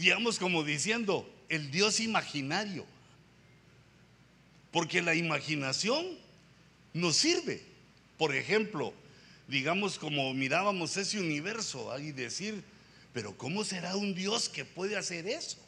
digamos 0.00 0.38
como 0.38 0.64
diciendo, 0.64 1.30
el 1.50 1.70
Dios 1.70 2.00
imaginario. 2.00 2.86
Porque 4.72 5.02
la 5.02 5.14
imaginación 5.14 6.06
nos 6.94 7.16
sirve. 7.16 7.62
Por 8.16 8.34
ejemplo, 8.34 8.94
digamos 9.46 9.98
como 9.98 10.32
mirábamos 10.32 10.96
ese 10.96 11.20
universo 11.20 11.96
y 11.98 12.12
decir, 12.12 12.64
pero 13.12 13.36
¿cómo 13.36 13.62
será 13.62 13.94
un 13.94 14.14
Dios 14.14 14.48
que 14.48 14.64
puede 14.64 14.96
hacer 14.96 15.28
eso? 15.28 15.58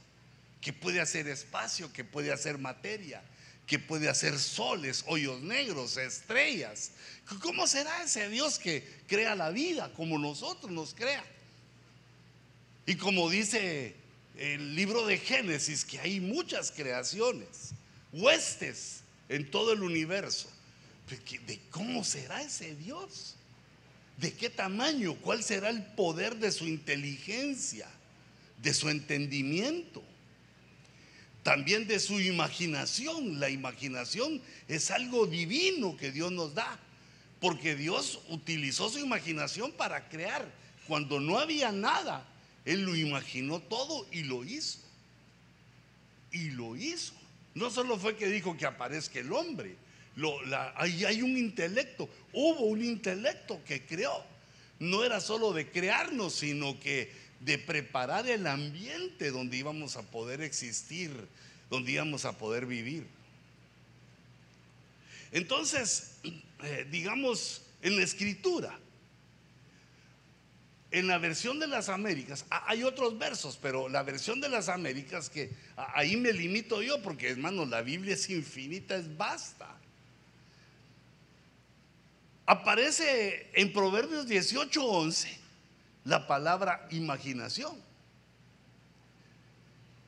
Que 0.63 0.73
puede 0.73 1.01
hacer 1.01 1.29
espacio, 1.29 1.93
que 1.93 2.03
puede 2.03 2.33
hacer 2.33 2.57
materia, 2.57 3.21
que 3.67 3.79
puede 3.79 4.09
hacer 4.09 4.39
soles, 4.39 5.05
hoyos 5.09 5.43
negros, 5.43 5.99
estrellas. 5.99 6.93
¿Cómo 7.43 7.67
será 7.67 8.03
ese 8.03 8.31
Dios 8.31 8.59
que 8.59 8.89
crea 9.07 9.35
la 9.35 9.51
vida 9.51 9.93
como 9.93 10.19
nosotros 10.19 10.73
nos 10.73 10.95
crea? 10.95 11.25
Y 12.87 12.95
como 12.95 13.29
dice 13.29 14.01
el 14.37 14.75
libro 14.75 15.07
de 15.07 15.19
Génesis, 15.19 15.85
que 15.85 16.01
hay 16.01 16.21
muchas 16.21 16.73
creaciones, 16.73 17.73
huestes 18.13 19.03
en 19.29 19.51
todo 19.51 19.73
el 19.73 19.83
universo. 19.83 20.51
¿De 21.47 21.61
cómo 21.71 22.05
será 22.05 22.43
ese 22.43 22.75
Dios? 22.75 23.37
¿De 24.17 24.33
qué 24.33 24.49
tamaño? 24.49 25.15
¿Cuál 25.15 25.43
será 25.43 25.69
el 25.69 25.85
poder 25.85 26.37
de 26.37 26.53
su 26.53 26.67
inteligencia? 26.67 27.89
De 28.63 28.73
su 28.73 28.89
entendimiento. 28.89 30.03
También 31.43 31.87
de 31.87 31.99
su 31.99 32.21
imaginación. 32.21 33.41
La 33.41 33.51
imaginación 33.51 34.41
es 34.69 34.91
algo 34.91 35.27
divino 35.27 35.97
que 35.97 36.13
Dios 36.13 36.33
nos 36.33 36.55
da. 36.55 36.79
Porque 37.41 37.75
Dios 37.75 38.21
utilizó 38.29 38.89
su 38.89 39.01
imaginación 39.01 39.73
para 39.73 40.09
crear. 40.09 40.49
Cuando 40.87 41.21
no 41.21 41.39
había 41.39 41.73
nada, 41.73 42.27
Él 42.65 42.83
lo 42.83 42.95
imaginó 42.97 43.61
todo 43.61 44.07
y 44.13 44.23
lo 44.23 44.45
hizo. 44.45 44.79
Y 46.31 46.51
lo 46.51 46.77
hizo. 46.77 47.15
No 47.55 47.71
solo 47.71 47.99
fue 47.99 48.17
que 48.17 48.27
dijo 48.27 48.57
que 48.57 48.67
aparezca 48.67 49.19
el 49.19 49.33
hombre, 49.33 49.77
ahí 50.77 51.05
hay 51.05 51.23
un 51.23 51.37
intelecto, 51.37 52.09
hubo 52.33 52.61
un 52.67 52.83
intelecto 52.83 53.63
que 53.65 53.85
creó. 53.85 54.25
No 54.79 55.05
era 55.05 55.21
solo 55.21 55.53
de 55.53 55.71
crearnos, 55.71 56.35
sino 56.35 56.79
que 56.81 57.13
de 57.41 57.59
preparar 57.59 58.27
el 58.27 58.47
ambiente 58.47 59.31
donde 59.31 59.57
íbamos 59.57 59.97
a 59.97 60.03
poder 60.03 60.41
existir, 60.41 61.11
donde 61.71 61.93
íbamos 61.93 62.25
a 62.25 62.39
poder 62.39 62.67
vivir. 62.67 63.07
Entonces, 65.31 66.17
eh, 66.63 66.87
digamos, 66.91 67.63
en 67.81 67.97
la 67.97 68.03
escritura, 68.03 68.79
en 70.93 71.07
la 71.07 71.17
versión 71.17 71.59
de 71.59 71.67
las 71.67 71.89
Américas, 71.89 72.45
hay 72.51 72.85
otros 72.85 73.19
versos, 73.19 73.59
pero 73.61 73.89
la 73.89 74.03
versión 74.03 74.43
de 74.43 74.51
las 74.51 74.69
Américas 74.69 75.31
que 75.31 75.51
ahí 75.75 76.19
me 76.19 76.33
limito 76.35 76.83
yo, 76.83 77.01
porque 77.01 77.31
hermano, 77.31 77.65
la 77.65 77.81
Biblia 77.81 78.13
es 78.13 78.29
infinita, 78.29 78.95
es 78.95 79.17
vasta. 79.17 79.75
Aparece 82.45 83.51
en 83.55 83.73
Proverbios 83.73 84.27
18:11 84.27 85.29
la 86.05 86.27
palabra 86.27 86.87
imaginación, 86.91 87.81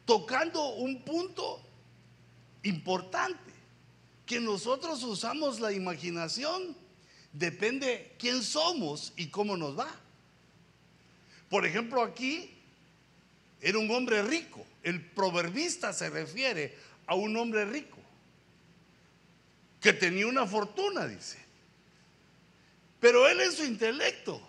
tocando 0.05 0.75
un 0.75 1.03
punto 1.03 1.63
importante, 2.63 3.55
que 4.27 4.39
nosotros 4.39 5.03
usamos 5.03 5.61
la 5.61 5.73
imaginación, 5.73 6.77
depende 7.33 8.15
quién 8.19 8.43
somos 8.43 9.15
y 9.17 9.29
cómo 9.29 9.57
nos 9.57 9.79
va. 9.79 10.04
Por 11.55 11.65
ejemplo, 11.65 12.03
aquí 12.03 12.51
era 13.61 13.79
un 13.79 13.89
hombre 13.93 14.21
rico. 14.25 14.67
El 14.83 15.01
proverbista 15.01 15.93
se 15.93 16.11
refiere 16.11 16.77
a 17.07 17.15
un 17.15 17.37
hombre 17.37 17.65
rico 17.65 17.97
que 19.81 19.93
tenía 19.93 20.27
una 20.27 20.49
fortuna, 20.49 21.07
dice. 21.07 21.39
Pero 22.99 23.29
él 23.29 23.41
en 23.41 23.53
su 23.53 23.63
intelecto 23.63 24.43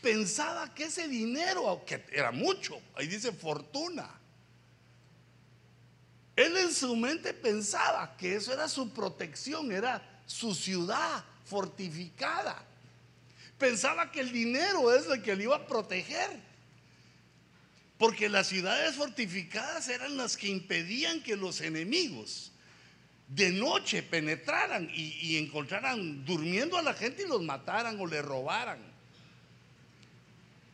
pensaba 0.00 0.72
que 0.72 0.84
ese 0.84 1.08
dinero, 1.08 1.82
que 1.84 2.04
era 2.12 2.30
mucho, 2.30 2.80
ahí 2.94 3.08
dice 3.08 3.32
fortuna, 3.32 4.08
él 6.36 6.56
en 6.58 6.72
su 6.72 6.94
mente 6.94 7.34
pensaba 7.34 8.16
que 8.16 8.36
eso 8.36 8.52
era 8.52 8.68
su 8.68 8.90
protección, 8.90 9.72
era 9.72 10.00
su 10.26 10.54
ciudad 10.54 11.24
fortificada. 11.44 12.64
Pensaba 13.58 14.12
que 14.12 14.20
el 14.20 14.30
dinero 14.30 14.94
es 14.94 15.08
el 15.08 15.20
que 15.24 15.34
le 15.34 15.42
iba 15.42 15.56
a 15.56 15.66
proteger. 15.66 16.51
Porque 18.02 18.28
las 18.28 18.48
ciudades 18.48 18.96
fortificadas 18.96 19.88
eran 19.88 20.16
las 20.16 20.36
que 20.36 20.48
impedían 20.48 21.22
que 21.22 21.36
los 21.36 21.60
enemigos 21.60 22.50
de 23.28 23.52
noche 23.52 24.02
penetraran 24.02 24.90
y, 24.92 25.36
encontraran 25.36 26.24
durmiendo 26.24 26.76
a 26.76 26.82
la 26.82 26.94
gente 26.94 27.22
y 27.22 27.28
los 27.28 27.40
mataran 27.42 28.00
o 28.00 28.06
le 28.08 28.20
robaran. 28.20 28.80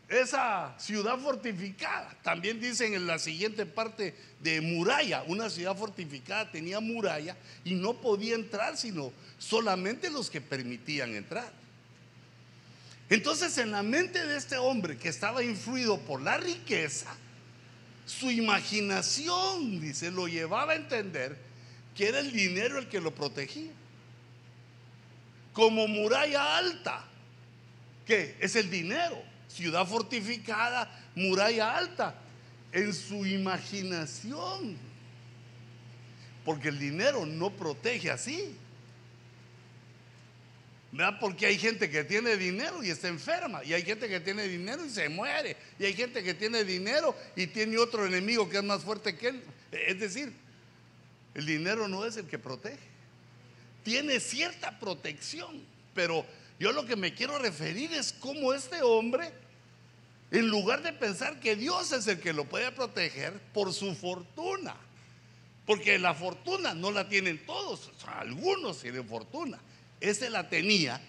Esa 0.09 0.75
ciudad 0.79 1.19
fortificada, 1.19 2.17
también 2.23 2.63
dicen 2.63 2.95
en 2.95 3.07
la 3.07 3.19
siguiente 3.19 3.67
parte 3.67 4.15
de 4.41 4.63
muralla, 4.63 5.23
una 5.27 5.51
ciudad 5.51 5.77
fortificada 5.77 6.51
tenía 6.51 6.81
muralla 6.81 7.37
y 7.63 7.75
no 7.75 7.93
podía 8.01 8.37
entrar 8.37 8.79
sino 8.79 9.13
solamente 9.37 10.09
los 10.09 10.31
que 10.31 10.41
permitían 10.41 11.15
entrar. 11.15 11.53
Entonces 13.11 13.57
en 13.59 13.71
la 13.71 13.83
mente 13.83 14.25
de 14.27 14.37
este 14.37 14.59
hombre 14.59 14.99
que 14.99 15.09
estaba 15.09 15.43
influido 15.43 15.99
por 15.99 16.21
la 16.21 16.37
riqueza, 16.37 17.15
su 18.05 18.31
imaginación, 18.31 19.81
dice, 19.81 20.11
lo 20.11 20.29
llevaba 20.29 20.73
a 20.73 20.77
entender 20.77 21.37
que 21.95 22.09
era 22.09 22.21
el 22.21 22.33
dinero 22.33 22.79
el 22.79 22.89
que 22.89 23.01
lo 23.01 23.15
protegía. 23.15 23.71
Como 25.53 25.89
muralla 25.89 26.57
alta, 26.57 27.05
que 28.07 28.37
es 28.41 28.57
el 28.57 28.71
dinero, 28.71 29.23
ciudad 29.49 29.87
fortificada, 29.87 30.91
muralla 31.15 31.77
alta, 31.77 32.15
en 32.73 32.95
su 32.95 33.27
imaginación. 33.27 34.77
Porque 36.45 36.69
el 36.69 36.79
dinero 36.79 37.27
no 37.27 37.51
protege 37.51 38.11
así. 38.11 38.57
¿Verdad? 40.91 41.19
Porque 41.21 41.47
hay 41.47 41.59
gente 41.59 41.91
que 41.91 42.03
tiene 42.05 42.37
dinero 42.37 42.83
y 42.83 42.91
está 42.91 43.09
enferma, 43.09 43.63
y 43.63 43.75
hay 43.75 43.83
gente 43.83 44.09
que 44.09 44.21
tiene 44.21 44.49
dinero 44.49 44.85
y 44.85 44.89
se 44.89 45.09
muere, 45.09 45.57
y 45.79 45.85
hay 45.85 45.93
gente 45.93 46.23
que 46.23 46.33
tiene 46.33 46.65
dinero 46.65 47.15
y 47.37 47.47
tiene 47.47 47.77
otro 47.77 48.07
enemigo 48.07 48.49
que 48.49 48.57
es 48.57 48.65
más 48.65 48.83
fuerte 48.83 49.15
que 49.17 49.29
él. 49.29 49.43
Es 49.71 50.01
decir, 50.01 50.33
el 51.35 51.45
dinero 51.45 51.89
no 51.89 52.07
es 52.07 52.17
el 52.17 52.27
que 52.27 52.39
protege, 52.39 52.79
tiene 53.85 54.19
cierta 54.19 54.79
protección, 54.79 55.63
pero 55.95 56.25
yo 56.59 56.73
lo 56.73 56.87
que 56.87 56.97
me 56.97 57.13
quiero 57.15 57.39
referir 57.39 57.93
es 57.93 58.15
cómo 58.15 58.55
este 58.55 58.83
hombre, 58.83 59.31
en 60.31 60.49
lugar 60.49 60.83
de 60.83 60.95
pensar 60.95 61.39
que 61.39 61.55
Dios 61.55 61.93
es 61.93 62.07
el 62.07 62.19
que 62.19 62.33
lo 62.33 62.47
puede 62.47 62.73
proteger 62.73 63.35
por 63.53 63.75
su 63.75 63.95
fortuna, 63.95 64.75
porque 65.67 65.99
la 65.99 66.15
fortuna 66.15 66.73
no 66.73 66.91
la 66.91 67.11
tienen 67.11 67.45
todos, 67.45 67.91
algunos 68.07 68.81
tienen 68.81 69.07
fortuna 69.07 69.59
ese 70.01 70.31
la 70.31 70.49
tenía 70.49 71.01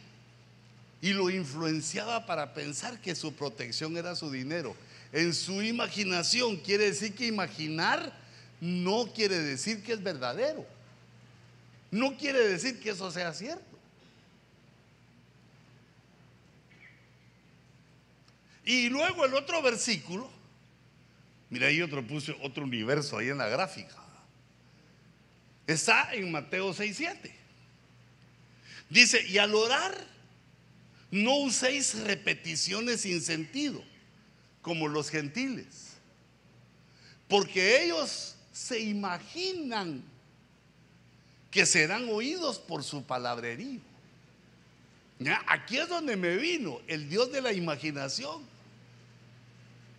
y 1.02 1.14
lo 1.14 1.30
influenciaba 1.30 2.26
para 2.26 2.54
pensar 2.54 3.00
que 3.00 3.16
su 3.16 3.34
protección 3.34 3.96
era 3.98 4.16
su 4.16 4.32
dinero. 4.32 4.76
En 5.12 5.34
su 5.34 5.62
imaginación 5.62 6.58
quiere 6.58 6.86
decir 6.86 7.16
que 7.16 7.28
imaginar 7.28 8.14
no 8.60 9.12
quiere 9.14 9.40
decir 9.40 9.84
que 9.84 9.94
es 9.94 10.04
verdadero. 10.04 10.66
No 11.92 12.18
quiere 12.18 12.48
decir 12.48 12.80
que 12.80 12.92
eso 12.92 13.10
sea 13.12 13.34
cierto. 13.34 13.64
Y 18.66 18.90
luego 18.90 19.26
el 19.26 19.34
otro 19.34 19.62
versículo, 19.64 20.30
mira 21.50 21.68
ahí 21.68 21.82
otro 21.82 22.06
puse 22.06 22.38
otro 22.44 22.64
universo 22.64 23.18
ahí 23.18 23.30
en 23.30 23.40
la 23.40 23.47
gráfica. 23.47 23.96
Está 25.66 26.14
en 26.14 26.32
Mateo 26.32 26.74
6:7. 26.74 27.39
Dice, 28.90 29.26
y 29.28 29.38
al 29.38 29.53
orar, 29.53 29.96
no 31.12 31.36
uséis 31.36 31.96
repeticiones 32.00 33.02
sin 33.02 33.22
sentido, 33.22 33.84
como 34.62 34.88
los 34.88 35.09
gentiles, 35.09 35.94
porque 37.28 37.84
ellos 37.84 38.36
se 38.52 38.80
imaginan 38.80 40.03
que 41.52 41.66
serán 41.66 42.09
oídos 42.09 42.59
por 42.59 42.84
su 42.84 43.03
palabrerío. 43.03 43.82
Aquí 45.47 45.78
es 45.78 45.90
donde 45.90 46.16
me 46.16 46.38
vino 46.38 46.80
el 46.88 47.09
Dios 47.09 47.32
de 47.32 47.42
la 47.42 47.52
imaginación. 47.52 48.44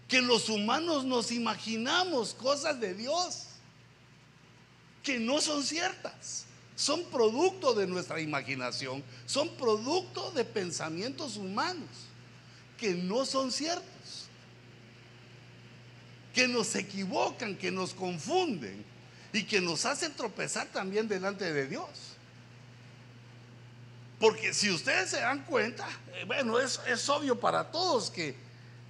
Que 0.08 0.20
los 0.20 0.48
humanos 0.48 1.04
nos 1.04 1.30
imaginamos 1.30 2.34
cosas 2.34 2.80
de 2.80 2.94
Dios 2.94 3.46
que 5.02 5.18
no 5.18 5.40
son 5.40 5.62
ciertas 5.62 6.46
son 6.80 7.04
producto 7.10 7.74
de 7.74 7.86
nuestra 7.86 8.22
imaginación, 8.22 9.04
son 9.26 9.50
producto 9.56 10.30
de 10.30 10.46
pensamientos 10.46 11.36
humanos 11.36 11.90
que 12.78 12.94
no 12.94 13.26
son 13.26 13.52
ciertos. 13.52 13.84
que 16.32 16.46
nos 16.46 16.76
equivocan, 16.76 17.56
que 17.56 17.72
nos 17.72 17.92
confunden 17.92 18.84
y 19.32 19.42
que 19.42 19.60
nos 19.60 19.84
hacen 19.84 20.14
tropezar 20.14 20.68
también 20.68 21.08
delante 21.08 21.52
de 21.52 21.66
Dios. 21.66 21.88
Porque 24.20 24.54
si 24.54 24.70
ustedes 24.70 25.10
se 25.10 25.20
dan 25.20 25.44
cuenta, 25.44 25.88
eh, 26.14 26.24
bueno, 26.24 26.60
es, 26.60 26.80
es 26.86 27.08
obvio 27.08 27.38
para 27.40 27.72
todos 27.72 28.12
que 28.12 28.36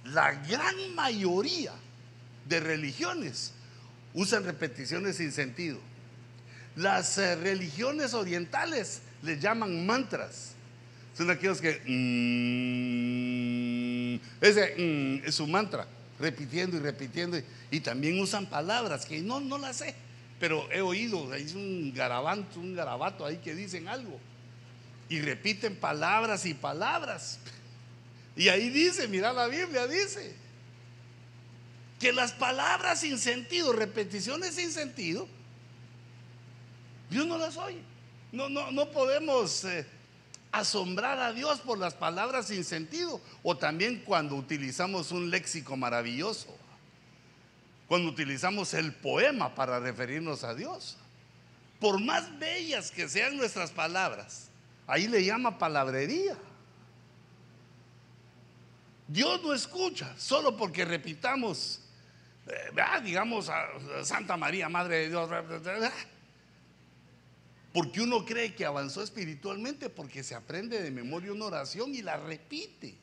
la 0.05 0.33
gran 0.33 0.93
mayoría 0.93 1.73
de 2.47 2.59
religiones 2.59 3.53
usan 4.13 4.43
repeticiones 4.43 5.17
sin 5.17 5.31
sentido. 5.31 5.79
Las 6.75 7.17
eh, 7.17 7.35
religiones 7.35 8.13
orientales 8.13 9.01
les 9.23 9.39
llaman 9.39 9.85
mantras. 9.85 10.53
Son 11.17 11.29
aquellos 11.29 11.59
que... 11.59 11.81
mm, 11.85 13.21
ese 14.45 14.75
mm, 14.77 15.21
es 15.27 15.35
su 15.35 15.45
mantra, 15.47 15.85
repitiendo 16.19 16.77
y 16.77 16.79
repitiendo. 16.79 17.41
Y, 17.69 17.79
también 17.81 18.19
usan 18.19 18.45
palabras 18.45 19.05
que 19.05 19.19
no, 19.21 19.39
no 19.39 19.57
las 19.57 19.77
sé, 19.77 19.93
pero 20.39 20.71
he 20.71 20.81
oído, 20.81 21.31
hay 21.31 21.51
un 21.53 21.93
garabato, 21.93 22.59
un 22.59 22.75
garabato 22.75 23.25
ahí 23.25 23.37
que 23.37 23.53
dicen 23.53 23.87
algo. 23.87 24.19
Y 25.09 25.19
repiten 25.19 25.75
palabras 25.75 26.45
y 26.45 26.53
palabras. 26.53 27.39
Y 28.33 28.47
ahí 28.47 28.69
dice, 28.69 29.09
mira 29.09 29.33
la 29.33 29.47
Biblia, 29.47 29.87
dice 29.87 30.33
que 31.99 32.11
las 32.13 32.31
palabras 32.31 33.01
sin 33.01 33.19
sentido, 33.19 33.73
repeticiones 33.73 34.55
sin 34.55 34.71
sentido, 34.71 35.27
Dios 37.11 37.27
no 37.27 37.37
las 37.37 37.57
oye. 37.57 37.83
No, 38.31 38.47
no, 38.47 38.71
no 38.71 38.89
podemos 38.89 39.65
eh, 39.65 39.85
asombrar 40.53 41.19
a 41.19 41.33
Dios 41.33 41.59
por 41.59 41.77
las 41.77 41.93
palabras 41.93 42.47
sin 42.47 42.63
sentido. 42.63 43.19
O 43.43 43.57
también 43.57 44.01
cuando 44.05 44.35
utilizamos 44.35 45.11
un 45.11 45.29
léxico 45.29 45.75
maravilloso. 45.75 46.57
Cuando 47.87 48.09
utilizamos 48.09 48.73
el 48.73 48.93
poema 48.93 49.53
para 49.53 49.81
referirnos 49.81 50.45
a 50.45 50.55
Dios. 50.55 50.95
Por 51.81 51.99
más 51.99 52.39
bellas 52.39 52.91
que 52.91 53.09
sean 53.09 53.35
nuestras 53.35 53.71
palabras, 53.71 54.47
ahí 54.87 55.09
le 55.09 55.25
llama 55.25 55.57
palabrería. 55.57 56.37
Dios 59.05 59.43
no 59.43 59.53
escucha 59.53 60.15
solo 60.17 60.55
porque 60.55 60.85
repitamos, 60.85 61.81
eh, 62.47 62.71
ah, 62.81 63.01
digamos, 63.01 63.49
a 63.49 63.67
Santa 64.05 64.37
María, 64.37 64.69
Madre 64.69 64.99
de 64.99 65.09
Dios. 65.09 65.29
Porque 67.73 68.01
uno 68.01 68.25
cree 68.25 68.53
que 68.53 68.65
avanzó 68.65 69.01
espiritualmente 69.01 69.89
porque 69.89 70.23
se 70.23 70.35
aprende 70.35 70.81
de 70.81 70.91
memoria 70.91 71.31
una 71.31 71.45
oración 71.45 71.95
y 71.95 72.01
la 72.01 72.17
repite. 72.17 72.95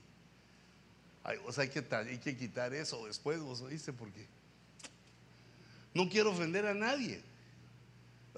O 1.47 1.53
sea, 1.53 1.63
hay 1.63 1.71
que, 1.71 1.85
hay 1.95 2.19
que 2.19 2.37
quitar 2.37 2.75
eso 2.75 3.07
después, 3.07 3.41
vos 3.41 3.61
oíste, 3.61 3.93
porque 3.93 4.27
no 5.95 6.09
quiero 6.09 6.31
ofender 6.31 6.67
a 6.67 6.75
nadie, 6.75 7.23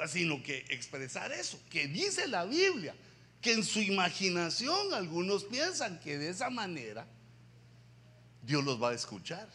sino 0.08 0.42
que 0.42 0.64
expresar 0.70 1.32
eso, 1.32 1.60
que 1.70 1.86
dice 1.88 2.26
la 2.26 2.44
Biblia, 2.44 2.94
que 3.40 3.52
en 3.52 3.64
su 3.64 3.80
imaginación 3.80 4.92
algunos 4.94 5.44
piensan 5.44 6.00
que 6.00 6.18
de 6.18 6.30
esa 6.30 6.50
manera 6.50 7.06
Dios 8.42 8.64
los 8.64 8.82
va 8.82 8.90
a 8.90 8.94
escuchar. 8.94 9.48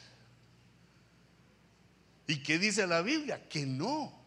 ¿Y 2.28 2.42
qué 2.42 2.58
dice 2.58 2.88
la 2.88 3.02
Biblia? 3.02 3.48
Que 3.48 3.66
no 3.66 4.25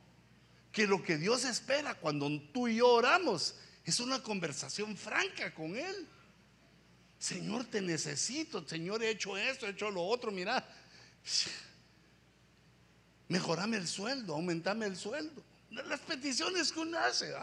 que 0.73 0.87
lo 0.87 1.03
que 1.03 1.17
Dios 1.17 1.45
espera 1.45 1.95
cuando 1.95 2.29
tú 2.53 2.69
y 2.69 2.77
yo 2.77 2.89
oramos 2.89 3.55
es 3.85 4.01
una 4.01 4.23
conversación 4.23 4.97
franca 4.97 5.53
con 5.55 5.77
Él. 5.77 6.07
Señor, 7.19 7.65
te 7.65 7.81
necesito. 7.81 8.67
Señor, 8.67 9.03
he 9.03 9.11
hecho 9.11 9.37
esto, 9.37 9.67
he 9.67 9.71
hecho 9.71 9.91
lo 9.91 10.05
otro. 10.05 10.31
Mira, 10.31 10.65
mejorame 13.29 13.77
el 13.77 13.89
sueldo, 13.89 14.35
aumentame 14.35 14.87
el 14.87 14.97
sueldo. 14.97 15.43
Las 15.71 16.01
peticiones 16.01 16.71
que 16.71 16.81
uno 16.81 16.99
hace. 16.99 17.35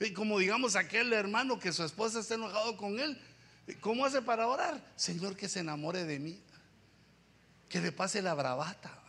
Y 0.00 0.12
como 0.12 0.38
digamos 0.38 0.76
aquel 0.76 1.12
hermano 1.12 1.58
que 1.58 1.72
su 1.72 1.82
esposa 1.82 2.20
está 2.20 2.34
enojado 2.34 2.76
con 2.76 3.00
él. 3.00 3.20
¿Cómo 3.80 4.04
hace 4.04 4.22
para 4.22 4.46
orar? 4.46 4.80
Señor, 4.94 5.36
que 5.36 5.48
se 5.48 5.60
enamore 5.60 6.04
de 6.04 6.18
mí. 6.18 6.40
Que 7.68 7.80
le 7.80 7.90
pase 7.90 8.22
la 8.22 8.34
bravata. 8.34 8.92
¿O 8.92 9.06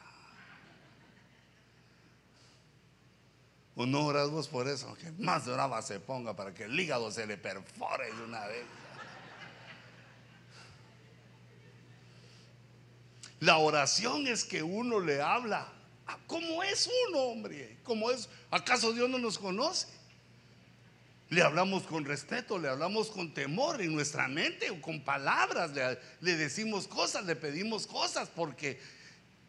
no 3.85 4.05
oras 4.07 4.31
vos 4.31 4.47
por 4.47 4.67
eso? 4.67 4.95
Que 4.95 5.11
más 5.11 5.45
brava 5.45 5.81
se 5.83 5.99
ponga 5.99 6.35
para 6.35 6.51
que 6.51 6.63
el 6.63 6.79
hígado 6.79 7.11
se 7.11 7.27
le 7.27 7.37
perfore 7.37 8.11
de 8.11 8.23
una 8.23 8.47
vez. 8.47 8.65
La 13.39 13.57
oración 13.57 14.25
es 14.25 14.43
que 14.43 14.63
uno 14.63 14.99
le 14.99 15.21
habla. 15.21 15.71
¿Cómo 16.25 16.63
es 16.63 16.89
uno, 17.07 17.19
hombre? 17.19 17.77
¿Cómo 17.83 18.09
es? 18.09 18.29
¿Acaso 18.49 18.93
Dios 18.93 19.09
no 19.09 19.19
nos 19.19 19.37
conoce? 19.37 19.87
Le 21.29 21.43
hablamos 21.43 21.83
con 21.83 22.03
respeto, 22.03 22.57
le 22.57 22.69
hablamos 22.69 23.09
con 23.09 23.33
temor 23.33 23.81
en 23.81 23.93
nuestra 23.93 24.27
mente 24.27 24.71
o 24.71 24.81
con 24.81 25.01
palabras, 25.01 25.71
le 26.21 26.35
decimos 26.35 26.87
cosas, 26.87 27.25
le 27.25 27.35
pedimos 27.35 27.85
cosas, 27.85 28.29
porque 28.29 28.79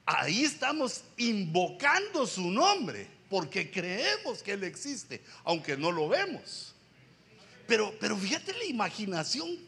ahí 0.04 0.44
estamos 0.44 1.04
invocando 1.16 2.26
su 2.26 2.50
nombre 2.50 3.17
porque 3.28 3.70
creemos 3.70 4.42
que 4.42 4.52
Él 4.52 4.64
existe, 4.64 5.22
aunque 5.44 5.76
no 5.76 5.92
lo 5.92 6.08
vemos. 6.08 6.74
Pero, 7.66 7.94
pero 8.00 8.16
fíjate, 8.16 8.52
la 8.54 8.64
imaginación 8.64 9.58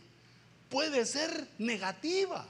puede 0.69 1.05
ser 1.05 1.49
negativa. 1.59 2.47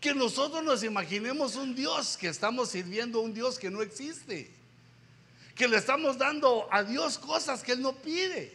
Que 0.00 0.14
nosotros 0.14 0.62
nos 0.64 0.82
imaginemos 0.82 1.56
un 1.56 1.74
Dios 1.74 2.16
que 2.16 2.28
estamos 2.28 2.70
sirviendo 2.70 3.20
a 3.20 3.22
un 3.22 3.32
Dios 3.32 3.58
que 3.58 3.70
no 3.70 3.82
existe. 3.82 4.50
Que 5.54 5.68
le 5.68 5.76
estamos 5.76 6.18
dando 6.18 6.68
a 6.72 6.82
Dios 6.82 7.18
cosas 7.18 7.62
que 7.62 7.72
Él 7.72 7.82
no 7.82 7.94
pide. 7.94 8.52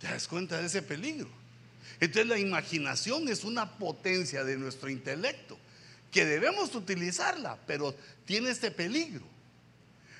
¿Te 0.00 0.08
das 0.08 0.26
cuenta 0.26 0.58
de 0.58 0.66
ese 0.66 0.82
peligro? 0.82 1.28
Entonces 2.00 2.26
la 2.26 2.38
imaginación 2.38 3.28
es 3.28 3.44
una 3.44 3.78
potencia 3.78 4.44
de 4.44 4.58
nuestro 4.58 4.90
intelecto 4.90 5.56
que 6.14 6.24
debemos 6.24 6.72
utilizarla, 6.76 7.58
pero 7.66 7.92
tiene 8.24 8.50
este 8.50 8.70
peligro. 8.70 9.24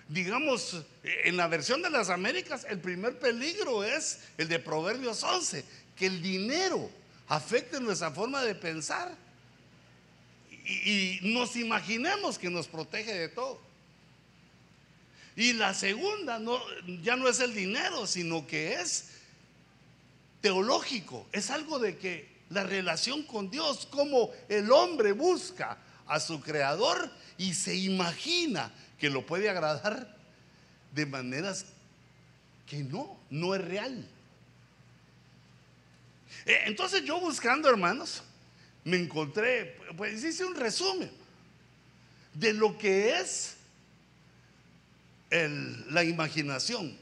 Digamos, 0.08 0.82
en 1.04 1.36
la 1.36 1.46
versión 1.46 1.82
de 1.82 1.88
las 1.88 2.10
Américas, 2.10 2.66
el 2.68 2.80
primer 2.80 3.20
peligro 3.20 3.84
es 3.84 4.18
el 4.36 4.48
de 4.48 4.58
Proverbios 4.58 5.22
11, 5.22 5.64
que 5.96 6.06
el 6.06 6.20
dinero 6.20 6.90
afecte 7.28 7.78
nuestra 7.80 8.10
forma 8.10 8.42
de 8.42 8.56
pensar 8.56 9.16
y, 10.50 11.20
nos 11.22 11.54
imaginemos 11.54 12.40
que 12.40 12.50
nos 12.50 12.66
protege 12.66 13.14
de 13.14 13.28
todo. 13.28 13.60
Y 15.36 15.52
la 15.52 15.74
segunda 15.74 16.40
no, 16.40 16.60
ya 17.04 17.14
no 17.14 17.28
es 17.28 17.38
el 17.38 17.54
dinero, 17.54 18.08
sino 18.08 18.48
que 18.48 18.74
es 18.74 19.10
teológico, 20.40 21.28
es 21.30 21.50
algo 21.50 21.78
de 21.78 21.96
que 21.96 22.34
la 22.50 22.64
relación 22.64 23.22
con 23.22 23.50
Dios, 23.50 23.86
como 23.86 24.30
el 24.48 24.70
hombre 24.72 25.12
busca 25.12 25.78
a 26.06 26.20
su 26.20 26.40
creador 26.40 27.10
y 27.38 27.54
se 27.54 27.74
imagina 27.74 28.72
que 28.98 29.10
lo 29.10 29.26
puede 29.26 29.48
agradar 29.48 30.16
de 30.94 31.06
maneras 31.06 31.66
que 32.66 32.82
no, 32.84 33.18
no 33.30 33.54
es 33.54 33.62
real. 33.62 34.08
Eh, 36.46 36.60
entonces 36.66 37.04
yo 37.04 37.20
buscando, 37.20 37.68
hermanos, 37.68 38.22
me 38.84 38.96
encontré, 38.98 39.78
pues 39.96 40.22
hice 40.22 40.44
un 40.44 40.54
resumen 40.54 41.10
de 42.34 42.52
lo 42.52 42.76
que 42.76 43.18
es 43.18 43.56
la 45.30 46.04
imaginación. 46.04 46.96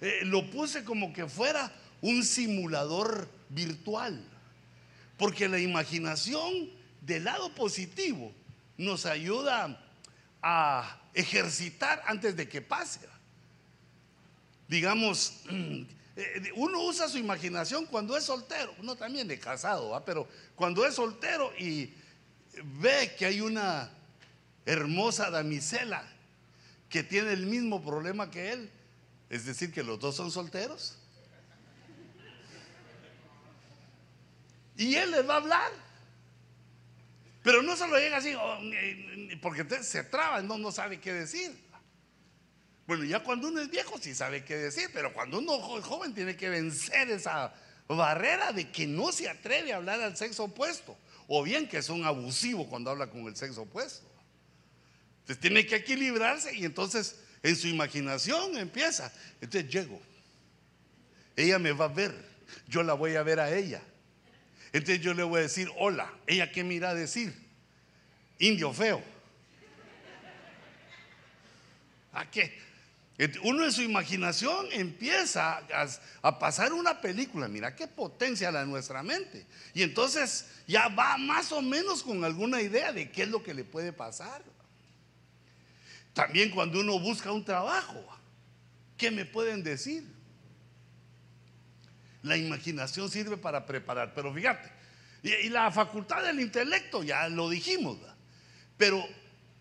Eh, 0.00 0.20
lo 0.22 0.48
puse 0.50 0.84
como 0.84 1.12
que 1.12 1.26
fuera 1.26 1.72
un 2.00 2.24
simulador 2.24 3.28
virtual, 3.48 4.22
porque 5.16 5.48
la 5.48 5.58
imaginación 5.58 6.70
del 7.08 7.24
lado 7.24 7.48
positivo 7.54 8.32
nos 8.76 9.06
ayuda 9.06 9.82
a 10.42 11.00
ejercitar 11.14 12.02
antes 12.06 12.36
de 12.36 12.46
que 12.48 12.60
pase. 12.60 13.00
Digamos, 14.68 15.40
eh, 16.16 16.52
uno 16.54 16.82
usa 16.84 17.08
su 17.08 17.16
imaginación 17.16 17.86
cuando 17.86 18.14
es 18.14 18.24
soltero, 18.24 18.74
uno 18.78 18.94
también 18.94 19.26
de 19.26 19.40
casado, 19.40 20.00
pero 20.04 20.28
cuando 20.54 20.84
es 20.84 20.94
soltero 20.94 21.50
y 21.58 21.94
ve 22.62 23.14
que 23.18 23.24
hay 23.24 23.40
una 23.40 23.90
hermosa 24.66 25.30
damisela 25.30 26.06
que 26.90 27.02
tiene 27.02 27.32
el 27.32 27.46
mismo 27.46 27.82
problema 27.82 28.30
que 28.30 28.52
él, 28.52 28.70
es 29.30 29.46
decir, 29.46 29.72
que 29.72 29.82
los 29.82 29.98
dos 29.98 30.14
son 30.14 30.30
solteros. 30.30 30.98
Y 34.76 34.94
él 34.94 35.10
les 35.10 35.26
va 35.26 35.34
a 35.34 35.38
hablar. 35.38 35.87
Pero 37.48 37.62
no 37.62 37.74
solo 37.78 37.98
llega 37.98 38.18
así, 38.18 38.34
oh, 38.34 38.58
porque 39.40 39.64
se 39.82 40.04
traba, 40.04 40.42
no, 40.42 40.58
no 40.58 40.70
sabe 40.70 41.00
qué 41.00 41.14
decir. 41.14 41.50
Bueno, 42.86 43.04
ya 43.04 43.20
cuando 43.20 43.48
uno 43.48 43.62
es 43.62 43.70
viejo 43.70 43.96
sí 43.98 44.14
sabe 44.14 44.44
qué 44.44 44.54
decir, 44.54 44.90
pero 44.92 45.14
cuando 45.14 45.38
uno 45.38 45.78
es 45.78 45.84
joven 45.86 46.12
tiene 46.12 46.36
que 46.36 46.50
vencer 46.50 47.10
esa 47.10 47.54
barrera 47.88 48.52
de 48.52 48.70
que 48.70 48.86
no 48.86 49.12
se 49.12 49.30
atreve 49.30 49.72
a 49.72 49.76
hablar 49.76 49.98
al 50.02 50.14
sexo 50.14 50.44
opuesto 50.44 50.94
o 51.26 51.42
bien 51.42 51.66
que 51.66 51.78
es 51.78 51.88
un 51.88 52.04
abusivo 52.04 52.68
cuando 52.68 52.90
habla 52.90 53.06
con 53.06 53.26
el 53.26 53.34
sexo 53.34 53.62
opuesto. 53.62 54.06
Entonces 55.20 55.40
tiene 55.40 55.64
que 55.64 55.76
equilibrarse 55.76 56.54
y 56.54 56.66
entonces 56.66 57.18
en 57.42 57.56
su 57.56 57.66
imaginación 57.66 58.58
empieza. 58.58 59.10
Entonces 59.40 59.70
llego. 59.70 59.98
Ella 61.34 61.58
me 61.58 61.72
va 61.72 61.86
a 61.86 61.88
ver, 61.88 62.14
yo 62.66 62.82
la 62.82 62.92
voy 62.92 63.16
a 63.16 63.22
ver 63.22 63.40
a 63.40 63.50
ella. 63.56 63.80
Entonces 64.72 65.00
yo 65.00 65.14
le 65.14 65.22
voy 65.22 65.40
a 65.40 65.42
decir, 65.42 65.70
hola, 65.76 66.12
ella 66.26 66.52
qué 66.52 66.64
me 66.64 66.74
irá 66.74 66.90
a 66.90 66.94
decir, 66.94 67.34
indio 68.38 68.72
feo. 68.72 69.02
¿A 72.12 72.30
qué? 72.30 72.58
Uno 73.42 73.64
en 73.64 73.72
su 73.72 73.82
imaginación 73.82 74.68
empieza 74.70 75.60
a, 76.22 76.38
pasar 76.38 76.72
una 76.72 77.00
película, 77.00 77.48
mira 77.48 77.74
qué 77.74 77.88
potencia 77.88 78.52
la 78.52 78.64
nuestra 78.64 79.02
mente. 79.02 79.44
Y 79.74 79.82
entonces 79.82 80.46
ya 80.68 80.88
va 80.88 81.16
más 81.18 81.50
o 81.50 81.60
menos 81.60 82.04
con 82.04 82.22
alguna 82.24 82.62
idea 82.62 82.92
de 82.92 83.10
qué 83.10 83.22
es 83.22 83.28
lo 83.28 83.42
que 83.42 83.54
le 83.54 83.64
puede 83.64 83.92
pasar. 83.92 84.44
También 86.12 86.50
cuando 86.50 86.78
uno 86.78 86.98
busca 87.00 87.32
un 87.32 87.44
trabajo, 87.44 88.04
¿qué 88.96 89.10
me 89.10 89.24
pueden 89.24 89.64
decir? 89.64 90.04
La 92.22 92.36
imaginación 92.36 93.10
sirve 93.10 93.36
para 93.36 93.64
preparar, 93.64 94.12
pero 94.14 94.32
fíjate, 94.32 94.70
y, 95.22 95.48
la 95.48 95.70
facultad 95.70 96.22
del 96.22 96.40
intelecto, 96.40 97.02
ya 97.02 97.28
lo 97.28 97.48
dijimos, 97.48 97.98
pero 98.76 99.04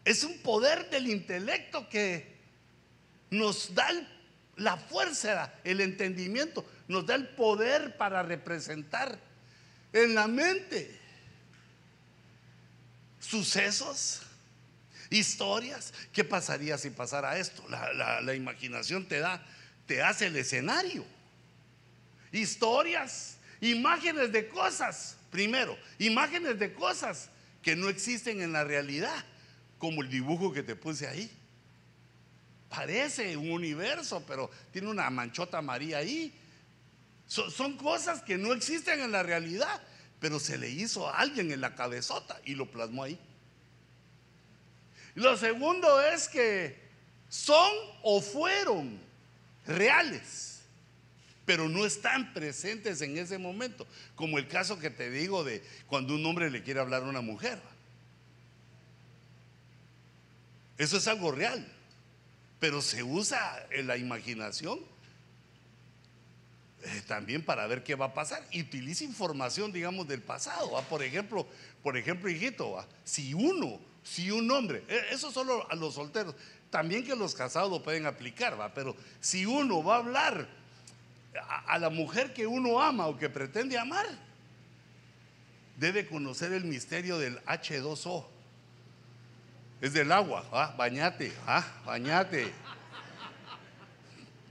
es 0.06 0.24
un 0.24 0.38
poder 0.40 0.90
del 0.90 1.08
intelecto 1.08 1.90
que 1.90 2.38
nos 3.30 3.74
da 3.74 3.90
la 4.56 4.78
fuerza, 4.78 5.54
el 5.64 5.82
entendimiento, 5.82 6.66
nos 6.88 7.06
da 7.06 7.16
el 7.16 7.28
poder 7.30 7.98
para 7.98 8.24
representar 8.24 9.20
en 9.94 10.16
la 10.16 10.28
mente 10.28 11.00
sucesos, 13.20 14.22
historias. 15.10 15.94
¿Qué 16.12 16.24
pasaría 16.24 16.78
si 16.78 16.90
pasara 16.90 17.38
esto? 17.38 17.64
La, 17.70 18.34
imaginación 18.36 19.06
te 19.08 19.20
da, 19.20 19.46
te 19.86 20.02
hace 20.02 20.28
el 20.28 20.36
escenario. 20.36 21.06
Historias, 22.32 23.38
imágenes 23.62 24.32
de 24.32 24.48
cosas, 24.48 25.18
primero, 25.32 25.78
imágenes 26.00 26.60
de 26.60 26.74
cosas 26.74 27.30
que 27.62 27.76
no 27.76 27.90
existen 27.90 28.42
en 28.42 28.54
la 28.54 28.64
realidad, 28.64 29.26
como 29.78 30.02
el 30.02 30.10
dibujo 30.10 30.52
que 30.52 30.64
te 30.64 30.76
puse 30.76 31.08
ahí. 31.08 31.32
Parece 32.70 33.38
un 33.38 33.52
universo, 33.52 34.24
pero 34.28 34.50
tiene 34.72 34.90
una 34.90 35.10
manchota 35.10 35.62
María 35.62 36.00
ahí. 36.00 36.34
son 37.28 37.78
cosas 37.78 38.22
que 38.22 38.38
no 38.38 38.54
existen 38.54 39.02
en 39.02 39.12
la 39.12 39.24
realidad, 39.24 39.82
pero 40.20 40.40
se 40.40 40.58
le 40.58 40.70
hizo 40.70 41.08
a 41.08 41.18
alguien 41.18 41.52
en 41.52 41.62
la 41.62 41.76
cabezota 41.76 42.40
y 42.46 42.56
lo 42.56 42.70
plasmó 42.70 43.04
ahí. 43.04 43.20
Lo 45.16 45.36
segundo 45.38 46.02
es 46.02 46.28
que 46.28 46.80
son 47.30 47.72
o 48.04 48.22
fueron 48.22 49.00
reales, 49.66 50.57
pero 51.48 51.68
no 51.68 51.84
están 51.84 52.32
presentes 52.32 53.02
en 53.02 53.18
ese 53.18 53.40
momento, 53.40 53.88
como 54.14 54.38
el 54.38 54.48
caso 54.48 54.78
que 54.78 54.92
te 54.92 55.10
digo 55.10 55.44
de 55.44 55.64
cuando 55.88 56.14
un 56.14 56.24
hombre 56.28 56.52
le 56.52 56.62
quiere 56.62 56.80
hablar 56.80 57.02
a 57.02 57.10
una 57.10 57.22
mujer. 57.22 57.60
Eso 60.78 60.98
es 60.98 61.08
algo 61.08 61.32
real 61.32 61.74
pero 62.60 62.82
se 62.82 63.04
usa 63.04 63.68
en 63.72 63.88
la 63.88 63.98
imaginación 63.98 64.80
eh, 66.84 67.02
también 67.08 67.44
para 67.44 67.68
ver 67.68 67.84
qué 67.84 67.96
va 67.96 68.08
a 68.08 68.14
pasar 68.14 68.44
y 68.52 68.62
utiliza 68.62 69.04
información, 69.04 69.72
digamos, 69.72 70.08
del 70.08 70.22
pasado. 70.22 70.82
Por 70.90 71.04
ejemplo, 71.04 71.48
por 71.84 71.98
ejemplo, 71.98 72.30
hijito, 72.30 72.86
si 73.04 73.34
uno, 73.34 73.80
si 74.04 74.32
un 74.32 74.50
hombre, 74.52 74.84
eh, 74.88 75.06
eso 75.12 75.32
solo 75.32 75.70
a 75.70 75.76
los 75.76 75.96
solteros, 75.96 76.36
también 76.70 77.04
que 77.06 77.16
los 77.16 77.34
casados 77.34 77.70
lo 77.70 77.84
pueden 77.84 78.06
aplicar, 78.06 78.60
¿va? 78.60 78.74
pero 78.74 78.96
si 79.22 79.46
uno 79.46 79.84
va 79.84 79.96
a 79.96 80.00
hablar 80.00 80.48
a 81.38 81.78
la 81.78 81.90
mujer 81.90 82.34
que 82.34 82.48
uno 82.48 82.82
ama 82.82 83.08
o 83.08 83.18
que 83.18 83.30
pretende 83.30 83.78
amar, 83.78 84.06
debe 85.78 86.08
conocer 86.08 86.54
el 86.54 86.66
misterio 86.66 87.18
del 87.18 87.40
H2O 87.46 88.38
es 89.80 89.94
del 89.94 90.12
agua, 90.12 90.44
¿ah? 90.52 90.74
bañate, 90.78 91.32
¿ah? 91.46 91.64
bañate. 91.86 92.52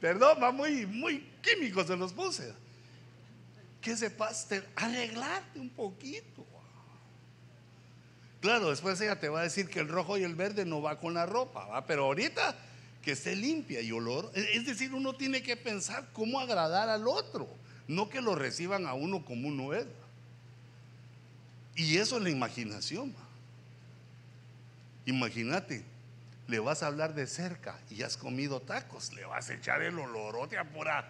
Perdón, 0.01 0.39
va 0.41 0.53
muy, 0.53 0.87
muy 0.87 1.27
químico 1.43 1.83
se 1.85 1.97
los 1.97 2.13
puse. 2.13 2.55
Que 3.81 3.97
sepas 3.97 4.47
arreglarte 4.77 5.59
un 5.59 5.71
poquito. 5.71 6.47
Claro, 8.41 8.71
después 8.71 9.01
ella 9.01 9.19
te 9.19 9.29
va 9.29 9.41
a 9.41 9.43
decir 9.45 9.69
que 9.69 9.81
el 9.81 9.89
rojo 9.89 10.17
y 10.17 10.23
el 10.23 10.37
verde 10.37 10.65
no 10.65 10.81
va 10.81 11.01
con 11.01 11.15
la 11.15 11.27
ropa, 11.27 11.67
¿va? 11.67 11.87
pero 11.87 12.05
ahorita 12.05 12.57
que 13.07 13.13
esté 13.13 13.37
limpia 13.37 13.81
y 13.81 13.93
olor. 13.93 14.33
Es 14.35 14.67
decir, 14.67 14.93
uno 14.93 15.15
tiene 15.15 15.41
que 15.41 15.57
pensar 15.57 16.09
cómo 16.13 16.41
agradar 16.41 16.89
al 16.89 17.07
otro, 17.07 17.49
no 17.87 18.09
que 18.09 18.21
lo 18.21 18.35
reciban 18.35 18.85
a 18.85 18.95
uno 18.95 19.25
como 19.25 19.47
uno 19.47 19.75
es. 19.75 19.87
Y 21.77 21.99
eso 21.99 22.17
es 22.17 22.25
la 22.25 22.31
imaginación. 22.31 23.15
Imagínate, 25.05 25.85
le 26.49 26.59
vas 26.59 26.83
a 26.83 26.89
hablar 26.89 27.15
de 27.15 27.29
cerca 27.29 27.79
y 27.91 28.03
has 28.03 28.17
comido 28.17 28.61
tacos, 28.61 29.13
le 29.13 29.25
vas 29.25 29.51
a 29.51 29.55
echar 29.55 29.83
el 29.83 29.97
olorote 29.97 30.59
a 30.59 30.65
pura 30.65 31.09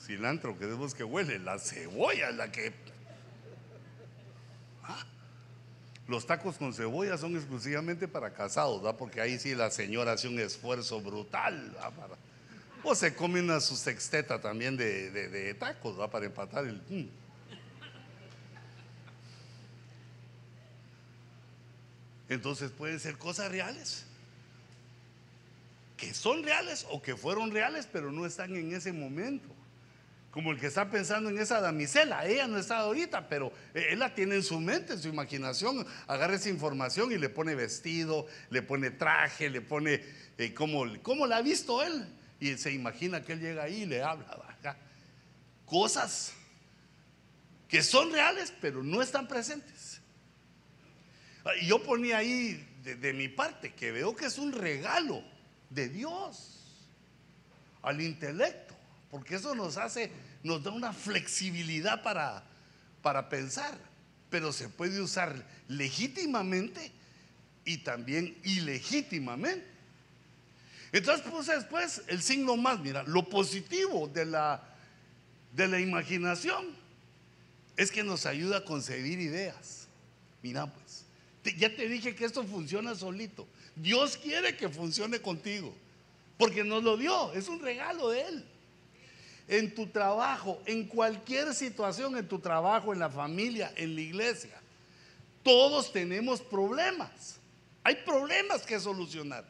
cilantro, 0.00 0.58
que 0.58 0.64
debemos 0.64 0.94
que 0.94 1.04
huele, 1.04 1.38
la 1.38 1.58
cebolla 1.58 2.30
la 2.30 2.50
que... 2.50 2.72
Ah, 4.84 5.04
los 6.08 6.24
tacos 6.26 6.56
con 6.56 6.72
cebolla 6.72 7.18
son 7.18 7.34
exclusivamente 7.36 8.06
para 8.06 8.32
casados, 8.32 8.80
¿verdad? 8.80 8.96
porque 8.96 9.20
ahí 9.20 9.38
sí 9.38 9.54
la 9.54 9.70
señora 9.70 10.12
hace 10.12 10.28
un 10.28 10.38
esfuerzo 10.38 11.00
brutal. 11.00 11.76
O 12.84 12.94
se 12.94 13.14
come 13.14 13.40
una 13.40 13.58
su 13.60 13.76
sexteta 13.76 14.40
también 14.40 14.76
de, 14.76 15.56
tacos 15.58 15.98
¿va? 15.98 16.08
para 16.08 16.26
empatar 16.26 16.64
el... 16.64 16.76
Mm. 16.88 17.08
Entonces 22.28 22.70
pueden 22.70 22.98
ser 23.00 23.18
cosas 23.18 23.50
reales, 23.50 24.04
que 25.96 26.12
son 26.12 26.42
reales 26.42 26.86
o 26.90 27.00
que 27.00 27.16
fueron 27.16 27.50
reales, 27.50 27.88
pero 27.90 28.12
no 28.12 28.26
están 28.26 28.54
en 28.54 28.74
ese 28.74 28.92
momento. 28.92 29.55
Como 30.36 30.52
el 30.52 30.60
que 30.60 30.66
está 30.66 30.90
pensando 30.90 31.30
en 31.30 31.38
esa 31.38 31.62
damisela, 31.62 32.26
ella 32.26 32.46
no 32.46 32.58
está 32.58 32.80
ahorita, 32.80 33.26
pero 33.26 33.50
él 33.72 33.98
la 33.98 34.14
tiene 34.14 34.34
en 34.34 34.42
su 34.42 34.60
mente, 34.60 34.92
en 34.92 34.98
su 35.00 35.08
imaginación. 35.08 35.86
Agarra 36.06 36.34
esa 36.34 36.50
información 36.50 37.10
y 37.10 37.16
le 37.16 37.30
pone 37.30 37.54
vestido, 37.54 38.26
le 38.50 38.60
pone 38.60 38.90
traje, 38.90 39.48
le 39.48 39.62
pone 39.62 40.04
eh, 40.36 40.52
como, 40.52 40.84
como 41.00 41.26
la 41.26 41.38
ha 41.38 41.40
visto 41.40 41.82
él. 41.82 42.06
Y 42.38 42.54
se 42.58 42.70
imagina 42.70 43.22
que 43.22 43.32
él 43.32 43.40
llega 43.40 43.62
ahí 43.62 43.84
y 43.84 43.86
le 43.86 44.02
habla. 44.02 44.26
Cosas 45.64 46.34
que 47.66 47.82
son 47.82 48.12
reales, 48.12 48.52
pero 48.60 48.82
no 48.82 49.00
están 49.00 49.26
presentes. 49.28 50.02
Y 51.62 51.68
yo 51.68 51.82
ponía 51.82 52.18
ahí 52.18 52.62
de, 52.82 53.14
mi 53.14 53.28
parte 53.28 53.72
que 53.72 53.90
veo 53.90 54.14
que 54.14 54.26
es 54.26 54.36
un 54.36 54.52
regalo 54.52 55.24
de 55.70 55.88
Dios 55.88 56.60
al 57.80 58.02
intelecto, 58.02 58.65
porque 59.10 59.36
eso 59.36 59.54
nos 59.54 59.76
hace, 59.76 60.10
nos 60.42 60.62
da 60.62 60.70
una 60.70 60.92
flexibilidad 60.92 62.02
para, 62.02 62.44
para 63.02 63.28
pensar, 63.28 63.78
pero 64.30 64.52
se 64.52 64.68
puede 64.68 65.00
usar 65.00 65.46
legítimamente 65.68 66.92
y 67.64 67.78
también 67.78 68.36
ilegítimamente. 68.44 69.66
Entonces 70.92 71.26
puse 71.26 71.54
después 71.54 72.02
el 72.08 72.22
signo 72.22 72.56
más, 72.56 72.80
mira, 72.80 73.02
lo 73.02 73.28
positivo 73.28 74.08
de 74.08 74.24
la, 74.24 74.62
de 75.52 75.68
la 75.68 75.80
imaginación 75.80 76.64
es 77.76 77.90
que 77.90 78.02
nos 78.02 78.26
ayuda 78.26 78.58
a 78.58 78.64
concebir 78.64 79.20
ideas. 79.20 79.88
Mira 80.42 80.66
pues, 80.66 81.04
ya 81.56 81.74
te 81.74 81.88
dije 81.88 82.14
que 82.14 82.24
esto 82.24 82.44
funciona 82.44 82.94
solito. 82.94 83.46
Dios 83.74 84.16
quiere 84.16 84.56
que 84.56 84.68
funcione 84.68 85.20
contigo, 85.20 85.74
porque 86.38 86.64
nos 86.64 86.82
lo 86.82 86.96
dio, 86.96 87.32
es 87.34 87.48
un 87.48 87.60
regalo 87.60 88.10
de 88.10 88.22
Él. 88.22 88.44
En 89.48 89.74
tu 89.74 89.86
trabajo, 89.86 90.60
en 90.66 90.86
cualquier 90.88 91.54
situación, 91.54 92.16
en 92.16 92.28
tu 92.28 92.38
trabajo, 92.38 92.92
en 92.92 92.98
la 92.98 93.10
familia, 93.10 93.72
en 93.76 93.94
la 93.94 94.00
iglesia, 94.00 94.60
todos 95.42 95.92
tenemos 95.92 96.40
problemas. 96.40 97.36
Hay 97.84 97.96
problemas 98.04 98.62
que 98.62 98.80
solucionar. 98.80 99.44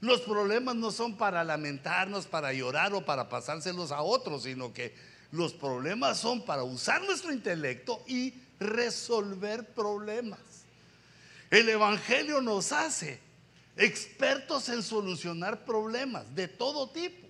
Los 0.00 0.20
problemas 0.20 0.76
no 0.76 0.90
son 0.90 1.16
para 1.16 1.42
lamentarnos, 1.42 2.26
para 2.26 2.52
llorar 2.52 2.92
o 2.94 3.04
para 3.04 3.28
pasárselos 3.28 3.90
a 3.90 4.02
otros, 4.02 4.44
sino 4.44 4.72
que 4.72 4.94
los 5.32 5.52
problemas 5.52 6.18
son 6.18 6.44
para 6.44 6.62
usar 6.62 7.02
nuestro 7.02 7.32
intelecto 7.32 8.04
y 8.06 8.34
resolver 8.60 9.66
problemas. 9.74 10.38
El 11.50 11.68
Evangelio 11.68 12.40
nos 12.40 12.70
hace 12.70 13.18
expertos 13.76 14.68
en 14.68 14.82
solucionar 14.82 15.64
problemas 15.64 16.32
de 16.34 16.48
todo 16.48 16.90
tipo. 16.90 17.23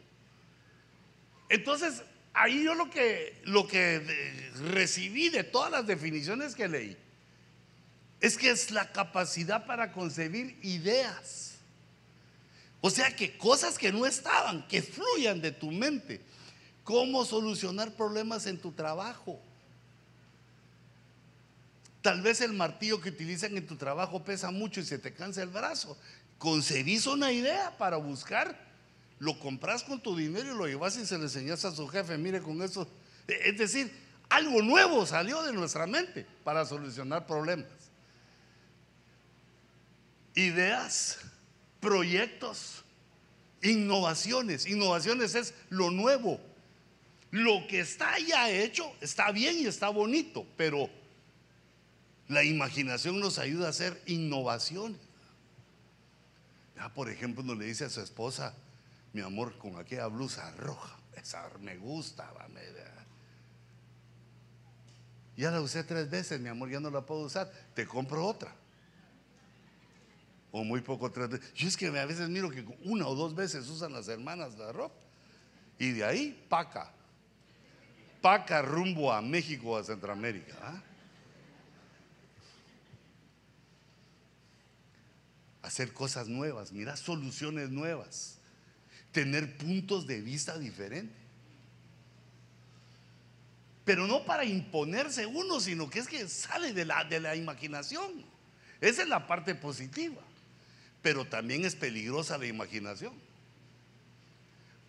Entonces, 1.54 2.02
ahí 2.32 2.64
yo 2.64 2.74
lo 2.74 2.90
que, 2.90 3.40
lo 3.44 3.68
que 3.68 4.00
recibí 4.72 5.28
de 5.28 5.44
todas 5.44 5.70
las 5.70 5.86
definiciones 5.86 6.56
que 6.56 6.66
leí 6.66 6.96
es 8.20 8.36
que 8.36 8.50
es 8.50 8.72
la 8.72 8.90
capacidad 8.90 9.64
para 9.64 9.92
concebir 9.92 10.58
ideas. 10.62 11.52
O 12.80 12.90
sea 12.90 13.14
que 13.14 13.38
cosas 13.38 13.78
que 13.78 13.92
no 13.92 14.04
estaban, 14.04 14.66
que 14.66 14.82
fluyan 14.82 15.40
de 15.40 15.52
tu 15.52 15.70
mente. 15.70 16.20
Cómo 16.82 17.24
solucionar 17.24 17.92
problemas 17.92 18.46
en 18.46 18.58
tu 18.58 18.72
trabajo. 18.72 19.40
Tal 22.02 22.20
vez 22.20 22.40
el 22.40 22.52
martillo 22.52 23.00
que 23.00 23.10
utilizan 23.10 23.56
en 23.56 23.66
tu 23.66 23.76
trabajo 23.76 24.24
pesa 24.24 24.50
mucho 24.50 24.80
y 24.80 24.84
se 24.84 24.98
te 24.98 25.14
cansa 25.14 25.40
el 25.40 25.50
brazo. 25.50 25.96
Concebís 26.36 27.06
una 27.06 27.30
idea 27.30 27.78
para 27.78 27.96
buscar, 27.96 28.58
lo 29.18 29.38
compras 29.38 29.82
con 29.82 30.00
tu 30.00 30.16
dinero 30.16 30.54
y 30.54 30.56
lo 30.56 30.66
llevas 30.66 30.96
y 30.96 31.06
se 31.06 31.16
le 31.16 31.24
enseñas 31.24 31.64
a 31.64 31.72
su 31.72 31.86
jefe, 31.88 32.18
mire 32.18 32.40
con 32.40 32.60
eso. 32.62 32.88
Es 33.26 33.56
decir, 33.56 33.92
algo 34.28 34.62
nuevo 34.62 35.06
salió 35.06 35.42
de 35.42 35.52
nuestra 35.52 35.86
mente 35.86 36.26
para 36.42 36.66
solucionar 36.66 37.26
problemas. 37.26 37.68
Ideas, 40.34 41.18
proyectos, 41.80 42.84
innovaciones. 43.62 44.66
Innovaciones 44.66 45.34
es 45.34 45.54
lo 45.70 45.90
nuevo. 45.90 46.40
Lo 47.30 47.66
que 47.68 47.80
está 47.80 48.18
ya 48.18 48.50
hecho 48.50 48.92
está 49.00 49.32
bien 49.32 49.58
y 49.58 49.66
está 49.66 49.88
bonito, 49.88 50.46
pero 50.56 50.88
la 52.28 52.44
imaginación 52.44 53.20
nos 53.20 53.38
ayuda 53.38 53.66
a 53.66 53.70
hacer 53.70 54.00
innovaciones. 54.06 55.00
Ya, 56.76 56.92
por 56.92 57.10
ejemplo, 57.10 57.42
uno 57.42 57.54
le 57.54 57.66
dice 57.66 57.84
a 57.84 57.90
su 57.90 58.00
esposa, 58.00 58.54
mi 59.14 59.22
amor, 59.22 59.56
con 59.56 59.78
aquella 59.78 60.06
blusa 60.08 60.50
roja, 60.56 60.94
esa 61.14 61.48
me 61.60 61.78
gusta, 61.78 62.30
va, 62.32 62.46
ya 65.36 65.50
la 65.50 65.60
usé 65.62 65.82
tres 65.82 66.10
veces, 66.10 66.38
mi 66.38 66.48
amor, 66.48 66.70
ya 66.70 66.78
no 66.78 66.90
la 66.90 67.00
puedo 67.00 67.22
usar, 67.22 67.50
te 67.74 67.86
compro 67.86 68.24
otra. 68.24 68.54
O 70.52 70.62
muy 70.62 70.80
poco 70.80 71.10
tres 71.10 71.28
veces. 71.28 71.54
Yo 71.54 71.66
es 71.66 71.76
que 71.76 71.86
a 71.86 72.06
veces 72.06 72.28
miro 72.28 72.50
que 72.50 72.64
una 72.84 73.08
o 73.08 73.16
dos 73.16 73.34
veces 73.34 73.68
usan 73.68 73.92
las 73.92 74.06
hermanas 74.06 74.56
la 74.56 74.70
ropa. 74.70 74.94
Y 75.76 75.90
de 75.90 76.04
ahí, 76.04 76.46
paca. 76.48 76.92
Paca 78.22 78.62
rumbo 78.62 79.12
a 79.12 79.20
México, 79.20 79.76
a 79.76 79.82
Centroamérica. 79.82 80.54
¿ah? 80.62 80.82
hacer 85.64 85.94
cosas 85.94 86.28
nuevas, 86.28 86.72
mirar 86.72 86.98
soluciones 86.98 87.70
nuevas, 87.70 88.38
tener 89.14 89.56
puntos 89.56 90.06
de 90.06 90.20
vista 90.20 90.58
diferentes. 90.58 91.16
Pero 93.86 94.06
no 94.06 94.24
para 94.24 94.44
imponerse 94.44 95.24
uno, 95.24 95.60
sino 95.60 95.88
que 95.88 96.00
es 96.00 96.08
que 96.08 96.28
sale 96.28 96.74
de 96.74 96.84
la, 96.84 97.04
de 97.04 97.20
la 97.20 97.36
imaginación. 97.36 98.24
Esa 98.80 99.02
es 99.02 99.08
la 99.08 99.26
parte 99.26 99.54
positiva. 99.54 100.20
Pero 101.00 101.26
también 101.26 101.64
es 101.64 101.76
peligrosa 101.76 102.36
la 102.38 102.46
imaginación. 102.46 103.14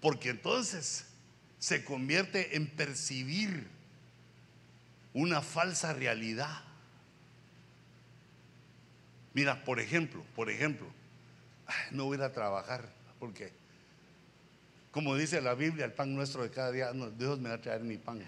Porque 0.01 0.29
entonces 0.29 1.05
se 1.59 1.83
convierte 1.83 2.55
en 2.55 2.67
percibir 2.67 3.67
una 5.13 5.41
falsa 5.41 5.93
realidad. 5.93 6.63
Mira, 9.33 9.63
por 9.65 9.79
ejemplo, 9.79 10.23
por 10.35 10.49
ejemplo, 10.49 10.87
no 11.91 12.05
voy 12.05 12.19
a 12.21 12.31
trabajar 12.31 12.89
porque, 13.19 13.51
como 14.95 15.13
dice 15.17 15.41
la 15.41 15.55
Biblia, 15.55 15.83
el 15.83 15.91
pan 15.91 16.15
nuestro 16.15 16.43
de 16.43 16.49
cada 16.49 16.71
día, 16.71 16.89
Dios 17.17 17.37
me 17.37 17.49
va 17.49 17.55
a 17.55 17.61
traer 17.61 17.81
mi 17.81 17.97
pan. 17.97 18.25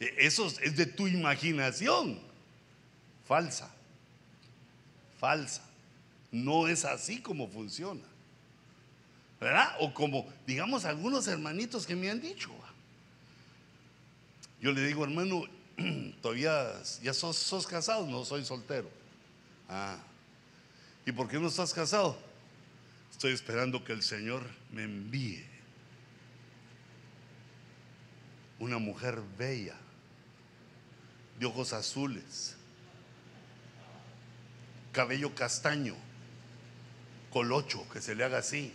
E, 0.00 0.14
eso 0.20 0.46
es 0.46 0.74
de 0.74 0.86
tu 0.86 1.06
imaginación, 1.06 2.18
falsa, 3.28 3.70
falsa. 5.20 5.62
No 6.32 6.66
es 6.66 6.86
así 6.86 7.20
como 7.20 7.46
funciona. 7.46 8.00
¿Verdad? 9.38 9.76
O 9.80 9.92
como, 9.92 10.26
digamos, 10.46 10.86
algunos 10.86 11.26
hermanitos 11.26 11.86
que 11.86 11.94
me 11.94 12.08
han 12.08 12.22
dicho. 12.22 12.50
Yo 14.62 14.72
le 14.72 14.80
digo, 14.86 15.04
hermano, 15.04 15.42
todavía 16.22 16.72
ya 17.02 17.12
sos, 17.12 17.36
sos 17.36 17.66
casado, 17.66 18.06
no 18.06 18.24
soy 18.24 18.42
soltero. 18.46 18.88
Ah, 19.68 19.98
¿y 21.04 21.12
por 21.12 21.28
qué 21.28 21.38
no 21.38 21.48
estás 21.48 21.74
casado? 21.74 22.16
Estoy 23.14 23.32
esperando 23.32 23.84
que 23.84 23.92
el 23.92 24.02
Señor 24.02 24.42
me 24.72 24.82
envíe 24.82 25.46
una 28.58 28.78
mujer 28.78 29.22
bella, 29.38 29.76
de 31.38 31.46
ojos 31.46 31.72
azules, 31.72 32.56
cabello 34.90 35.32
castaño, 35.32 35.94
colocho, 37.30 37.88
que 37.90 38.00
se 38.00 38.16
le 38.16 38.24
haga 38.24 38.38
así. 38.38 38.74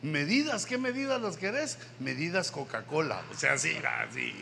Medidas, 0.00 0.64
¿qué 0.64 0.78
medidas 0.78 1.20
las 1.20 1.36
querés? 1.36 1.76
Medidas 2.00 2.50
Coca-Cola, 2.50 3.22
o 3.30 3.34
sea, 3.36 3.52
así, 3.52 3.76
así 4.08 4.32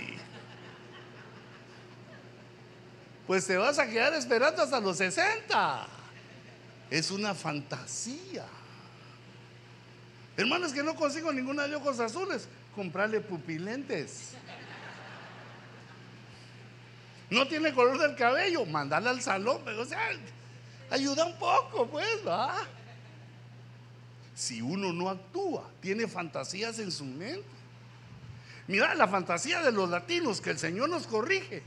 pues 3.26 3.46
te 3.46 3.56
vas 3.56 3.78
a 3.80 3.88
quedar 3.88 4.14
esperando 4.14 4.62
hasta 4.62 4.78
los 4.78 4.98
60. 4.98 6.01
Es 6.92 7.10
una 7.10 7.34
fantasía. 7.34 8.44
Hermanos, 10.36 10.74
que 10.74 10.82
no 10.82 10.94
consigo 10.94 11.32
ninguna 11.32 11.66
de 11.66 11.74
ojos 11.74 11.98
azules, 11.98 12.46
comprarle 12.74 13.18
pupilentes. 13.20 14.32
No 17.30 17.48
tiene 17.48 17.72
color 17.72 17.98
del 17.98 18.14
cabello, 18.14 18.66
mandarle 18.66 19.08
al 19.08 19.22
salón, 19.22 19.62
pero, 19.64 19.86
sea, 19.86 20.06
ayuda 20.90 21.24
un 21.24 21.38
poco, 21.38 21.86
pues, 21.86 22.18
va. 22.28 22.58
Si 24.34 24.60
uno 24.60 24.92
no 24.92 25.08
actúa, 25.08 25.66
tiene 25.80 26.06
fantasías 26.06 26.78
en 26.78 26.92
su 26.92 27.06
mente. 27.06 27.48
Mira 28.66 28.94
la 28.94 29.08
fantasía 29.08 29.62
de 29.62 29.72
los 29.72 29.88
latinos 29.88 30.42
que 30.42 30.50
el 30.50 30.58
Señor 30.58 30.90
nos 30.90 31.06
corrige 31.06 31.62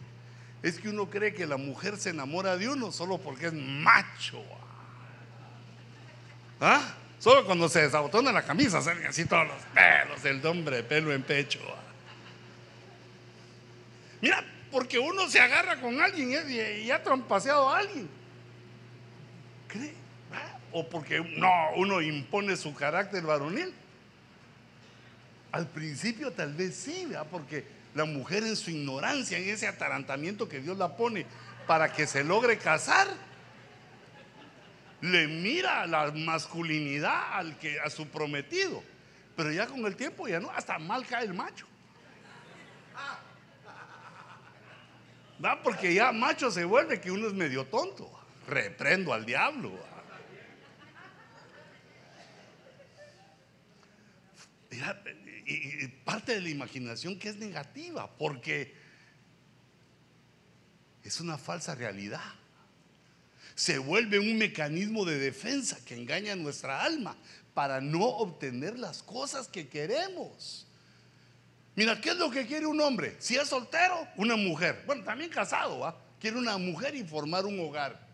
es 0.62 0.80
que 0.80 0.90
uno 0.90 1.10
cree 1.10 1.34
que 1.34 1.48
la 1.48 1.58
mujer 1.58 1.98
se 1.98 2.12
enamora 2.12 2.58
de 2.58 2.70
uno 2.70 2.92
solo 2.92 3.18
porque 3.18 3.48
es 3.48 3.54
macho. 3.54 4.44
¿Ah? 6.60 6.96
Solo 7.20 7.46
cuando 7.46 7.68
se 7.70 7.82
desabotona 7.82 8.32
la 8.32 8.44
camisa 8.44 8.82
salen 8.82 9.08
así 9.08 9.26
todos 9.26 9.48
los 9.48 9.62
pelos 9.74 10.24
del 10.24 10.46
hombre, 10.46 10.84
pelo 10.84 11.14
en 11.14 11.24
pecho. 11.24 11.60
Mira, 14.22 14.44
porque 14.72 15.00
uno 15.00 15.30
se 15.30 15.40
agarra 15.40 15.80
con 15.80 16.02
alguien 16.02 16.32
y 16.84 16.92
ha 16.92 17.02
trompaseado 17.02 17.70
a 17.70 17.80
alguien. 17.80 18.10
¿Cree? 19.68 19.94
¿Ah? 20.34 20.58
O 20.72 20.88
porque 20.88 21.20
no, 21.20 21.52
uno 21.78 22.02
impone 22.02 22.56
su 22.56 22.74
carácter 22.74 23.24
varonil. 23.24 23.74
Al 25.52 25.68
principio 25.68 26.32
tal 26.32 26.54
vez 26.54 26.76
sí, 26.76 27.08
porque 27.32 27.66
la 27.94 28.04
mujer 28.04 28.44
en 28.44 28.58
su 28.58 28.72
ignorancia, 28.72 29.38
en 29.38 29.50
ese 29.50 29.68
atarantamiento 29.68 30.50
que 30.50 30.60
Dios 30.60 30.78
la 30.78 30.98
pone 30.98 31.26
para 31.66 31.94
que 31.94 32.06
se 32.06 32.24
logre 32.24 32.58
casar, 32.58 33.08
le 35.02 35.28
mira 35.28 35.86
la 35.88 36.12
masculinidad 36.12 37.34
al 37.34 37.58
que, 37.60 37.80
a 37.80 37.90
su 37.90 38.08
prometido. 38.08 38.84
Pero 39.36 39.52
ya 39.52 39.68
con 39.68 39.86
el 39.86 39.96
tiempo 39.96 40.28
ya 40.28 40.40
no, 40.40 40.50
hasta 40.50 40.80
mal 40.80 41.06
cae 41.06 41.26
el 41.26 41.34
macho. 41.34 41.68
¿Va? 45.44 45.62
Porque 45.62 45.94
ya 45.94 46.12
macho 46.12 46.50
se 46.50 46.64
vuelve 46.64 47.02
que 47.02 47.12
uno 47.12 47.28
es 47.28 47.34
medio 47.34 47.66
tonto. 47.66 48.10
Reprendo 48.48 49.14
al 49.14 49.26
diablo. 49.26 49.78
Mira, 54.72 55.02
y 55.46 55.88
parte 55.88 56.34
de 56.34 56.42
la 56.42 56.50
imaginación 56.50 57.20
que 57.20 57.30
es 57.30 57.38
negativa, 57.38 58.10
porque 58.18 58.76
es 61.04 61.20
una 61.20 61.38
falsa 61.38 61.76
realidad. 61.76 62.24
Se 63.56 63.78
vuelve 63.78 64.20
un 64.20 64.38
mecanismo 64.38 65.06
de 65.06 65.18
defensa 65.18 65.78
que 65.86 65.96
engaña 65.96 66.36
nuestra 66.36 66.84
alma 66.84 67.16
para 67.54 67.82
no 67.82 68.04
obtener 68.04 68.78
las 68.78 69.02
cosas 69.02 69.48
que 69.48 69.68
queremos. 69.68 70.68
Mira, 71.76 72.00
¿qué 72.00 72.10
es 72.10 72.18
lo 72.18 72.30
que 72.30 72.46
quiere 72.46 72.66
un 72.66 72.80
hombre? 72.82 73.16
Si 73.20 73.36
es 73.36 73.48
soltero, 73.48 74.08
una 74.18 74.36
mujer. 74.36 74.84
Bueno, 74.86 75.04
también 75.04 75.30
casado, 75.30 75.80
¿va? 75.80 75.98
Quiere 76.20 76.38
una 76.38 76.58
mujer 76.58 76.96
y 76.96 77.04
formar 77.04 77.46
un 77.46 77.60
hogar. 77.60 78.06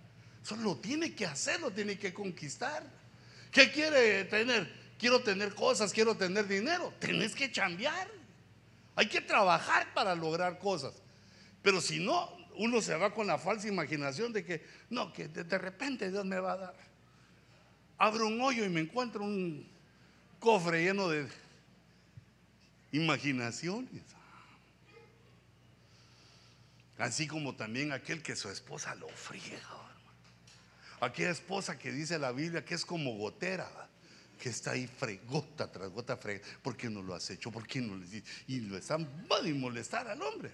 Eso 0.43 0.55
lo 0.55 0.77
tiene 0.77 1.13
que 1.13 1.25
hacer, 1.25 1.59
lo 1.59 1.71
tiene 1.71 1.97
que 1.97 2.13
conquistar. 2.13 2.83
¿Qué 3.51 3.71
quiere 3.71 4.25
tener? 4.25 4.81
quiero 5.01 5.23
tener 5.23 5.55
cosas, 5.55 5.91
quiero 5.91 6.15
tener 6.15 6.47
dinero. 6.47 6.93
Tienes 6.99 7.33
que 7.33 7.51
chambear. 7.51 8.07
Hay 8.95 9.07
que 9.07 9.19
trabajar 9.19 9.91
para 9.95 10.13
lograr 10.13 10.59
cosas. 10.59 10.93
Pero 11.63 11.81
si 11.81 11.99
no, 11.99 12.29
uno 12.55 12.81
se 12.81 12.95
va 12.95 13.13
con 13.13 13.27
la 13.27 13.37
falsa 13.37 13.67
imaginación 13.67 14.33
de 14.33 14.43
que, 14.43 14.65
no, 14.89 15.11
que 15.13 15.27
de, 15.27 15.57
repente 15.57 16.09
Dios 16.09 16.25
me 16.25 16.39
va 16.39 16.53
a 16.53 16.57
dar. 16.57 16.75
Abro 17.97 18.27
un 18.27 18.41
hoyo 18.41 18.65
y 18.65 18.69
me 18.69 18.81
encuentro 18.81 19.23
un 19.23 19.67
cofre 20.39 20.83
lleno 20.83 21.07
de 21.07 21.27
imaginaciones. 22.91 24.03
Así 26.97 27.27
como 27.27 27.55
también 27.55 27.91
aquel 27.91 28.21
que 28.21 28.35
su 28.35 28.49
esposa 28.49 28.93
lo 28.95 29.09
friega. 29.09 29.59
Aquella 30.99 31.31
esposa 31.31 31.79
que 31.79 31.91
dice 31.91 32.19
la 32.19 32.31
Biblia 32.31 32.63
que 32.63 32.75
es 32.75 32.85
como 32.85 33.17
gotera, 33.17 33.67
que 34.39 34.49
está 34.49 34.71
ahí 34.71 34.87
fregota 34.87 35.71
tras 35.71 35.89
gota 35.89 36.17
frega. 36.17 36.45
¿Por 36.61 36.77
qué 36.77 36.89
no 36.89 37.01
lo 37.01 37.15
has 37.15 37.29
hecho? 37.29 37.51
¿Por 37.51 37.65
qué 37.65 37.81
no 37.81 37.95
le? 37.95 38.23
Y 38.47 38.61
lo 38.61 38.77
están 38.77 39.07
va 39.31 39.37
a 39.37 39.53
molestar 39.53 40.07
al 40.07 40.21
hombre. 40.21 40.51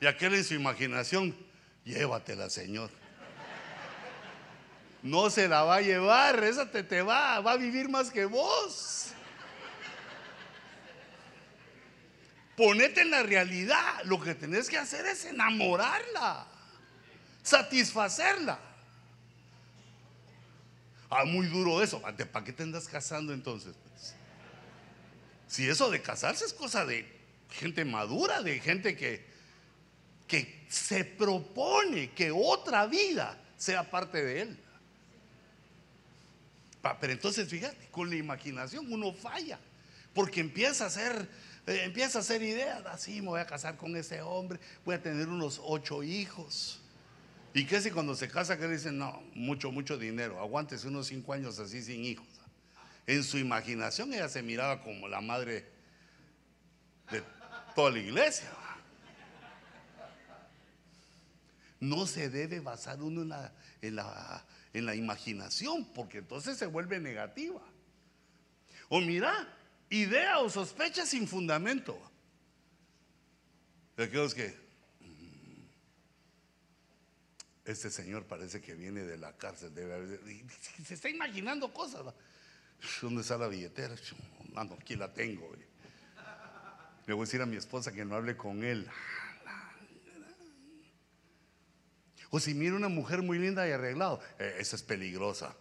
Y 0.00 0.06
aquel 0.06 0.34
en 0.34 0.44
su 0.44 0.54
imaginación, 0.54 1.36
llévatela, 1.84 2.50
Señor. 2.50 2.90
No 5.02 5.30
se 5.30 5.48
la 5.48 5.62
va 5.62 5.76
a 5.76 5.80
llevar, 5.80 6.42
esa 6.42 6.70
te, 6.70 6.82
te 6.82 7.02
va, 7.02 7.40
va 7.40 7.52
a 7.52 7.56
vivir 7.56 7.88
más 7.88 8.10
que 8.10 8.24
vos. 8.24 9.12
Ponete 12.56 13.02
en 13.02 13.10
la 13.10 13.22
realidad. 13.22 14.02
Lo 14.04 14.20
que 14.20 14.34
tenés 14.34 14.68
que 14.68 14.76
hacer 14.76 15.06
es 15.06 15.24
enamorarla, 15.24 16.44
satisfacerla. 17.44 18.58
Ah, 21.08 21.24
muy 21.24 21.46
duro 21.46 21.82
eso. 21.82 22.02
¿Para 22.02 22.44
qué 22.44 22.52
te 22.52 22.64
andas 22.64 22.88
casando 22.88 23.32
entonces? 23.32 23.74
Pues? 23.88 24.14
Si 25.46 25.68
eso 25.68 25.88
de 25.88 26.02
casarse 26.02 26.44
es 26.44 26.52
cosa 26.52 26.84
de 26.84 27.08
gente 27.50 27.84
madura, 27.84 28.42
de 28.42 28.58
gente 28.58 28.96
que, 28.96 29.27
que 30.28 30.64
se 30.68 31.04
propone 31.04 32.10
que 32.10 32.30
otra 32.30 32.86
vida 32.86 33.36
sea 33.56 33.90
parte 33.90 34.24
de 34.24 34.42
él. 34.42 34.58
Pero 37.00 37.12
entonces 37.12 37.48
fíjate, 37.48 37.88
con 37.90 38.08
la 38.08 38.16
imaginación 38.16 38.90
uno 38.92 39.12
falla, 39.12 39.58
porque 40.14 40.40
empieza 40.40 40.86
a 40.86 40.90
ser 40.90 41.28
eh, 41.68 41.84
empieza 41.84 42.16
a 42.16 42.20
hacer 42.22 42.42
ideas, 42.42 42.82
así 42.86 43.20
me 43.20 43.28
voy 43.28 43.40
a 43.40 43.46
casar 43.46 43.76
con 43.76 43.94
ese 43.94 44.22
hombre, 44.22 44.58
voy 44.86 44.94
a 44.94 45.02
tener 45.02 45.28
unos 45.28 45.60
ocho 45.62 46.02
hijos. 46.02 46.80
¿Y 47.52 47.66
qué 47.66 47.82
si 47.82 47.90
cuando 47.90 48.14
se 48.14 48.26
casa 48.26 48.56
que 48.56 48.66
dicen, 48.66 48.96
no, 48.96 49.22
mucho, 49.34 49.70
mucho 49.70 49.98
dinero, 49.98 50.40
aguántese 50.40 50.88
unos 50.88 51.08
cinco 51.08 51.34
años 51.34 51.58
así 51.58 51.82
sin 51.82 52.06
hijos? 52.06 52.26
En 53.06 53.22
su 53.22 53.36
imaginación 53.36 54.14
ella 54.14 54.30
se 54.30 54.42
miraba 54.42 54.82
como 54.82 55.08
la 55.08 55.20
madre 55.20 55.66
de 57.10 57.22
toda 57.74 57.90
la 57.90 57.98
iglesia. 57.98 58.48
No 61.80 62.06
se 62.06 62.28
debe 62.30 62.60
basar 62.60 63.02
uno 63.02 63.22
en 63.22 63.28
la, 63.28 63.54
en 63.82 63.96
la, 63.96 64.44
en 64.72 64.86
la 64.86 64.94
imaginación, 64.94 65.92
porque 65.92 66.18
entonces 66.18 66.56
se 66.56 66.66
vuelve 66.66 66.98
negativa. 66.98 67.62
O 68.88 69.00
mira, 69.00 69.46
idea 69.90 70.38
o 70.40 70.50
sospecha 70.50 71.06
sin 71.06 71.28
fundamento. 71.28 71.98
Aquellos 73.96 74.34
que 74.34 74.54
mm, 75.00 75.64
este 77.64 77.90
señor 77.90 78.24
parece 78.26 78.60
que 78.60 78.74
viene 78.74 79.02
de 79.02 79.18
la 79.18 79.36
cárcel, 79.36 79.72
se 80.84 80.94
está 80.94 81.08
imaginando 81.08 81.72
cosas. 81.72 82.14
¿Dónde 83.02 83.22
está 83.22 83.36
la 83.36 83.48
billetera? 83.48 83.94
Mano, 84.52 84.76
aquí 84.80 84.94
la 84.94 85.12
tengo. 85.12 85.50
Le 87.06 87.14
voy 87.14 87.22
a 87.22 87.26
decir 87.26 87.42
a 87.42 87.46
mi 87.46 87.56
esposa 87.56 87.90
que 87.92 88.04
no 88.04 88.14
hable 88.14 88.36
con 88.36 88.62
él. 88.62 88.88
O 92.30 92.40
si 92.40 92.54
mira 92.54 92.74
una 92.74 92.88
mujer 92.88 93.22
muy 93.22 93.38
linda 93.38 93.66
y 93.68 93.72
arreglado, 93.72 94.20
eh, 94.38 94.56
esa 94.58 94.76
es 94.76 94.82
peligrosa. 94.82 95.56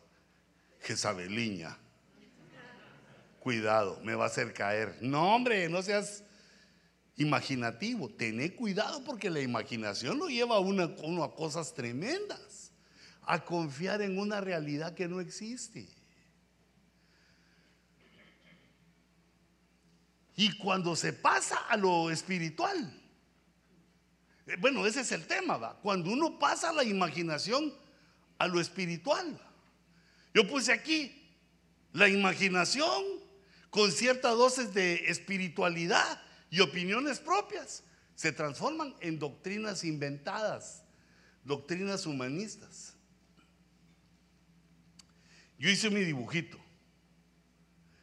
Jezabeliña 0.82 1.78
cuidado, 3.48 3.98
me 4.04 4.14
va 4.14 4.26
a 4.26 4.28
hacer 4.28 4.54
caer. 4.54 4.98
No, 5.00 5.34
hombre, 5.34 5.70
no 5.70 5.82
seas 5.82 6.22
imaginativo. 7.16 8.10
Tené 8.10 8.54
cuidado 8.54 9.02
porque 9.06 9.30
la 9.30 9.40
imaginación 9.40 10.20
lo 10.20 10.28
lleva 10.28 10.58
a 10.58 10.60
uno 10.60 11.24
a 11.24 11.34
cosas 11.34 11.74
tremendas. 11.74 12.74
A 13.22 13.46
confiar 13.46 14.02
en 14.02 14.20
una 14.20 14.42
realidad 14.42 14.94
que 14.96 15.08
no 15.08 15.22
existe. 15.22 15.88
Y 20.36 20.58
cuando 20.58 20.94
se 20.98 21.14
pasa 21.14 21.56
a 21.70 21.78
lo 21.78 22.12
espiritual, 22.12 23.02
bueno, 24.60 24.86
ese 24.86 25.02
es 25.02 25.12
el 25.12 25.28
tema, 25.28 25.58
¿va? 25.58 25.78
Cuando 25.82 26.10
uno 26.10 26.40
pasa 26.40 26.72
la 26.72 26.84
imaginación 26.84 27.74
a 28.38 28.48
lo 28.48 28.62
espiritual. 28.62 29.40
Yo 30.34 30.48
puse 30.48 30.72
aquí 30.72 31.28
la 31.92 32.08
imaginación 32.08 33.04
con 33.70 33.92
cierta 33.92 34.30
dosis 34.30 34.74
de 34.74 35.10
espiritualidad 35.10 36.22
y 36.50 36.62
opiniones 36.62 37.20
propias, 37.20 37.84
se 38.16 38.32
transforman 38.32 38.96
en 39.02 39.20
doctrinas 39.20 39.84
inventadas, 39.84 40.84
doctrinas 41.44 42.06
humanistas. 42.06 42.96
Yo 45.60 45.70
hice 45.70 45.90
mi 45.90 46.02
dibujito. 46.02 46.58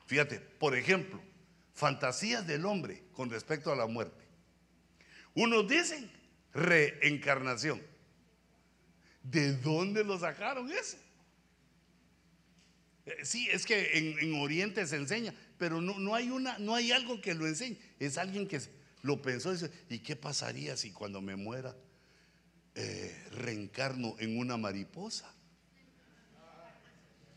Fíjate, 0.07 0.39
por 0.39 0.77
ejemplo, 0.77 1.21
fantasías 1.73 2.47
del 2.47 2.67
hombre 2.67 3.05
con 3.13 3.31
respecto 3.31 3.73
a 3.73 3.77
la 3.77 3.87
muerte. 3.87 4.25
Unos 5.35 5.67
dicen 5.67 6.11
reencarnación. 6.55 7.83
¿De 9.23 9.57
dónde 9.57 10.05
lo 10.05 10.19
sacaron 10.19 10.71
eso? 10.71 10.97
Eh, 13.07 13.25
sí, 13.25 13.49
es 13.51 13.67
que 13.67 13.99
en, 13.99 14.19
en 14.19 14.41
Oriente 14.41 14.87
se 14.87 14.97
enseña, 14.97 15.35
pero 15.59 15.81
no, 15.81 16.15
hay 16.15 16.31
una, 16.31 16.59
no 16.59 16.75
hay 16.75 16.93
algo 16.93 17.21
que 17.21 17.35
lo 17.35 17.47
enseñe. 17.47 17.77
Es 17.99 18.19
alguien 18.19 18.49
que 18.49 18.61
lo 19.03 19.21
pensó 19.21 19.51
y 19.51 19.55
dice, 19.55 19.71
¿y 19.89 19.99
qué 19.99 20.17
pasaría 20.17 20.77
si 20.77 20.91
cuando 20.91 21.21
me 21.21 21.37
muera 21.37 21.75
eh, 22.75 23.27
reencarno 23.33 24.15
en 24.19 24.39
una 24.39 24.57
mariposa? 24.57 25.31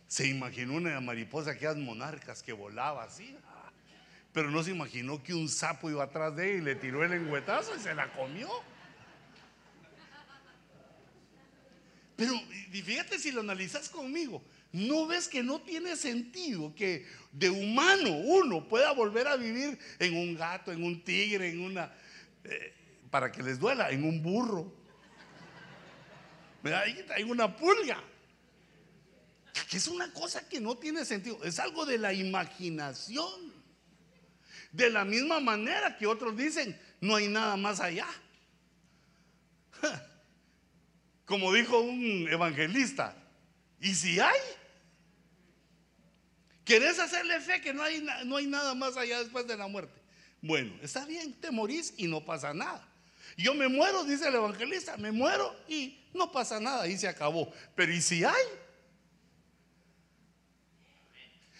Se 0.08 0.26
imaginó 0.26 0.76
una 0.76 1.00
mariposa, 1.02 1.52
aquellas 1.52 1.76
monarcas 1.76 2.42
que 2.42 2.54
volaba 2.54 3.04
así, 3.04 3.36
pero 4.32 4.50
no 4.50 4.64
se 4.64 4.72
imaginó 4.72 5.22
que 5.22 5.34
un 5.34 5.50
sapo 5.50 5.90
iba 5.90 6.04
atrás 6.04 6.36
de 6.36 6.52
ella 6.52 6.58
y 6.58 6.62
le 6.62 6.76
tiró 6.76 7.04
el 7.04 7.12
engüetazo 7.12 7.76
y 7.76 7.80
se 7.80 7.94
la 7.94 8.14
comió. 8.14 8.50
Pero 12.18 12.34
fíjate 12.72 13.18
si 13.18 13.32
lo 13.32 13.40
analizas 13.40 13.88
conmigo, 13.88 14.44
¿No 14.72 15.08
ves 15.08 15.28
que 15.28 15.44
no 15.44 15.62
tiene 15.62 15.96
sentido 15.96 16.76
que 16.76 17.06
de 17.32 17.50
humano 17.50 18.10
uno 18.18 18.68
pueda 18.68 18.92
volver 18.92 19.28
a 19.28 19.36
vivir 19.38 19.80
en 19.98 20.16
un 20.18 20.36
gato, 20.36 20.72
en 20.72 20.84
un 20.84 21.04
tigre, 21.04 21.50
en 21.50 21.62
una, 21.62 21.92
eh, 22.44 22.76
para 23.10 23.32
que 23.32 23.42
les 23.42 23.60
duela, 23.60 23.90
en 23.90 24.04
un 24.04 24.22
burro? 24.22 24.74
Hay, 26.64 27.06
hay 27.16 27.24
una 27.24 27.56
pulga. 27.56 28.04
Que 29.70 29.78
es 29.78 29.88
una 29.88 30.12
cosa 30.14 30.48
que 30.48 30.60
no 30.60 30.78
tiene 30.78 31.06
sentido. 31.06 31.44
Es 31.44 31.60
algo 31.60 31.86
de 31.86 31.98
la 31.98 32.12
imaginación. 32.14 33.54
De 34.72 34.90
la 34.90 35.06
misma 35.06 35.40
manera 35.40 35.98
que 35.98 36.06
otros 36.06 36.36
dicen, 36.36 36.80
no 37.00 37.16
hay 37.16 37.30
nada 37.30 37.56
más 37.56 37.80
allá. 37.80 38.08
Como 41.28 41.52
dijo 41.52 41.78
un 41.82 42.26
evangelista, 42.32 43.14
¿y 43.82 43.94
si 43.94 44.18
hay? 44.18 44.40
¿Querés 46.64 47.00
hacerle 47.00 47.42
fe 47.42 47.60
que 47.60 47.74
no 47.74 47.84
hay, 47.84 48.02
no 48.24 48.38
hay 48.38 48.48
nada 48.48 48.74
más 48.74 48.96
allá 48.96 49.20
después 49.20 49.46
de 49.46 49.58
la 49.58 49.68
muerte? 49.68 50.00
Bueno, 50.42 50.74
está 50.82 51.04
bien, 51.04 51.34
te 51.34 51.52
morís 51.52 51.94
y 51.98 52.08
no 52.08 52.24
pasa 52.24 52.54
nada. 52.54 52.88
Yo 53.36 53.54
me 53.54 53.68
muero, 53.68 54.06
dice 54.06 54.30
el 54.30 54.36
evangelista, 54.36 54.96
me 54.96 55.12
muero 55.12 55.54
y 55.68 56.00
no 56.14 56.32
pasa 56.32 56.62
nada 56.62 56.88
y 56.88 56.98
se 56.98 57.10
acabó. 57.10 57.52
Pero 57.76 57.92
¿y 57.92 58.02
si 58.02 58.24
hay? 58.24 58.46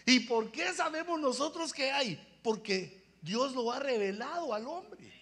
¿Y 0.06 0.22
por 0.22 0.50
qué 0.50 0.74
sabemos 0.74 1.20
nosotros 1.20 1.74
que 1.74 1.92
hay? 1.92 2.26
Porque 2.42 3.04
Dios 3.22 3.54
lo 3.54 3.70
ha 3.74 3.80
revelado 3.80 4.54
al 4.54 4.66
hombre. 4.66 5.17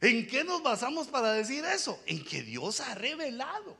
¿En 0.00 0.26
qué 0.26 0.44
nos 0.44 0.62
basamos 0.62 1.08
para 1.08 1.32
decir 1.32 1.64
eso? 1.64 2.00
En 2.06 2.24
que 2.24 2.42
Dios 2.42 2.80
ha 2.80 2.94
revelado 2.94 3.76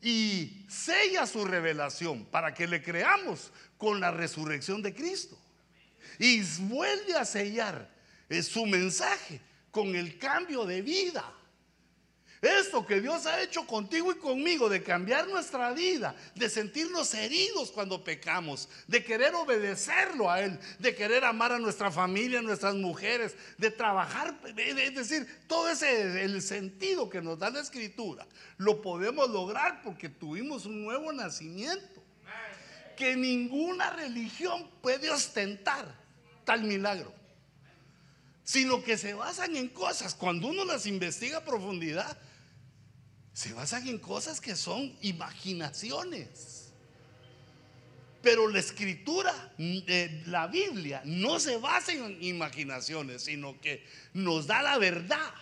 y 0.00 0.64
sella 0.68 1.26
su 1.26 1.44
revelación 1.44 2.24
para 2.26 2.54
que 2.54 2.66
le 2.66 2.82
creamos 2.82 3.50
con 3.76 4.00
la 4.00 4.10
resurrección 4.10 4.82
de 4.82 4.94
Cristo. 4.94 5.36
Y 6.18 6.42
vuelve 6.60 7.16
a 7.16 7.24
sellar 7.24 7.90
eh, 8.28 8.42
su 8.42 8.66
mensaje 8.66 9.40
con 9.70 9.94
el 9.94 10.18
cambio 10.18 10.64
de 10.64 10.82
vida. 10.82 11.32
Esto 12.40 12.86
que 12.86 13.00
Dios 13.00 13.26
ha 13.26 13.42
hecho 13.42 13.66
contigo 13.66 14.12
y 14.12 14.14
conmigo, 14.14 14.68
de 14.68 14.82
cambiar 14.82 15.26
nuestra 15.26 15.72
vida, 15.72 16.14
de 16.36 16.48
sentirnos 16.48 17.12
heridos 17.14 17.72
cuando 17.72 18.04
pecamos, 18.04 18.68
de 18.86 19.02
querer 19.02 19.34
obedecerlo 19.34 20.30
a 20.30 20.42
Él, 20.42 20.56
de 20.78 20.94
querer 20.94 21.24
amar 21.24 21.50
a 21.50 21.58
nuestra 21.58 21.90
familia, 21.90 22.38
a 22.38 22.42
nuestras 22.42 22.76
mujeres, 22.76 23.34
de 23.56 23.72
trabajar, 23.72 24.38
es 24.56 24.94
decir, 24.94 25.26
todo 25.48 25.68
ese 25.68 26.22
el 26.24 26.40
sentido 26.40 27.10
que 27.10 27.20
nos 27.20 27.40
da 27.40 27.50
la 27.50 27.60
Escritura, 27.60 28.24
lo 28.56 28.82
podemos 28.82 29.28
lograr 29.30 29.82
porque 29.82 30.08
tuvimos 30.08 30.64
un 30.64 30.84
nuevo 30.84 31.12
nacimiento, 31.12 32.02
que 32.96 33.16
ninguna 33.16 33.90
religión 33.90 34.70
puede 34.80 35.10
ostentar 35.10 35.92
tal 36.44 36.62
milagro. 36.62 37.12
sino 38.48 38.82
que 38.82 38.96
se 38.96 39.12
basan 39.12 39.56
en 39.56 39.68
cosas, 39.68 40.14
cuando 40.14 40.48
uno 40.48 40.64
las 40.64 40.86
investiga 40.86 41.36
a 41.36 41.44
profundidad, 41.44 42.16
se 43.38 43.52
basan 43.52 43.86
en 43.86 43.98
cosas 43.98 44.40
que 44.40 44.56
son 44.56 44.92
imaginaciones. 45.00 46.72
Pero 48.20 48.48
la 48.48 48.58
escritura, 48.58 49.32
de 49.56 50.24
la 50.26 50.48
Biblia, 50.48 51.02
no 51.04 51.38
se 51.38 51.56
basa 51.56 51.92
en 51.92 52.20
imaginaciones, 52.20 53.22
sino 53.22 53.60
que 53.60 53.86
nos 54.12 54.48
da 54.48 54.60
la 54.60 54.76
verdad. 54.78 55.32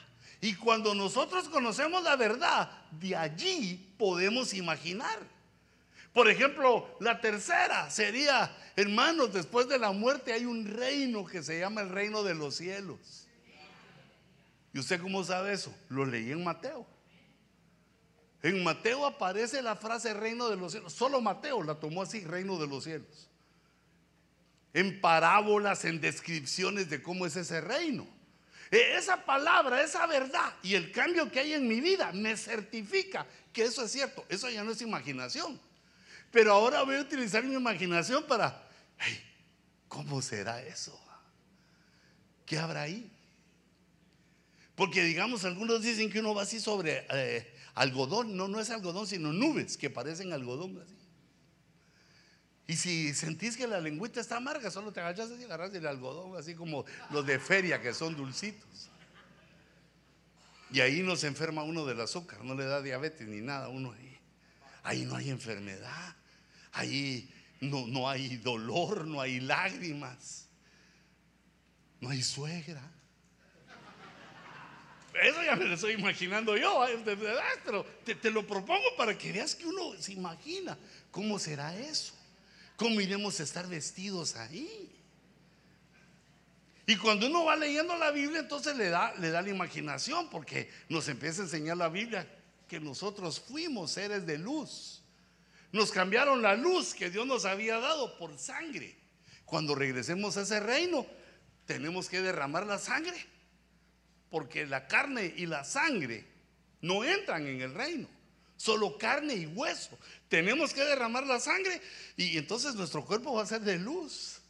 Y 0.42 0.56
cuando 0.56 0.94
nosotros 0.94 1.48
conocemos 1.48 2.02
la 2.02 2.16
verdad, 2.16 2.70
de 2.90 3.16
allí 3.16 3.94
podemos 3.96 4.52
imaginar. 4.52 5.18
Por 6.12 6.28
ejemplo, 6.28 6.98
la 7.00 7.22
tercera 7.22 7.90
sería, 7.90 8.54
hermanos, 8.76 9.32
después 9.32 9.68
de 9.68 9.78
la 9.78 9.92
muerte 9.92 10.34
hay 10.34 10.44
un 10.44 10.66
reino 10.66 11.24
que 11.24 11.42
se 11.42 11.60
llama 11.60 11.80
el 11.80 11.88
reino 11.88 12.22
de 12.22 12.34
los 12.34 12.56
cielos. 12.56 13.26
¿Y 14.74 14.80
usted 14.80 15.00
cómo 15.00 15.24
sabe 15.24 15.54
eso? 15.54 15.74
Lo 15.88 16.04
leí 16.04 16.30
en 16.30 16.44
Mateo. 16.44 16.86
En 18.46 18.62
Mateo 18.62 19.04
aparece 19.04 19.60
la 19.60 19.74
frase 19.74 20.14
reino 20.14 20.48
de 20.48 20.54
los 20.54 20.70
cielos. 20.70 20.92
Solo 20.92 21.20
Mateo 21.20 21.64
la 21.64 21.74
tomó 21.74 22.02
así, 22.02 22.20
reino 22.20 22.56
de 22.58 22.68
los 22.68 22.84
cielos. 22.84 23.28
En 24.72 25.00
parábolas, 25.00 25.84
en 25.84 26.00
descripciones 26.00 26.88
de 26.88 27.02
cómo 27.02 27.26
es 27.26 27.34
ese 27.34 27.60
reino. 27.60 28.06
E, 28.70 28.94
esa 28.96 29.24
palabra, 29.24 29.82
esa 29.82 30.06
verdad 30.06 30.54
y 30.62 30.76
el 30.76 30.92
cambio 30.92 31.28
que 31.28 31.40
hay 31.40 31.54
en 31.54 31.66
mi 31.66 31.80
vida 31.80 32.12
me 32.12 32.36
certifica 32.36 33.26
que 33.52 33.64
eso 33.64 33.84
es 33.84 33.90
cierto. 33.90 34.24
Eso 34.28 34.48
ya 34.48 34.62
no 34.62 34.70
es 34.70 34.80
imaginación. 34.80 35.60
Pero 36.30 36.52
ahora 36.52 36.84
voy 36.84 36.94
a 36.94 37.00
utilizar 37.00 37.42
mi 37.42 37.56
imaginación 37.56 38.28
para, 38.28 38.64
¿cómo 39.88 40.22
será 40.22 40.62
eso? 40.62 40.96
¿Qué 42.44 42.56
habrá 42.58 42.82
ahí? 42.82 43.10
Porque 44.76 45.02
digamos, 45.02 45.44
algunos 45.44 45.82
dicen 45.82 46.08
que 46.08 46.20
uno 46.20 46.32
va 46.32 46.42
así 46.42 46.60
sobre 46.60 47.04
eh, 47.10 47.55
algodón, 47.76 48.36
no, 48.36 48.48
no 48.48 48.58
es 48.58 48.70
algodón, 48.70 49.06
sino 49.06 49.32
nubes 49.32 49.76
que 49.76 49.90
parecen 49.90 50.32
algodón 50.32 50.80
así. 50.82 50.96
Y 52.66 52.74
si 52.74 53.14
sentís 53.14 53.56
que 53.56 53.68
la 53.68 53.80
lengüita 53.80 54.20
está 54.20 54.38
amarga, 54.38 54.72
solo 54.72 54.92
te 54.92 54.98
agachas 54.98 55.30
y 55.38 55.44
agarras 55.44 55.72
el 55.72 55.86
algodón, 55.86 56.36
así 56.36 56.54
como 56.54 56.84
los 57.10 57.24
de 57.24 57.38
feria 57.38 57.80
que 57.80 57.94
son 57.94 58.16
dulcitos. 58.16 58.90
Y 60.72 60.80
ahí 60.80 61.02
no 61.02 61.14
se 61.14 61.28
enferma 61.28 61.62
uno 61.62 61.86
del 61.86 62.00
azúcar, 62.00 62.42
no 62.42 62.54
le 62.54 62.64
da 62.64 62.82
diabetes 62.82 63.28
ni 63.28 63.40
nada, 63.40 63.68
uno 63.68 63.92
ahí. 63.92 64.18
Ahí 64.82 65.04
no 65.04 65.14
hay 65.14 65.30
enfermedad, 65.30 66.16
ahí 66.72 67.30
no, 67.60 67.86
no 67.86 68.08
hay 68.08 68.36
dolor, 68.38 69.06
no 69.06 69.20
hay 69.20 69.38
lágrimas, 69.38 70.48
no 72.00 72.08
hay 72.08 72.22
suegra. 72.22 72.82
Eso 75.22 75.42
ya 75.42 75.56
me 75.56 75.64
lo 75.64 75.74
estoy 75.74 75.92
imaginando 75.92 76.56
yo, 76.56 76.84
pero 77.64 77.84
te, 78.04 78.30
lo 78.30 78.46
propongo 78.46 78.96
para 78.96 79.16
que 79.16 79.32
veas 79.32 79.54
que 79.54 79.66
uno 79.66 79.94
se 80.00 80.12
imagina 80.12 80.76
cómo 81.10 81.38
será 81.38 81.76
eso, 81.76 82.14
cómo 82.76 83.00
iremos 83.00 83.38
a 83.40 83.42
estar 83.42 83.66
vestidos 83.66 84.36
ahí. 84.36 84.92
Y 86.86 86.96
cuando 86.96 87.26
uno 87.26 87.44
va 87.44 87.56
leyendo 87.56 87.96
la 87.96 88.10
Biblia, 88.10 88.40
entonces 88.40 88.76
le 88.76 88.90
da, 88.90 89.14
le 89.16 89.30
da 89.30 89.42
la 89.42 89.50
imaginación, 89.50 90.30
porque 90.30 90.70
nos 90.88 91.08
empieza 91.08 91.42
a 91.42 91.44
enseñar 91.44 91.76
la 91.76 91.88
Biblia 91.88 92.28
que 92.68 92.78
nosotros 92.78 93.40
fuimos 93.40 93.92
seres 93.92 94.26
de 94.26 94.38
luz. 94.38 95.02
Nos 95.72 95.90
cambiaron 95.90 96.42
la 96.42 96.54
luz 96.54 96.94
que 96.94 97.10
Dios 97.10 97.26
nos 97.26 97.44
había 97.44 97.78
dado 97.78 98.16
por 98.18 98.38
sangre. 98.38 98.96
Cuando 99.44 99.74
regresemos 99.74 100.36
a 100.36 100.42
ese 100.42 100.60
reino, 100.60 101.06
tenemos 101.66 102.08
que 102.08 102.22
derramar 102.22 102.66
la 102.66 102.78
sangre 102.78 103.35
porque 104.36 104.66
la 104.66 104.86
carne 104.86 105.32
y 105.34 105.46
la 105.46 105.64
sangre 105.64 106.22
no 106.82 107.02
entran 107.02 107.46
en 107.46 107.62
el 107.62 107.72
reino, 107.72 108.06
solo 108.58 108.98
carne 108.98 109.32
y 109.32 109.46
hueso. 109.46 109.98
Tenemos 110.28 110.74
que 110.74 110.84
derramar 110.84 111.26
la 111.26 111.40
sangre 111.40 111.80
y 112.18 112.36
entonces 112.36 112.74
nuestro 112.74 113.02
cuerpo 113.02 113.32
va 113.32 113.44
a 113.44 113.46
ser 113.46 113.62
de 113.62 113.78
luz. 113.78 114.42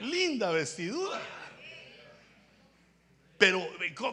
Linda 0.00 0.50
vestidura. 0.50 1.20
Pero, 3.38 3.64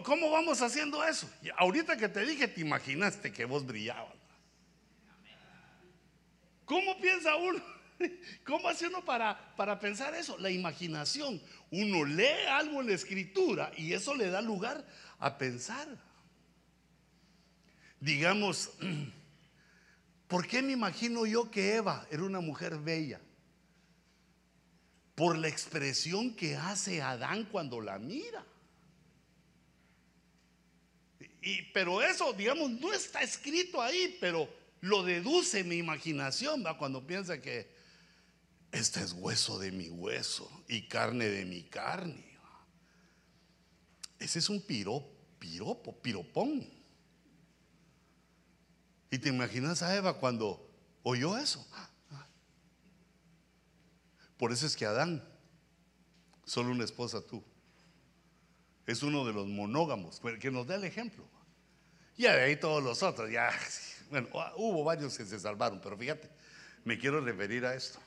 ¿cómo 0.04 0.30
vamos 0.30 0.62
haciendo 0.62 1.04
eso? 1.04 1.28
Ahorita 1.58 1.98
que 1.98 2.08
te 2.08 2.24
dije, 2.24 2.48
te 2.48 2.62
imaginaste 2.62 3.34
que 3.34 3.46
vos 3.46 3.66
brillabas. 3.66 4.14
¿Cómo 6.64 6.96
piensa 7.02 7.36
uno? 7.38 7.60
¿Cómo 8.46 8.68
hace 8.68 8.88
uno 8.88 9.04
para, 9.04 9.56
para 9.56 9.80
pensar 9.80 10.14
eso? 10.16 10.38
La 10.38 10.50
imaginación. 10.50 11.42
Uno 11.72 12.06
lee 12.06 12.46
algo 12.50 12.82
en 12.82 12.88
la 12.88 12.94
escritura 12.94 13.72
y 13.78 13.94
eso 13.94 14.16
le 14.16 14.30
da 14.30 14.42
lugar 14.42 14.86
a 15.20 15.38
pensar. 15.38 15.88
Digamos, 18.00 18.72
¿por 20.28 20.48
qué 20.48 20.62
me 20.62 20.74
imagino 20.74 21.26
yo 21.26 21.50
que 21.50 21.76
Eva 21.76 22.06
era 22.12 22.24
una 22.24 22.40
mujer 22.40 22.78
bella? 22.78 23.22
Por 25.16 25.38
la 25.38 25.48
expresión 25.48 26.36
que 26.36 26.58
hace 26.58 27.02
Adán 27.02 27.46
cuando 27.46 27.80
la 27.80 27.98
mira. 27.98 28.46
Y, 31.42 31.62
pero 31.72 32.02
eso, 32.02 32.34
digamos, 32.34 32.72
no 32.72 32.92
está 32.92 33.22
escrito 33.22 33.82
ahí, 33.82 34.18
pero 34.20 34.50
lo 34.82 35.04
deduce 35.04 35.64
mi 35.64 35.78
imaginación. 35.78 36.66
Cuando 36.78 37.08
piensa 37.08 37.42
que 37.42 37.75
este 38.76 39.02
es 39.02 39.14
hueso 39.14 39.58
de 39.58 39.72
mi 39.72 39.90
hueso 39.90 40.50
y 40.68 40.88
carne 40.88 41.30
de 41.30 41.46
mi 41.46 41.64
carne. 41.64 42.38
Ese 44.20 44.40
es 44.40 44.50
un 44.50 44.62
piropo, 44.62 45.10
piropo, 45.40 45.98
piropón. 46.02 46.68
Y 49.10 49.18
te 49.18 49.30
imaginas 49.30 49.82
a 49.82 49.96
Eva 49.96 50.18
cuando 50.18 50.70
oyó 51.04 51.38
eso. 51.38 51.66
Por 54.38 54.52
eso 54.52 54.66
es 54.66 54.76
que 54.76 54.86
Adán, 54.86 55.26
solo 56.44 56.72
una 56.72 56.84
esposa 56.84 57.22
tú, 57.26 57.42
es 58.86 59.04
uno 59.04 59.26
de 59.26 59.32
los 59.32 59.48
monógamos, 59.48 60.22
que 60.42 60.52
nos 60.52 60.68
da 60.68 60.76
el 60.76 60.84
ejemplo. 60.84 61.26
Y 62.18 62.24
de 62.24 62.30
ahí 62.30 62.60
todos 62.60 62.84
los 62.84 63.02
otros, 63.04 63.32
ya, 63.32 63.52
bueno, 64.10 64.28
hubo 64.58 64.84
varios 64.84 65.18
que 65.18 65.26
se 65.26 65.40
salvaron, 65.40 65.80
pero 65.80 65.98
fíjate, 65.98 66.30
me 66.84 67.00
quiero 67.00 67.22
referir 67.22 67.66
a 67.66 67.74
esto 67.74 68.00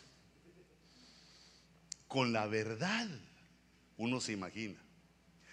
con 2.08 2.32
la 2.32 2.46
verdad 2.46 3.06
uno 3.98 4.20
se 4.20 4.32
imagina. 4.32 4.80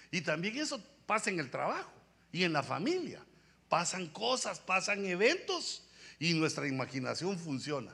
Y 0.10 0.22
también 0.22 0.58
eso 0.58 0.82
pasa 1.06 1.30
en 1.30 1.40
el 1.40 1.52
trabajo 1.52 1.92
y 2.32 2.44
en 2.44 2.54
la 2.54 2.64
familia. 2.64 3.24
Pasan 3.68 4.08
cosas, 4.08 4.60
pasan 4.60 5.06
eventos 5.06 5.84
y 6.18 6.34
nuestra 6.34 6.68
imaginación 6.68 7.38
funciona. 7.38 7.94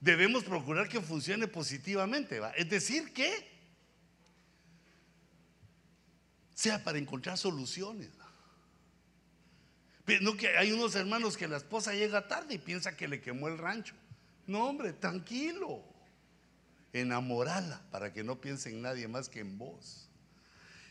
Debemos 0.00 0.44
procurar 0.44 0.88
que 0.88 1.00
funcione 1.00 1.46
positivamente, 1.46 2.40
¿va? 2.40 2.50
Es 2.52 2.68
decir, 2.68 3.12
que 3.12 3.52
sea 6.54 6.82
para 6.82 6.98
encontrar 6.98 7.36
soluciones. 7.36 8.08
No 10.20 10.36
que 10.36 10.56
hay 10.56 10.72
unos 10.72 10.94
hermanos 10.96 11.36
que 11.36 11.46
la 11.46 11.56
esposa 11.56 11.94
llega 11.94 12.26
tarde 12.26 12.54
y 12.54 12.58
piensa 12.58 12.96
que 12.96 13.06
le 13.06 13.20
quemó 13.20 13.48
el 13.48 13.58
rancho. 13.58 13.94
No, 14.46 14.68
hombre, 14.68 14.92
tranquilo 14.92 15.91
enamorala 16.92 17.80
para 17.90 18.12
que 18.12 18.22
no 18.22 18.40
piense 18.40 18.70
en 18.70 18.82
nadie 18.82 19.08
más 19.08 19.28
que 19.28 19.40
en 19.40 19.58
vos. 19.58 20.08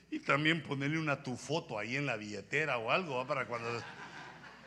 Y 0.09 0.19
también 0.19 0.61
ponerle 0.61 0.99
una 0.99 1.23
tu 1.23 1.37
foto 1.37 1.77
ahí 1.77 1.95
en 1.95 2.05
la 2.05 2.17
billetera 2.17 2.77
o 2.77 2.91
algo, 2.91 3.25
para 3.25 3.45
cuando, 3.45 3.69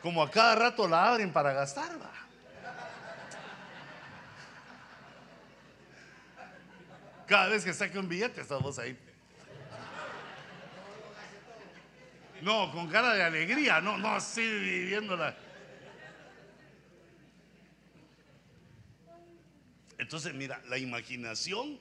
como 0.01 0.23
a 0.23 0.31
cada 0.31 0.55
rato 0.55 0.87
la 0.87 1.09
abren 1.09 1.31
para 1.31 1.53
gastar, 1.53 1.91
Cada 7.27 7.47
vez 7.47 7.63
que 7.63 7.73
saque 7.73 7.97
un 7.97 8.07
billete, 8.07 8.41
estamos 8.41 8.77
ahí. 8.77 8.95
No, 12.41 12.71
con 12.71 12.87
cara 12.87 13.13
de 13.13 13.23
alegría, 13.23 13.81
no, 13.81 13.97
no, 13.97 14.15
así 14.15 14.41
viviéndola. 14.41 15.35
Entonces, 19.97 20.33
mira, 20.33 20.61
la 20.67 20.77
imaginación, 20.77 21.79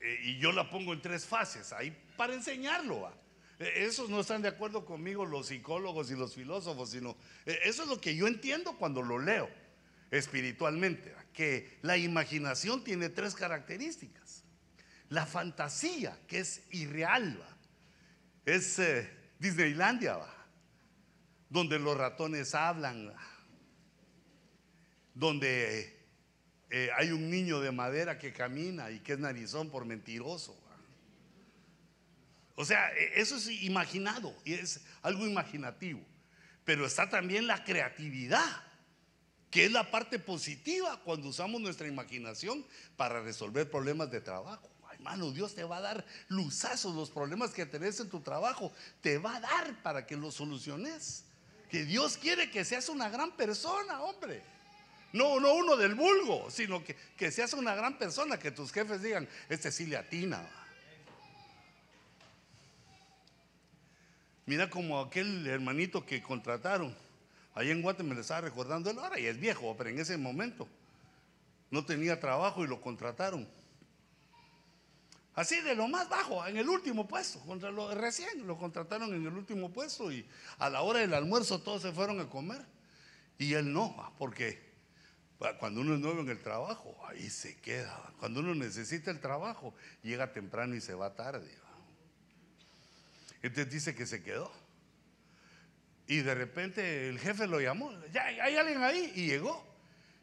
eh, 0.00 0.20
y 0.24 0.38
yo 0.38 0.52
la 0.52 0.70
pongo 0.70 0.92
en 0.92 1.00
tres 1.00 1.24
fases, 1.24 1.72
ahí 1.72 1.96
para 2.16 2.34
enseñarlo. 2.34 3.10
E, 3.58 3.84
esos 3.84 4.08
no 4.08 4.20
están 4.20 4.42
de 4.42 4.48
acuerdo 4.48 4.84
conmigo 4.84 5.24
los 5.24 5.46
psicólogos 5.48 6.10
y 6.10 6.16
los 6.16 6.34
filósofos, 6.34 6.90
sino 6.90 7.16
e, 7.46 7.58
eso 7.64 7.82
es 7.82 7.88
lo 7.88 8.00
que 8.00 8.14
yo 8.14 8.26
entiendo 8.26 8.76
cuando 8.76 9.02
lo 9.02 9.18
leo 9.18 9.48
espiritualmente, 10.10 11.14
que 11.32 11.78
la 11.82 11.96
imaginación 11.96 12.82
tiene 12.82 13.08
tres 13.08 13.34
características. 13.34 14.44
La 15.08 15.26
fantasía, 15.26 16.18
que 16.26 16.40
es 16.40 16.62
irreal, 16.70 17.42
es 18.44 18.78
eh, 18.78 19.10
Disneylandia, 19.38 20.18
donde 21.48 21.78
los 21.78 21.96
ratones 21.96 22.54
hablan, 22.54 23.12
donde 25.14 25.99
eh, 26.70 26.88
hay 26.96 27.10
un 27.10 27.28
niño 27.28 27.60
de 27.60 27.72
madera 27.72 28.18
que 28.18 28.32
camina 28.32 28.90
y 28.90 29.00
que 29.00 29.14
es 29.14 29.18
narizón 29.18 29.70
por 29.70 29.84
mentiroso. 29.84 30.56
O 32.54 32.64
sea, 32.64 32.92
e, 32.92 33.20
eso 33.20 33.36
es 33.36 33.48
imaginado 33.62 34.34
y 34.44 34.54
es 34.54 34.80
algo 35.02 35.26
imaginativo. 35.26 36.00
Pero 36.64 36.86
está 36.86 37.10
también 37.10 37.48
la 37.48 37.64
creatividad, 37.64 38.62
que 39.50 39.64
es 39.64 39.72
la 39.72 39.90
parte 39.90 40.20
positiva 40.20 41.00
cuando 41.02 41.28
usamos 41.28 41.60
nuestra 41.60 41.88
imaginación 41.88 42.64
para 42.96 43.20
resolver 43.20 43.68
problemas 43.68 44.10
de 44.10 44.20
trabajo. 44.20 44.70
Hermano, 44.92 45.32
Dios 45.32 45.54
te 45.54 45.64
va 45.64 45.78
a 45.78 45.80
dar 45.80 46.04
luzazos, 46.28 46.94
los 46.94 47.10
problemas 47.10 47.50
que 47.52 47.64
tenés 47.64 47.98
en 48.00 48.10
tu 48.10 48.20
trabajo, 48.20 48.72
te 49.00 49.18
va 49.18 49.36
a 49.36 49.40
dar 49.40 49.82
para 49.82 50.06
que 50.06 50.14
los 50.16 50.34
soluciones. 50.34 51.24
Que 51.70 51.84
Dios 51.84 52.18
quiere 52.18 52.50
que 52.50 52.64
seas 52.64 52.88
una 52.88 53.08
gran 53.08 53.34
persona, 53.36 54.02
hombre. 54.02 54.42
No, 55.12 55.40
no 55.40 55.54
uno 55.54 55.76
del 55.76 55.94
vulgo, 55.94 56.50
sino 56.50 56.84
que, 56.84 56.94
que 57.16 57.32
seas 57.32 57.52
una 57.54 57.74
gran 57.74 57.98
persona, 57.98 58.38
que 58.38 58.50
tus 58.50 58.72
jefes 58.72 59.02
digan, 59.02 59.28
este 59.48 59.72
sí 59.72 59.86
le 59.86 59.96
atina. 59.96 60.48
Mira 64.46 64.68
como 64.68 65.00
aquel 65.00 65.46
hermanito 65.46 66.04
que 66.04 66.22
contrataron. 66.22 66.96
Ahí 67.54 67.70
en 67.70 67.82
Guatemala 67.82 68.16
me 68.16 68.20
estaba 68.20 68.42
recordando 68.42 68.90
él 68.90 68.98
ahora 68.98 69.18
y 69.18 69.26
es 69.26 69.38
viejo, 69.38 69.76
pero 69.76 69.90
en 69.90 69.98
ese 69.98 70.16
momento 70.16 70.68
no 71.70 71.84
tenía 71.84 72.18
trabajo 72.18 72.64
y 72.64 72.68
lo 72.68 72.80
contrataron. 72.80 73.48
Así 75.34 75.60
de 75.60 75.74
lo 75.74 75.88
más 75.88 76.08
bajo, 76.08 76.44
en 76.46 76.56
el 76.56 76.68
último 76.68 77.06
puesto, 77.06 77.40
contra 77.40 77.70
lo, 77.70 77.94
recién 77.94 78.46
lo 78.46 78.58
contrataron 78.58 79.14
en 79.14 79.26
el 79.26 79.32
último 79.32 79.70
puesto 79.70 80.10
y 80.10 80.26
a 80.58 80.68
la 80.68 80.82
hora 80.82 81.00
del 81.00 81.14
almuerzo 81.14 81.60
todos 81.60 81.82
se 81.82 81.92
fueron 81.92 82.20
a 82.20 82.28
comer 82.28 82.64
y 83.38 83.54
él 83.54 83.72
no, 83.72 84.12
porque 84.18 84.69
cuando 85.58 85.80
uno 85.80 85.94
es 85.94 86.00
nuevo 86.00 86.20
en 86.20 86.28
el 86.28 86.38
trabajo, 86.38 86.96
ahí 87.08 87.30
se 87.30 87.56
queda. 87.56 88.12
Cuando 88.18 88.40
uno 88.40 88.54
necesita 88.54 89.10
el 89.10 89.20
trabajo, 89.20 89.74
llega 90.02 90.32
temprano 90.32 90.74
y 90.74 90.82
se 90.82 90.94
va 90.94 91.14
tarde. 91.14 91.50
Entonces 93.42 93.72
dice 93.72 93.94
que 93.94 94.06
se 94.06 94.22
quedó. 94.22 94.52
Y 96.06 96.18
de 96.18 96.34
repente 96.34 97.08
el 97.08 97.18
jefe 97.18 97.46
lo 97.46 97.60
llamó, 97.60 97.92
ya 98.12 98.24
hay 98.24 98.56
alguien 98.56 98.82
ahí, 98.82 99.12
y 99.14 99.26
llegó. 99.28 99.66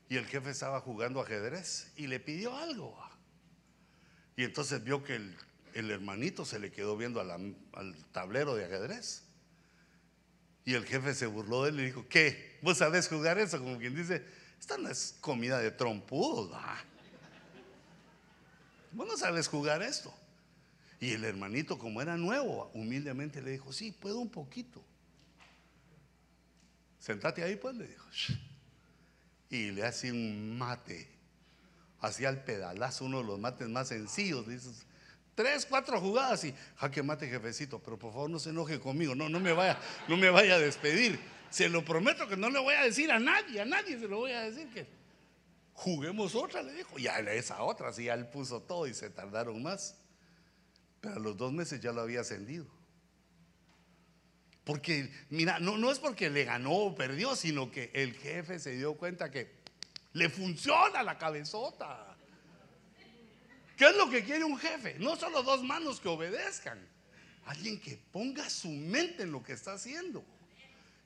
Y 0.09 0.17
el 0.17 0.25
jefe 0.27 0.51
estaba 0.51 0.81
jugando 0.81 1.21
ajedrez 1.21 1.91
y 1.95 2.07
le 2.07 2.19
pidió 2.19 2.55
algo. 2.55 2.97
Y 4.35 4.43
entonces 4.43 4.83
vio 4.83 5.03
que 5.03 5.15
el, 5.15 5.91
hermanito 5.91 6.45
se 6.45 6.59
le 6.59 6.71
quedó 6.71 6.95
viendo 6.95 7.21
al 7.21 8.05
tablero 8.11 8.55
de 8.55 8.65
ajedrez. 8.65 9.23
Y 10.63 10.73
el 10.73 10.85
jefe 10.85 11.15
se 11.15 11.25
burló 11.25 11.63
de 11.63 11.69
él 11.69 11.79
y 11.79 11.85
dijo, 11.85 12.05
¿qué? 12.09 12.59
¿Vos 12.61 12.79
sabés 12.79 13.07
jugar 13.07 13.39
eso? 13.39 13.57
Como 13.57 13.79
quien 13.79 13.95
dice, 13.95 14.23
esta 14.59 14.77
no 14.77 14.89
es 14.89 15.15
comida 15.21 15.59
de 15.59 15.71
trompudo. 15.71 16.51
Vos 18.91 19.07
no 19.07 19.17
sabes 19.17 19.47
jugar 19.47 19.81
esto. 19.81 20.13
Y 20.99 21.11
el 21.13 21.23
hermanito, 21.23 21.77
como 21.77 22.01
era 22.01 22.17
nuevo, 22.17 22.71
humildemente 22.73 23.41
le 23.41 23.51
dijo, 23.51 23.71
sí, 23.71 23.91
puedo 23.91 24.19
un 24.19 24.29
poquito. 24.29 24.83
Sentate 26.99 27.43
ahí, 27.43 27.55
pues, 27.55 27.75
le 27.75 27.87
dijo. 27.87 28.05
Y 29.49 29.71
le 29.71 29.85
hace 29.85 30.11
un 30.11 30.57
mate. 30.57 31.07
Hacía 31.99 32.29
el 32.29 32.39
pedalazo, 32.39 33.05
uno 33.05 33.19
de 33.19 33.25
los 33.25 33.39
mates 33.39 33.69
más 33.69 33.89
sencillos. 33.89 34.47
Dices, 34.47 34.85
tres, 35.35 35.65
cuatro 35.65 36.01
jugadas 36.01 36.43
y 36.45 36.55
jaque 36.77 37.03
mate, 37.03 37.29
jefecito. 37.29 37.79
Pero 37.79 37.97
por 37.97 38.11
favor 38.11 38.29
no 38.29 38.39
se 38.39 38.49
enoje 38.49 38.79
conmigo. 38.79 39.13
No, 39.13 39.29
no 39.29 39.39
me 39.39 39.53
vaya, 39.53 39.79
no 40.07 40.17
me 40.17 40.31
vaya 40.31 40.55
a 40.55 40.59
despedir. 40.59 41.19
Se 41.49 41.69
lo 41.69 41.83
prometo 41.83 42.27
que 42.27 42.37
no 42.37 42.49
le 42.49 42.59
voy 42.59 42.75
a 42.75 42.83
decir 42.83 43.11
a 43.11 43.19
nadie, 43.19 43.61
a 43.61 43.65
nadie 43.65 43.99
se 43.99 44.07
lo 44.07 44.17
voy 44.17 44.31
a 44.31 44.41
decir 44.41 44.69
que 44.69 44.87
juguemos 45.73 46.35
otra, 46.35 46.61
le 46.61 46.73
dijo. 46.73 46.97
Ya 46.97 47.19
esa 47.19 47.63
otra, 47.63 47.93
sí, 47.93 48.05
ya 48.05 48.15
él 48.15 48.27
puso 48.27 48.61
todo 48.61 48.87
y 48.87 48.93
se 48.93 49.09
tardaron 49.09 49.61
más. 49.61 49.95
Pero 50.99 51.15
a 51.15 51.19
los 51.19 51.37
dos 51.37 51.53
meses 51.53 51.79
ya 51.79 51.91
lo 51.91 52.01
había 52.01 52.21
ascendido. 52.21 52.65
Porque, 54.63 55.09
mira, 55.29 55.59
no, 55.59 55.77
no 55.77 55.91
es 55.91 55.99
porque 55.99 56.29
le 56.29 56.43
ganó 56.43 56.73
o 56.73 56.95
perdió, 56.95 57.35
sino 57.35 57.71
que 57.71 57.89
el 57.93 58.15
jefe 58.15 58.59
se 58.59 58.71
dio 58.71 58.95
cuenta 58.95 59.31
que 59.31 59.55
le 60.13 60.29
funciona 60.29 61.03
la 61.03 61.17
cabezota. 61.17 62.17
¿Qué 63.77 63.85
es 63.85 63.95
lo 63.95 64.09
que 64.09 64.23
quiere 64.23 64.43
un 64.43 64.57
jefe? 64.57 64.95
No 64.99 65.15
solo 65.15 65.43
dos 65.43 65.63
manos 65.63 66.01
que 66.01 66.09
obedezcan, 66.09 66.85
alguien 67.45 67.79
que 67.79 67.97
ponga 68.11 68.49
su 68.49 68.69
mente 68.69 69.23
en 69.23 69.31
lo 69.31 69.43
que 69.43 69.53
está 69.53 69.73
haciendo 69.73 70.25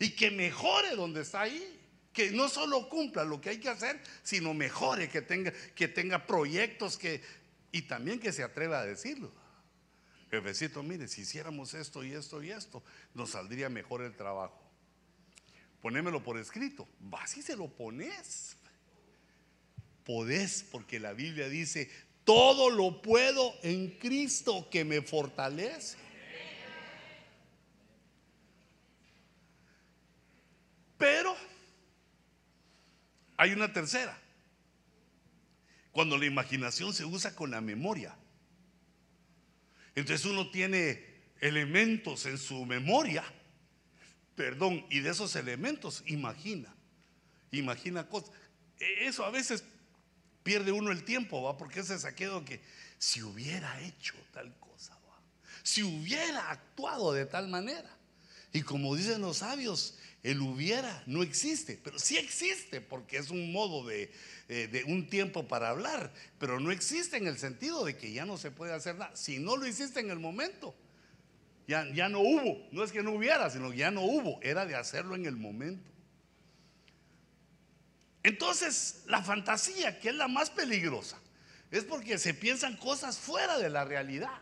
y 0.01 0.09
que 0.15 0.31
mejore 0.31 0.95
donde 0.95 1.21
está 1.21 1.41
ahí. 1.41 1.77
Que 2.11 2.31
no 2.31 2.49
solo 2.49 2.89
cumpla 2.89 3.23
lo 3.23 3.39
que 3.39 3.51
hay 3.51 3.59
que 3.59 3.69
hacer, 3.69 4.01
sino 4.21 4.53
mejore, 4.53 5.07
que 5.07 5.21
tenga, 5.21 5.53
que 5.75 5.87
tenga 5.87 6.27
proyectos 6.27 6.97
que, 6.97 7.21
y 7.71 7.83
también 7.83 8.19
que 8.19 8.33
se 8.33 8.43
atreva 8.43 8.81
a 8.81 8.85
decirlo. 8.85 9.31
Jefecito, 10.29 10.83
mire, 10.83 11.07
si 11.07 11.21
hiciéramos 11.21 11.73
esto 11.73 12.03
y 12.03 12.11
esto 12.11 12.43
y 12.43 12.51
esto, 12.51 12.83
nos 13.13 13.29
saldría 13.29 13.69
mejor 13.69 14.01
el 14.01 14.13
trabajo. 14.15 14.59
Ponémelo 15.81 16.21
por 16.21 16.37
escrito. 16.37 16.87
Así 17.13 17.41
se 17.41 17.55
lo 17.55 17.69
pones. 17.69 18.57
Podés, 20.03 20.65
porque 20.69 20.99
la 20.99 21.13
Biblia 21.13 21.47
dice, 21.47 21.89
todo 22.25 22.69
lo 22.69 23.01
puedo 23.01 23.53
en 23.63 23.97
Cristo 23.99 24.67
que 24.69 24.83
me 24.83 25.01
fortalece. 25.01 25.97
Pero 31.01 31.35
hay 33.41 33.53
una 33.53 33.73
tercera. 33.73 34.15
Cuando 35.91 36.15
la 36.15 36.27
imaginación 36.27 36.93
se 36.93 37.05
usa 37.05 37.35
con 37.35 37.49
la 37.49 37.59
memoria. 37.59 38.15
Entonces 39.95 40.27
uno 40.27 40.51
tiene 40.51 41.03
elementos 41.39 42.27
en 42.27 42.37
su 42.37 42.65
memoria, 42.65 43.23
perdón, 44.35 44.85
y 44.91 44.99
de 44.99 45.09
esos 45.09 45.35
elementos 45.35 46.03
imagina, 46.05 46.71
imagina 47.49 48.07
cosas. 48.07 48.29
E, 48.79 49.07
eso 49.07 49.25
a 49.25 49.31
veces 49.31 49.63
pierde 50.43 50.71
uno 50.71 50.91
el 50.91 51.03
tiempo, 51.03 51.41
¿va? 51.41 51.57
Porque 51.57 51.79
ese 51.79 51.97
saqueo 51.97 52.45
que 52.45 52.61
si 52.99 53.23
hubiera 53.23 53.81
hecho 53.81 54.13
tal 54.31 54.55
cosa, 54.59 54.93
¿va? 55.09 55.19
Si 55.63 55.81
hubiera 55.81 56.51
actuado 56.51 57.11
de 57.11 57.25
tal 57.25 57.47
manera. 57.47 57.89
Y 58.53 58.61
como 58.61 58.95
dicen 58.95 59.21
los 59.21 59.37
sabios, 59.37 59.97
el 60.23 60.39
hubiera 60.41 61.03
no 61.07 61.23
existe, 61.23 61.79
pero 61.83 61.97
sí 61.97 62.17
existe 62.17 62.79
porque 62.79 63.17
es 63.17 63.31
un 63.31 63.51
modo 63.51 63.85
de, 63.87 64.11
eh, 64.49 64.67
de, 64.67 64.83
un 64.83 65.09
tiempo 65.09 65.47
para 65.47 65.69
hablar, 65.69 66.13
pero 66.37 66.59
no 66.59 66.71
existe 66.71 67.17
en 67.17 67.27
el 67.27 67.37
sentido 67.37 67.83
de 67.85 67.97
que 67.97 68.13
ya 68.13 68.25
no 68.25 68.37
se 68.37 68.51
puede 68.51 68.73
hacer 68.73 68.95
nada. 68.95 69.15
Si 69.15 69.39
no 69.39 69.57
lo 69.57 69.65
hiciste 69.65 69.99
en 69.99 70.11
el 70.11 70.19
momento, 70.19 70.75
ya, 71.67 71.91
ya 71.93 72.07
no 72.07 72.19
hubo, 72.19 72.67
no 72.71 72.83
es 72.83 72.91
que 72.91 73.01
no 73.01 73.13
hubiera, 73.13 73.49
sino 73.49 73.71
que 73.71 73.77
ya 73.77 73.91
no 73.91 74.01
hubo, 74.01 74.39
era 74.43 74.65
de 74.65 74.75
hacerlo 74.75 75.15
en 75.15 75.25
el 75.25 75.37
momento. 75.37 75.89
Entonces, 78.23 79.03
la 79.07 79.23
fantasía, 79.23 79.99
que 79.99 80.09
es 80.09 80.15
la 80.15 80.27
más 80.27 80.51
peligrosa, 80.51 81.17
es 81.71 81.83
porque 81.83 82.19
se 82.19 82.33
piensan 82.33 82.77
cosas 82.77 83.17
fuera 83.17 83.57
de 83.57 83.69
la 83.69 83.85
realidad. 83.85 84.39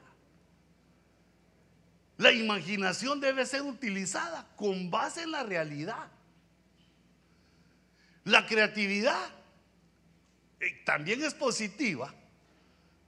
La 2.20 2.34
imaginación 2.34 3.22
debe 3.22 3.46
ser 3.46 3.62
utilizada 3.62 4.46
con 4.58 4.92
base 4.92 5.24
en 5.24 5.32
la 5.32 5.44
realidad. 5.44 6.12
La 8.26 8.46
creatividad 8.46 9.30
eh, 10.60 10.82
también 10.86 11.24
es 11.24 11.34
positiva. 11.34 12.14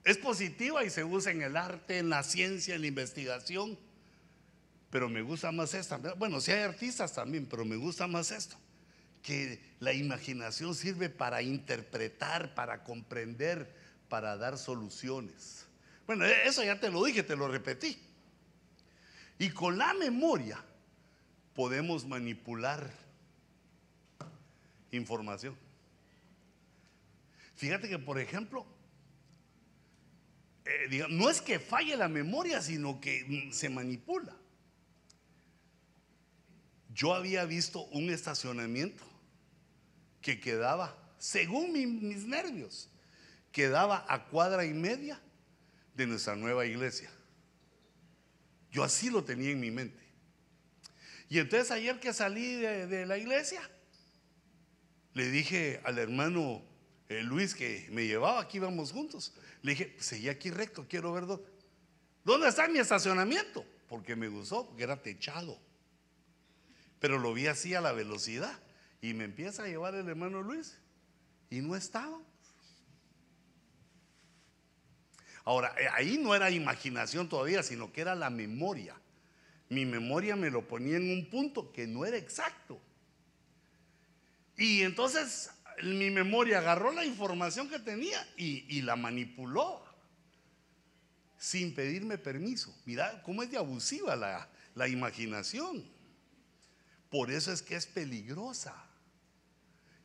Es 0.05 0.17
positiva 0.17 0.85
y 0.85 0.89
se 0.89 1.03
usa 1.03 1.33
en 1.33 1.41
el 1.41 1.57
arte, 1.57 1.97
en 1.97 2.09
la 2.09 2.23
ciencia, 2.23 2.73
en 2.73 2.81
la 2.81 2.87
investigación. 2.87 3.77
Pero 4.89 5.09
me 5.09 5.21
gusta 5.21 5.51
más 5.51 5.73
esta. 5.73 5.97
Bueno, 5.97 6.39
si 6.39 6.53
hay 6.53 6.61
artistas 6.61 7.13
también, 7.13 7.45
pero 7.47 7.65
me 7.65 7.75
gusta 7.75 8.07
más 8.07 8.31
esto. 8.31 8.55
Que 9.21 9.59
la 9.81 9.91
imaginación 9.91 10.73
sirve 10.73 11.09
para 11.09 11.41
interpretar, 11.41 12.55
para 12.55 12.85
comprender, 12.85 13.75
para 14.07 14.37
dar 14.37 14.57
soluciones. 14.57 15.65
Bueno, 16.07 16.25
e-, 16.25 16.47
eso 16.47 16.63
ya 16.63 16.79
te 16.79 16.89
lo 16.89 17.03
dije, 17.03 17.23
te 17.23 17.35
lo 17.35 17.49
repetí. 17.49 18.07
Y 19.39 19.49
con 19.49 19.77
la 19.77 19.93
memoria 19.93 20.63
podemos 21.55 22.05
manipular 22.05 22.91
información. 24.91 25.55
Fíjate 27.55 27.89
que, 27.89 27.99
por 27.99 28.19
ejemplo, 28.19 28.65
eh, 30.65 31.05
no 31.09 31.29
es 31.29 31.41
que 31.41 31.59
falle 31.59 31.95
la 31.95 32.07
memoria, 32.07 32.61
sino 32.61 32.99
que 32.99 33.25
mm, 33.27 33.51
se 33.51 33.69
manipula. 33.69 34.35
Yo 36.93 37.13
había 37.13 37.45
visto 37.45 37.85
un 37.85 38.09
estacionamiento 38.09 39.03
que 40.21 40.39
quedaba, 40.39 40.95
según 41.17 41.71
mis 41.71 42.25
nervios, 42.25 42.89
quedaba 43.51 44.05
a 44.07 44.25
cuadra 44.25 44.65
y 44.65 44.73
media 44.73 45.21
de 45.95 46.07
nuestra 46.07 46.35
nueva 46.35 46.65
iglesia. 46.65 47.09
Yo 48.71 48.83
así 48.83 49.09
lo 49.09 49.23
tenía 49.23 49.51
en 49.51 49.59
mi 49.59 49.71
mente. 49.71 50.01
Y 51.29 51.39
entonces 51.39 51.71
ayer 51.71 51.99
que 51.99 52.13
salí 52.13 52.55
de, 52.55 53.05
la 53.05 53.17
iglesia, 53.17 53.61
le 55.13 55.29
dije 55.29 55.79
al 55.83 55.97
hermano 55.97 56.61
eh, 57.09 57.23
Luis 57.23 57.55
que 57.55 57.87
me 57.91 58.05
llevaba, 58.05 58.41
aquí 58.41 58.57
íbamos 58.57 58.91
juntos. 58.91 59.33
Le 59.61 59.71
dije, 59.71 59.95
seguí 59.99 60.29
aquí 60.29 60.49
recto, 60.49 60.85
quiero 60.89 61.13
ver 61.13 61.25
¿Dónde 62.23 62.47
está 62.47 62.67
mi 62.67 62.79
estacionamiento? 62.79 63.65
Porque 63.87 64.15
me 64.15 64.27
gustó, 64.27 64.65
porque 64.65 64.83
era 64.83 65.01
techado. 65.01 65.59
Pero 66.99 67.17
lo 67.17 67.33
vi 67.33 67.47
así 67.47 67.73
a 67.73 67.81
la 67.81 67.91
velocidad. 67.93 68.57
Y 69.01 69.13
me 69.13 69.23
empieza 69.23 69.63
a 69.63 69.67
llevar 69.67 69.95
el 69.95 70.07
hermano 70.07 70.41
Luis. 70.41 70.77
Y 71.49 71.61
no 71.61 71.75
estaba. 71.75 72.19
Ahora, 75.43 75.73
eh, 75.79 75.87
ahí 75.93 76.17
no 76.17 76.35
era 76.35 76.51
imaginación 76.51 77.27
todavía, 77.27 77.63
sino 77.63 77.91
que 77.91 78.01
era 78.01 78.15
la 78.15 78.29
memoria. 78.29 78.95
Mi 79.69 79.85
memoria 79.85 80.35
me 80.35 80.49
lo 80.49 80.67
ponía 80.67 80.97
en 80.97 81.11
un 81.11 81.29
punto 81.29 81.71
que 81.71 81.87
no 81.87 82.05
era 82.05 82.17
exacto. 82.17 82.79
Y 84.57 84.81
entonces 84.81 85.51
mi 85.83 86.11
memoria 86.11 86.59
agarró 86.59 86.91
la 86.91 87.05
información 87.05 87.69
que 87.69 87.79
tenía 87.79 88.27
y, 88.37 88.81
la 88.81 88.95
manipuló 88.95 89.83
sin 91.37 91.73
pedirme 91.73 92.17
permiso. 92.17 92.75
Mira 92.85 93.21
cómo 93.23 93.41
es 93.41 93.49
de 93.49 93.57
abusiva 93.57 94.15
la, 94.15 94.47
la 94.75 94.87
imaginación. 94.87 95.83
Por 97.09 97.31
eso 97.31 97.51
es 97.51 97.61
que 97.61 97.75
es 97.75 97.87
peligrosa 97.87 98.75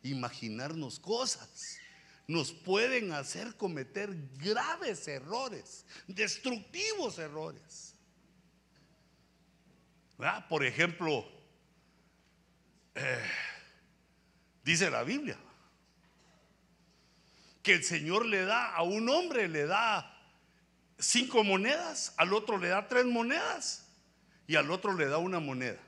imaginarnos 0.02 0.98
cosas 0.98 1.78
nos 2.26 2.52
pueden 2.52 3.12
hacer 3.12 3.56
cometer 3.56 4.10
graves 4.38 5.06
errores, 5.06 5.86
destructivos 6.06 7.18
errores. 7.18 7.94
Por 10.48 10.64
ejemplo, 10.64 11.28
eh, 12.94 13.22
dice 14.64 14.90
la 14.90 15.02
Biblia 15.02 15.38
que 17.62 17.74
el 17.74 17.84
Señor 17.84 18.24
le 18.26 18.44
da 18.44 18.74
a 18.74 18.82
un 18.82 19.08
hombre, 19.08 19.48
le 19.48 19.66
da 19.66 20.16
cinco 20.98 21.44
monedas, 21.44 22.14
al 22.16 22.32
otro 22.32 22.58
le 22.58 22.68
da 22.68 22.86
tres 22.88 23.04
monedas 23.04 23.88
y 24.46 24.54
al 24.54 24.70
otro 24.70 24.94
le 24.94 25.06
da 25.06 25.18
una 25.18 25.40
moneda. 25.40 25.80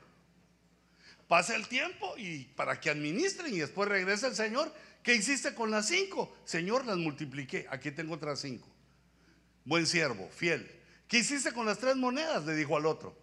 Pasa 1.27 1.55
el 1.55 1.67
tiempo 1.67 2.15
y 2.17 2.45
para 2.55 2.79
que 2.79 2.89
administren 2.89 3.53
y 3.53 3.59
después 3.59 3.87
regresa 3.87 4.27
el 4.27 4.35
Señor 4.35 4.73
¿Qué 5.03 5.15
hiciste 5.15 5.53
con 5.53 5.71
las 5.71 5.87
cinco? 5.87 6.35
Señor, 6.45 6.85
las 6.85 6.97
multipliqué. 6.97 7.67
Aquí 7.69 7.91
tengo 7.91 8.15
otras 8.15 8.39
cinco. 8.39 8.67
Buen 9.65 9.87
siervo, 9.87 10.29
fiel. 10.29 10.69
¿Qué 11.07 11.19
hiciste 11.19 11.51
con 11.53 11.65
las 11.65 11.79
tres 11.79 11.95
monedas? 11.95 12.45
Le 12.45 12.55
dijo 12.55 12.75
al 12.75 12.85
otro. 12.85 13.17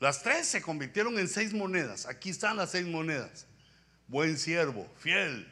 Las 0.00 0.22
tres 0.22 0.46
se 0.46 0.62
convirtieron 0.62 1.18
en 1.18 1.28
seis 1.28 1.52
monedas. 1.52 2.06
Aquí 2.06 2.30
están 2.30 2.56
las 2.56 2.70
seis 2.70 2.86
monedas. 2.86 3.46
Buen 4.06 4.38
siervo, 4.38 4.88
fiel. 4.98 5.46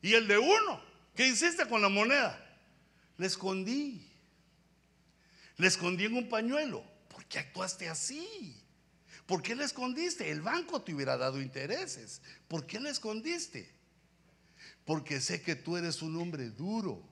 Y 0.00 0.14
el 0.14 0.26
de 0.26 0.38
uno, 0.38 0.82
¿qué 1.14 1.26
hiciste 1.26 1.66
con 1.66 1.82
la 1.82 1.88
moneda? 1.88 2.44
Le 3.18 3.26
escondí. 3.26 4.06
Le 5.56 5.66
escondí 5.66 6.06
en 6.06 6.14
un 6.14 6.28
pañuelo. 6.28 6.82
¿Por 7.08 7.24
qué 7.26 7.40
actuaste 7.40 7.88
así? 7.88 8.56
¿Por 9.26 9.42
qué 9.42 9.54
le 9.54 9.64
escondiste? 9.64 10.30
El 10.30 10.40
banco 10.40 10.80
te 10.80 10.94
hubiera 10.94 11.16
dado 11.16 11.40
intereses. 11.42 12.22
¿Por 12.46 12.66
qué 12.66 12.80
le 12.80 12.90
escondiste? 12.90 13.77
Porque 14.88 15.20
sé 15.20 15.42
que 15.42 15.54
tú 15.54 15.76
eres 15.76 16.00
un 16.00 16.16
hombre 16.16 16.48
duro. 16.48 17.02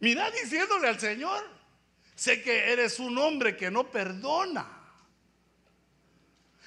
Mira 0.00 0.30
diciéndole 0.30 0.88
al 0.88 0.98
Señor, 0.98 1.44
sé 2.14 2.42
que 2.42 2.72
eres 2.72 2.98
un 2.98 3.18
hombre 3.18 3.58
que 3.58 3.70
no 3.70 3.90
perdona. 3.90 4.66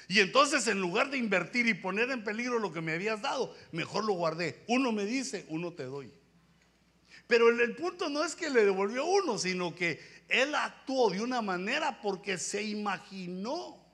Y 0.06 0.20
entonces 0.20 0.68
en 0.68 0.80
lugar 0.80 1.10
de 1.10 1.18
invertir 1.18 1.66
y 1.66 1.74
poner 1.74 2.12
en 2.12 2.22
peligro 2.22 2.60
lo 2.60 2.72
que 2.72 2.80
me 2.80 2.92
habías 2.92 3.20
dado, 3.20 3.52
mejor 3.72 4.04
lo 4.04 4.12
guardé. 4.12 4.62
Uno 4.68 4.92
me 4.92 5.04
dice, 5.04 5.44
uno 5.48 5.72
te 5.72 5.82
doy. 5.82 6.12
Pero 7.26 7.48
el, 7.48 7.74
punto 7.74 8.08
no 8.08 8.22
es 8.22 8.36
que 8.36 8.48
le 8.48 8.64
devolvió 8.64 9.06
uno, 9.06 9.38
sino 9.38 9.74
que 9.74 9.98
él 10.28 10.54
actuó 10.54 11.10
de 11.10 11.20
una 11.20 11.42
manera 11.42 12.00
porque 12.00 12.38
se 12.38 12.62
imaginó 12.62 13.84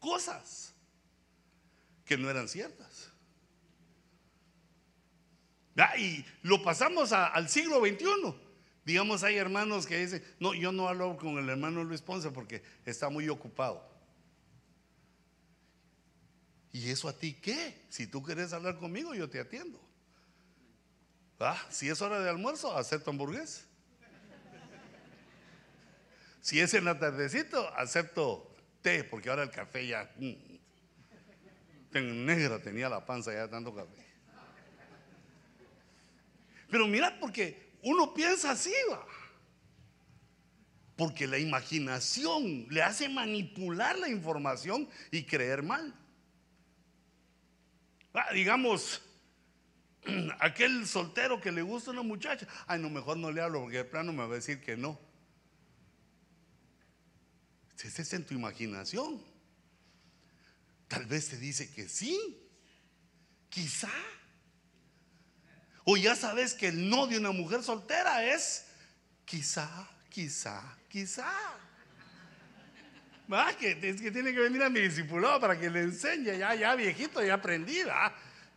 cosas 0.00 0.74
que 2.04 2.18
no 2.18 2.28
eran 2.28 2.48
ciertas. 2.48 2.87
Y 5.98 6.24
lo 6.42 6.62
pasamos 6.62 7.12
al 7.12 7.48
siglo 7.48 7.80
XXI. 7.80 8.34
Digamos, 8.84 9.22
hay 9.22 9.36
hermanos 9.36 9.86
que 9.86 9.98
dicen, 9.98 10.24
no, 10.40 10.54
yo 10.54 10.72
no 10.72 10.88
hablo 10.88 11.16
con 11.16 11.38
el 11.38 11.48
hermano 11.48 11.84
Luis 11.84 12.00
Ponce 12.00 12.30
porque 12.30 12.62
está 12.84 13.08
muy 13.08 13.28
ocupado. 13.28 13.86
¿Y 16.72 16.90
eso 16.90 17.08
a 17.08 17.12
ti 17.12 17.34
qué? 17.34 17.84
Si 17.88 18.06
tú 18.06 18.22
quieres 18.22 18.52
hablar 18.52 18.78
conmigo, 18.78 19.14
yo 19.14 19.28
te 19.28 19.40
atiendo. 19.40 19.80
¿Ah? 21.38 21.60
Si 21.70 21.88
es 21.88 22.00
hora 22.02 22.18
de 22.20 22.28
almuerzo, 22.28 22.76
acepto 22.76 23.10
hamburgués. 23.10 23.66
Si 26.40 26.60
es 26.60 26.72
en 26.74 26.86
la 26.86 26.98
tardecito, 26.98 27.68
acepto 27.76 28.54
té, 28.80 29.04
porque 29.04 29.28
ahora 29.28 29.42
el 29.42 29.50
café 29.50 29.86
ya. 29.86 30.10
Mm, 30.16 30.32
en 31.92 32.26
negra 32.26 32.58
tenía 32.60 32.88
la 32.88 33.04
panza 33.04 33.32
ya 33.32 33.48
tanto 33.48 33.74
café. 33.74 34.07
Pero 36.70 36.86
mira, 36.86 37.18
porque 37.18 37.76
uno 37.82 38.12
piensa 38.12 38.50
así, 38.50 38.72
va. 38.90 39.04
Porque 40.96 41.26
la 41.26 41.38
imaginación 41.38 42.66
le 42.70 42.82
hace 42.82 43.08
manipular 43.08 43.98
la 43.98 44.08
información 44.08 44.88
y 45.10 45.24
creer 45.24 45.62
mal. 45.62 45.94
Ah, 48.12 48.32
digamos, 48.32 49.00
aquel 50.40 50.86
soltero 50.86 51.40
que 51.40 51.52
le 51.52 51.62
gusta 51.62 51.90
a 51.90 51.92
una 51.92 52.02
muchacha, 52.02 52.48
ay, 52.66 52.80
no, 52.80 52.90
mejor 52.90 53.16
no 53.16 53.30
le 53.30 53.40
hablo 53.40 53.60
porque 53.60 53.78
de 53.78 53.84
plano 53.84 54.12
me 54.12 54.26
va 54.26 54.32
a 54.32 54.36
decir 54.36 54.60
que 54.60 54.76
no. 54.76 54.98
Ese 57.78 58.02
es 58.02 58.12
en 58.12 58.26
tu 58.26 58.34
imaginación. 58.34 59.22
Tal 60.88 61.06
vez 61.06 61.28
te 61.28 61.36
dice 61.36 61.70
que 61.72 61.88
sí, 61.88 62.18
quizá. 63.48 63.92
O 65.90 65.96
ya 65.96 66.14
sabes 66.14 66.52
que 66.52 66.68
el 66.68 66.90
no 66.90 67.06
de 67.06 67.16
una 67.16 67.30
mujer 67.30 67.62
soltera 67.62 68.22
es 68.22 68.66
quizá, 69.24 69.88
quizá, 70.10 70.76
quizá. 70.86 71.32
¿Va? 73.32 73.56
Que, 73.56 73.70
es 73.70 73.98
que 73.98 74.10
tiene 74.10 74.34
que 74.34 74.40
venir 74.40 74.62
a 74.62 74.68
mi 74.68 74.80
discipulado 74.80 75.40
para 75.40 75.58
que 75.58 75.70
le 75.70 75.80
enseñe, 75.80 76.36
ya, 76.36 76.54
ya 76.54 76.74
viejito, 76.74 77.24
ya 77.24 77.32
aprendí, 77.32 77.78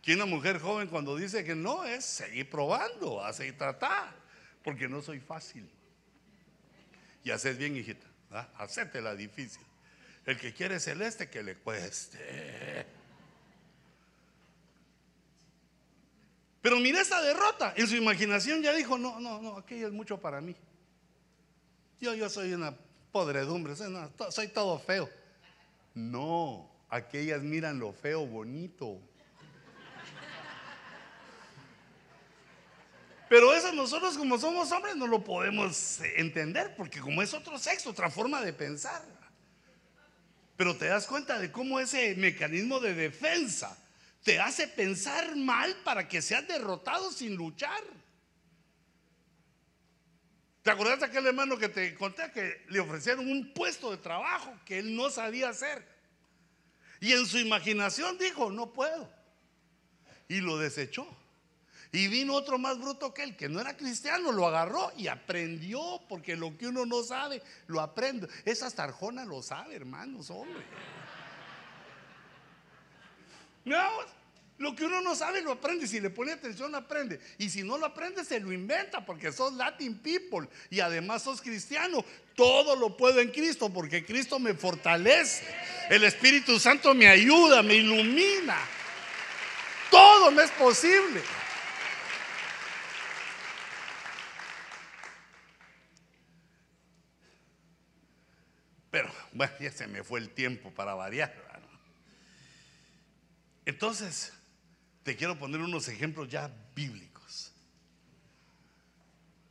Que 0.02 0.14
una 0.14 0.26
mujer 0.26 0.60
joven 0.60 0.88
cuando 0.88 1.16
dice 1.16 1.42
que 1.42 1.54
no 1.54 1.84
es 1.84 2.04
seguir 2.04 2.50
probando, 2.50 3.24
a 3.24 3.32
seguir 3.32 3.56
tratar, 3.56 4.14
porque 4.62 4.86
no 4.86 5.00
soy 5.00 5.18
fácil. 5.18 5.66
Y 7.24 7.30
haces 7.30 7.56
bien, 7.56 7.74
hijita, 7.74 8.06
hacete 8.58 9.00
la 9.00 9.14
difícil. 9.14 9.62
El 10.26 10.36
que 10.38 10.52
quiere 10.52 10.78
celeste, 10.78 11.30
que 11.30 11.42
le 11.42 11.56
cueste. 11.56 12.86
Pero 16.62 16.78
mira 16.78 17.00
esta 17.00 17.20
derrota. 17.20 17.74
En 17.76 17.88
su 17.88 17.96
imaginación 17.96 18.62
ya 18.62 18.72
dijo, 18.72 18.96
no, 18.96 19.18
no, 19.18 19.42
no, 19.42 19.58
aquello 19.58 19.88
es 19.88 19.92
mucho 19.92 20.18
para 20.18 20.40
mí. 20.40 20.54
Yo, 22.00 22.14
yo 22.14 22.30
soy 22.30 22.54
una 22.54 22.74
podredumbre, 23.10 23.74
soy, 24.30 24.48
todo 24.48 24.78
feo. 24.78 25.10
No, 25.94 26.70
aquellas 26.88 27.42
miran 27.42 27.80
lo 27.80 27.92
feo 27.92 28.24
bonito. 28.26 29.00
Pero 33.28 33.54
eso 33.54 33.72
nosotros 33.72 34.16
como 34.16 34.38
somos 34.38 34.70
hombres 34.72 34.94
no 34.94 35.06
lo 35.06 35.24
podemos 35.24 36.00
entender, 36.16 36.76
porque 36.76 37.00
como 37.00 37.22
es 37.22 37.34
otro 37.34 37.58
sexo, 37.58 37.90
otra 37.90 38.08
forma 38.08 38.40
de 38.40 38.52
pensar. 38.52 39.02
Pero 40.56 40.76
te 40.76 40.86
das 40.86 41.06
cuenta 41.06 41.38
de 41.38 41.50
cómo 41.50 41.80
ese 41.80 42.14
mecanismo 42.14 42.78
de 42.78 42.94
defensa 42.94 43.76
te 44.22 44.38
hace 44.38 44.68
pensar 44.68 45.36
mal 45.36 45.74
para 45.84 46.08
que 46.08 46.22
seas 46.22 46.46
derrotado 46.46 47.10
sin 47.10 47.34
luchar. 47.34 47.82
¿Te 50.62 50.70
acuerdas 50.70 51.00
de 51.00 51.06
aquel 51.06 51.26
hermano 51.26 51.58
que 51.58 51.68
te 51.68 51.94
conté 51.96 52.30
que 52.30 52.64
le 52.68 52.78
ofrecieron 52.78 53.28
un 53.28 53.52
puesto 53.52 53.90
de 53.90 53.96
trabajo 53.96 54.54
que 54.64 54.78
él 54.78 54.94
no 54.94 55.10
sabía 55.10 55.48
hacer? 55.48 55.84
Y 57.00 57.12
en 57.12 57.26
su 57.26 57.38
imaginación 57.38 58.16
dijo, 58.16 58.52
no 58.52 58.72
puedo. 58.72 59.12
Y 60.28 60.40
lo 60.40 60.56
desechó. 60.56 61.04
Y 61.90 62.06
vino 62.06 62.34
otro 62.34 62.58
más 62.58 62.78
bruto 62.78 63.12
que 63.12 63.24
él, 63.24 63.36
que 63.36 63.48
no 63.48 63.60
era 63.60 63.76
cristiano, 63.76 64.30
lo 64.30 64.46
agarró 64.46 64.92
y 64.96 65.08
aprendió, 65.08 66.00
porque 66.08 66.36
lo 66.36 66.56
que 66.56 66.68
uno 66.68 66.86
no 66.86 67.02
sabe, 67.02 67.42
lo 67.66 67.80
aprende. 67.80 68.28
Esa 68.44 68.68
Arjona 68.82 69.24
lo 69.24 69.42
sabe, 69.42 69.74
hermanos, 69.74 70.30
hombre. 70.30 70.64
¿No? 73.64 73.82
Lo 74.58 74.76
que 74.76 74.84
uno 74.84 75.00
no 75.00 75.16
sabe 75.16 75.42
lo 75.42 75.50
aprende, 75.52 75.88
si 75.88 75.98
le 75.98 76.10
pone 76.10 76.30
atención 76.30 76.72
aprende. 76.76 77.18
Y 77.38 77.50
si 77.50 77.64
no 77.64 77.78
lo 77.78 77.86
aprende, 77.86 78.24
se 78.24 78.38
lo 78.38 78.52
inventa 78.52 79.04
porque 79.04 79.32
sos 79.32 79.54
Latin 79.54 79.98
people 79.98 80.48
y 80.70 80.78
además 80.78 81.22
sos 81.22 81.42
cristiano. 81.42 82.04
Todo 82.36 82.76
lo 82.76 82.96
puedo 82.96 83.18
en 83.18 83.32
Cristo 83.32 83.72
porque 83.72 84.04
Cristo 84.04 84.38
me 84.38 84.54
fortalece. 84.54 85.44
El 85.90 86.04
Espíritu 86.04 86.60
Santo 86.60 86.94
me 86.94 87.08
ayuda, 87.08 87.60
me 87.62 87.74
ilumina. 87.74 88.56
Todo 89.90 90.30
me 90.30 90.44
es 90.44 90.50
posible. 90.52 91.20
Pero, 98.92 99.10
bueno, 99.32 99.52
ya 99.58 99.72
se 99.72 99.88
me 99.88 100.04
fue 100.04 100.20
el 100.20 100.30
tiempo 100.30 100.70
para 100.70 100.94
variar. 100.94 101.34
¿no? 101.60 101.71
Entonces, 103.64 104.32
te 105.02 105.16
quiero 105.16 105.38
poner 105.38 105.60
unos 105.60 105.88
ejemplos 105.88 106.28
ya 106.28 106.50
bíblicos. 106.74 107.52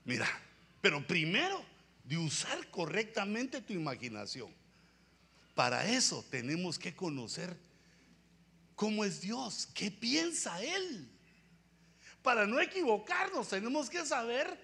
Mira, 0.03 0.28
pero 0.82 1.05
primero 1.05 1.64
de 2.03 2.18
usar 2.18 2.70
correctamente 2.70 3.62
tu 3.62 3.74
imaginación. 3.74 4.53
Para 5.55 5.86
eso 5.86 6.26
tenemos 6.30 6.80
que 6.80 6.95
conocer 6.95 7.55
cómo 8.76 9.05
es 9.05 9.22
Dios, 9.22 9.68
qué 9.74 9.91
piensa 9.91 10.62
Él. 10.62 11.07
Para 12.24 12.45
no 12.45 12.59
equivocarnos 12.59 13.49
tenemos 13.49 13.89
que 13.89 14.05
saber 14.05 14.59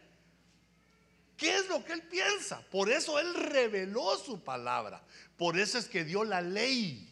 qué 1.35 1.55
es 1.55 1.67
lo 1.67 1.83
que 1.83 1.93
Él 1.93 2.01
piensa. 2.03 2.61
Por 2.69 2.89
eso 2.89 3.19
Él 3.19 3.33
reveló 3.33 4.17
su 4.17 4.43
palabra. 4.43 5.03
Por 5.37 5.57
eso 5.57 5.77
es 5.77 5.87
que 5.87 6.03
dio 6.03 6.23
la 6.23 6.41
ley. 6.41 7.06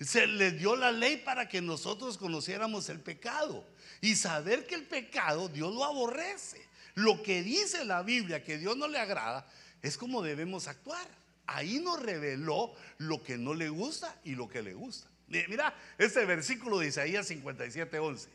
Se 0.00 0.26
le 0.26 0.52
dio 0.52 0.76
la 0.76 0.92
ley 0.92 1.18
para 1.18 1.48
que 1.48 1.60
nosotros 1.60 2.16
conociéramos 2.16 2.88
el 2.88 3.00
pecado 3.00 3.66
y 4.00 4.16
saber 4.16 4.66
que 4.66 4.74
el 4.74 4.84
pecado 4.84 5.48
Dios 5.48 5.74
lo 5.74 5.84
aborrece. 5.84 6.66
Lo 6.94 7.22
que 7.22 7.42
dice 7.42 7.84
la 7.84 8.02
Biblia 8.02 8.42
que 8.42 8.58
Dios 8.58 8.76
no 8.76 8.88
le 8.88 8.98
agrada 8.98 9.46
es 9.82 9.98
como 9.98 10.22
debemos 10.22 10.68
actuar. 10.68 11.06
Ahí 11.46 11.80
nos 11.80 12.00
reveló 12.00 12.74
lo 12.98 13.22
que 13.22 13.36
no 13.36 13.54
le 13.54 13.68
gusta 13.68 14.18
y 14.24 14.34
lo 14.34 14.48
que 14.48 14.62
le 14.62 14.72
gusta. 14.72 15.08
Mira, 15.26 15.74
este 15.98 16.24
versículo 16.24 16.78
de 16.78 16.88
Isaías 16.88 17.28
57, 17.28 17.98
11. 17.98 18.28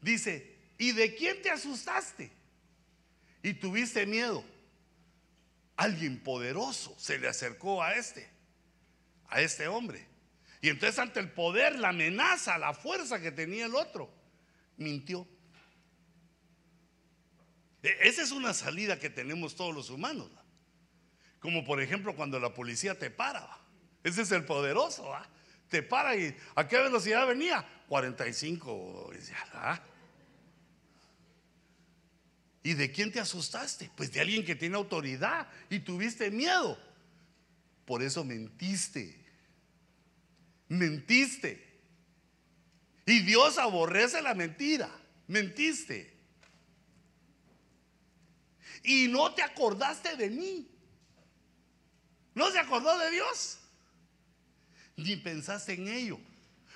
Dice, 0.00 0.56
¿y 0.78 0.92
de 0.92 1.14
quién 1.14 1.40
te 1.42 1.50
asustaste? 1.50 2.30
Y 3.42 3.54
tuviste 3.54 4.06
miedo. 4.06 4.44
Alguien 5.76 6.20
poderoso 6.20 6.94
se 6.98 7.18
le 7.18 7.28
acercó 7.28 7.82
a 7.82 7.94
este, 7.94 8.28
a 9.28 9.40
este 9.40 9.66
hombre. 9.66 10.09
Y 10.60 10.68
entonces 10.68 10.98
ante 10.98 11.20
el 11.20 11.30
poder, 11.30 11.78
la 11.78 11.88
amenaza, 11.88 12.58
la 12.58 12.74
fuerza 12.74 13.20
que 13.20 13.32
tenía 13.32 13.66
el 13.66 13.74
otro, 13.74 14.12
mintió. 14.76 15.26
E, 17.82 17.96
esa 18.02 18.22
es 18.22 18.30
una 18.30 18.52
salida 18.52 18.98
que 18.98 19.10
tenemos 19.10 19.56
todos 19.56 19.74
los 19.74 19.90
humanos. 19.90 20.30
Como 21.38 21.64
por 21.64 21.80
ejemplo 21.80 22.14
cuando 22.14 22.38
la 22.38 22.52
policía 22.52 22.98
te 22.98 23.10
para. 23.10 23.48
Ese 24.04 24.22
es 24.22 24.32
el 24.32 24.44
poderoso. 24.44 25.10
Te 25.68 25.82
para 25.82 26.14
y 26.16 26.36
¿a 26.54 26.68
qué 26.68 26.76
velocidad 26.78 27.26
venía? 27.26 27.66
45. 27.88 29.12
¿Y 32.62 32.74
de 32.74 32.92
quién 32.92 33.10
te 33.10 33.20
asustaste? 33.20 33.90
Pues 33.96 34.12
de 34.12 34.20
alguien 34.20 34.44
que 34.44 34.54
tiene 34.54 34.76
autoridad 34.76 35.48
y 35.70 35.80
tuviste 35.80 36.30
miedo. 36.30 36.78
Por 37.86 38.02
eso 38.02 38.22
mentiste. 38.24 39.19
Mentiste. 40.70 41.68
Y 43.04 43.20
Dios 43.20 43.58
aborrece 43.58 44.22
la 44.22 44.34
mentira. 44.34 44.88
Mentiste. 45.26 46.16
Y 48.84 49.08
no 49.08 49.34
te 49.34 49.42
acordaste 49.42 50.16
de 50.16 50.30
mí. 50.30 50.70
¿No 52.34 52.50
se 52.52 52.60
acordó 52.60 52.96
de 52.98 53.10
Dios? 53.10 53.58
Ni 54.96 55.16
pensaste 55.16 55.74
en 55.74 55.88
ello. 55.88 56.20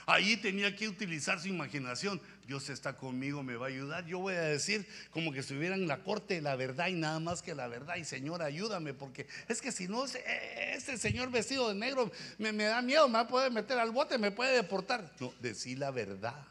Ahí 0.07 0.36
tenía 0.38 0.74
que 0.74 0.88
utilizar 0.88 1.40
su 1.40 1.47
imaginación. 1.47 2.20
Dios 2.47 2.68
está 2.68 2.97
conmigo, 2.97 3.42
me 3.42 3.57
va 3.57 3.66
a 3.66 3.68
ayudar. 3.70 4.05
Yo 4.07 4.18
voy 4.18 4.34
a 4.34 4.42
decir 4.42 4.86
como 5.11 5.32
que 5.32 5.40
estuviera 5.40 5.74
en 5.74 5.88
la 5.88 6.03
corte 6.03 6.42
la 6.42 6.57
verdad 6.57 6.88
y 6.88 6.95
nada 6.95 7.18
más 7.18 7.40
que 7.40 7.55
la 7.55 7.68
verdad. 7.68 7.97
Y 7.97 8.05
Señor, 8.05 8.42
ayúdame, 8.42 8.92
porque 8.92 9.26
es 9.49 9.62
que 9.62 9.72
si 9.72 9.88
no, 9.88 10.05
este 10.05 10.99
señor 10.99 11.30
vestido 11.30 11.68
de 11.68 11.74
negro 11.74 12.12
me, 12.38 12.53
da 12.53 12.82
miedo, 12.82 13.09
me 13.09 13.24
poder 13.24 13.51
meter 13.51 13.78
al 13.78 13.92
bote, 13.92 14.18
me 14.18 14.30
puede 14.30 14.57
deportar. 14.57 15.11
No, 15.20 15.32
decir 15.40 15.78
la 15.78 15.90
verdad. 15.90 16.47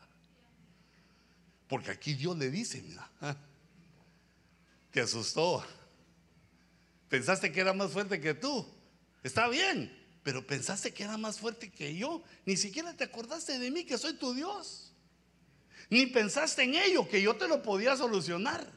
Porque 1.68 1.92
aquí 1.92 2.16
Dios 2.16 2.38
le 2.38 2.50
dice, 2.50 2.82
mira, 2.82 3.08
te 4.92 5.02
asustó. 5.02 5.64
Pensaste 7.08 7.52
que 7.52 7.62
era 7.62 7.74
más 7.74 7.92
fuerte 7.92 8.20
que 8.20 8.34
tú. 8.34 8.68
Está 9.22 9.48
bien, 9.48 9.96
pero 10.24 10.46
pensaste 10.46 10.92
que 10.92 11.04
era 11.04 11.18
más 11.18 11.40
fuerte 11.40 11.72
que 11.72 11.96
yo. 11.96 12.24
Ni 12.46 12.58
siquiera 12.58 12.96
te 12.98 13.04
acordaste 13.04 13.60
de 13.60 13.70
mí, 13.70 13.86
que 13.86 14.00
soy 14.00 14.14
tu 14.14 14.34
Dios. 14.34 14.93
Ni 15.94 16.08
pensaste 16.08 16.64
en 16.64 16.74
ello, 16.74 17.08
que 17.08 17.22
yo 17.22 17.36
te 17.36 17.48
lo 17.48 17.62
podía 17.62 17.96
solucionar. 17.96 18.68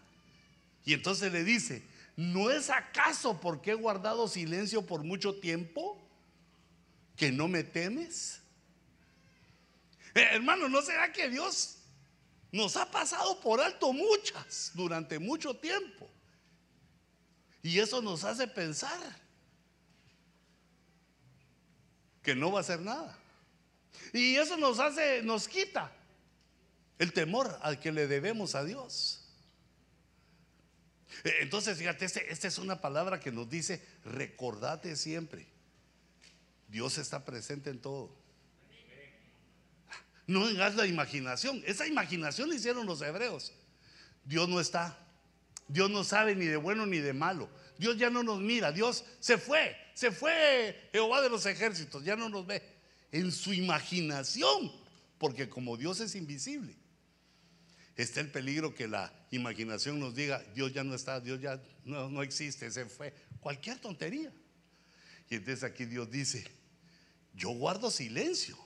Y 0.85 0.93
entonces 0.93 1.33
le 1.33 1.45
dice, 1.45 1.83
¿no 2.15 2.51
es 2.51 2.69
acaso 2.69 3.41
porque 3.41 3.71
he 3.71 3.75
guardado 3.75 4.29
silencio 4.29 4.85
por 4.85 5.03
mucho 5.03 5.41
tiempo 5.41 5.99
que 7.17 7.33
no 7.33 7.49
me 7.49 7.65
temes? 7.65 8.43
Eh, 10.15 10.29
hermano, 10.33 10.69
¿no 10.69 10.83
será 10.83 11.11
que 11.11 11.31
Dios 11.31 11.79
nos 12.53 12.77
ha 12.77 12.91
pasado 12.91 13.41
por 13.41 13.63
alto 13.63 13.95
muchas 13.95 14.73
durante 14.75 15.19
mucho 15.19 15.57
tiempo? 15.57 16.11
Y 17.63 17.79
eso 17.79 18.03
nos 18.03 18.25
hace 18.25 18.47
pensar 18.47 19.01
que 22.23 22.35
no 22.35 22.53
va 22.53 22.59
a 22.59 22.61
hacer 22.61 22.83
nada. 22.83 23.19
Y 24.13 24.37
eso 24.37 24.59
nos 24.59 24.79
hace, 24.81 25.23
nos 25.23 25.49
quita 25.49 25.96
el 26.99 27.13
temor 27.13 27.59
al 27.63 27.79
que 27.81 27.93
le 27.93 28.07
debemos 28.07 28.55
a 28.55 28.65
Dios. 28.65 29.23
Eh, 31.25 31.35
entonces, 31.41 31.79
fíjate, 31.79 32.05
este, 32.05 32.31
esta 32.33 32.49
es 32.49 32.59
una 32.59 32.81
palabra 32.81 33.21
que 33.21 33.33
nos 33.33 33.49
dice, 33.49 33.83
recordate 34.05 34.97
siempre, 34.97 35.47
Dios 36.69 36.99
está 36.99 37.25
presente 37.25 37.71
en 37.71 37.81
todo. 37.81 38.15
No 40.27 40.45
hagas 40.45 40.75
la 40.75 40.87
imaginación, 40.87 41.63
esa 41.67 41.87
imaginación 41.87 42.49
la 42.49 42.57
hicieron 42.57 42.87
los 42.87 43.01
hebreos. 43.01 43.53
Dios 44.25 44.49
no 44.49 44.59
está, 44.59 44.99
Dios 45.69 45.89
no 45.89 46.03
sabe 46.03 46.35
ni 46.35 46.47
de 46.47 46.57
bueno 46.57 46.85
ni 46.85 46.99
de 46.99 47.13
malo. 47.13 47.49
Dios 47.79 47.97
ya 47.97 48.11
no 48.11 48.23
nos 48.23 48.41
mira, 48.41 48.73
Dios 48.73 49.05
se 49.21 49.39
fue, 49.39 49.77
se 49.95 50.11
fue 50.11 50.89
Jehová 50.91 51.21
de 51.21 51.29
los 51.29 51.47
ejércitos, 51.47 52.05
ya 52.05 52.17
no 52.17 52.29
nos 52.29 52.47
ve. 52.47 52.63
En 53.13 53.31
su 53.31 53.53
imaginación, 53.53 54.73
porque 55.19 55.49
como 55.49 55.77
Dios 55.77 56.01
es 56.01 56.17
invisible, 56.17 56.75
está 57.97 58.21
el 58.21 58.31
peligro 58.31 58.75
que 58.75 58.89
la 58.89 59.13
imaginación 59.31 59.99
nos 59.99 60.15
diga, 60.15 60.43
Dios 60.55 60.73
ya 60.73 60.85
no 60.85 60.95
está, 60.95 61.21
Dios 61.21 61.41
ya 61.41 61.61
no, 61.85 62.11
no 62.11 62.23
existe, 62.23 62.71
se 62.71 62.87
fue. 62.87 63.15
Cualquier 63.41 63.79
tontería. 63.79 64.33
Y 65.31 65.37
entonces 65.37 65.65
aquí 65.65 65.87
Dios 65.87 66.11
dice, 66.11 66.45
yo 67.35 67.51
guardo 67.51 67.91
silencio. 67.91 68.57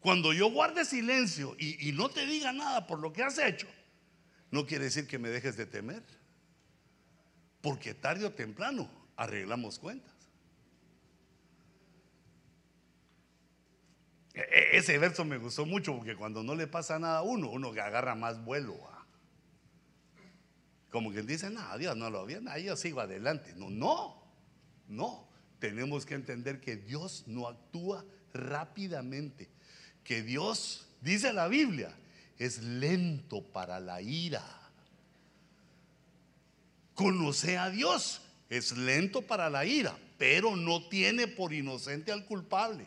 Cuando 0.00 0.32
yo 0.32 0.50
guarde 0.50 0.84
silencio 0.84 1.56
y, 1.58 1.88
y 1.88 1.92
no 1.92 2.08
te 2.08 2.26
diga 2.26 2.52
nada 2.52 2.86
por 2.86 2.98
lo 2.98 3.12
que 3.12 3.22
has 3.22 3.38
hecho, 3.38 3.66
no 4.50 4.66
quiere 4.66 4.84
decir 4.84 5.06
que 5.06 5.18
me 5.18 5.30
dejes 5.30 5.56
de 5.56 5.66
temer. 5.66 6.02
Porque 7.60 7.94
tarde 7.94 8.26
o 8.26 8.32
temprano 8.32 8.90
arreglamos 9.16 9.78
cuentas. 9.78 10.12
E, 10.12 10.16
e, 14.23 14.23
ese 14.34 14.98
verso 14.98 15.24
me 15.24 15.38
gustó 15.38 15.64
mucho 15.64 15.94
porque 15.94 16.16
cuando 16.16 16.42
no 16.42 16.54
le 16.56 16.66
pasa 16.66 16.98
nada 16.98 17.18
a 17.18 17.22
uno, 17.22 17.50
uno 17.50 17.72
que 17.72 17.80
agarra 17.80 18.14
más 18.16 18.44
vuelo. 18.44 18.76
Como 20.90 21.12
quien 21.12 21.26
dice, 21.26 21.50
no, 21.50 21.78
Dios 21.78 21.96
no 21.96 22.10
lo 22.10 22.26
viene, 22.26 22.50
ahí 22.50 22.64
yo 22.64 22.76
sigo 22.76 23.00
adelante. 23.00 23.54
No, 23.56 23.70
no, 23.70 24.22
no. 24.88 25.28
Tenemos 25.58 26.04
que 26.04 26.14
entender 26.14 26.60
que 26.60 26.76
Dios 26.76 27.24
no 27.26 27.48
actúa 27.48 28.04
rápidamente. 28.32 29.48
Que 30.02 30.22
Dios, 30.22 30.88
dice 31.00 31.32
la 31.32 31.48
Biblia, 31.48 31.96
es 32.38 32.62
lento 32.62 33.42
para 33.42 33.80
la 33.80 34.02
ira. 34.02 34.44
Conoce 36.94 37.56
a 37.56 37.70
Dios, 37.70 38.20
es 38.50 38.76
lento 38.76 39.22
para 39.22 39.50
la 39.50 39.64
ira, 39.64 39.96
pero 40.18 40.54
no 40.54 40.88
tiene 40.88 41.26
por 41.26 41.52
inocente 41.52 42.12
al 42.12 42.24
culpable. 42.24 42.86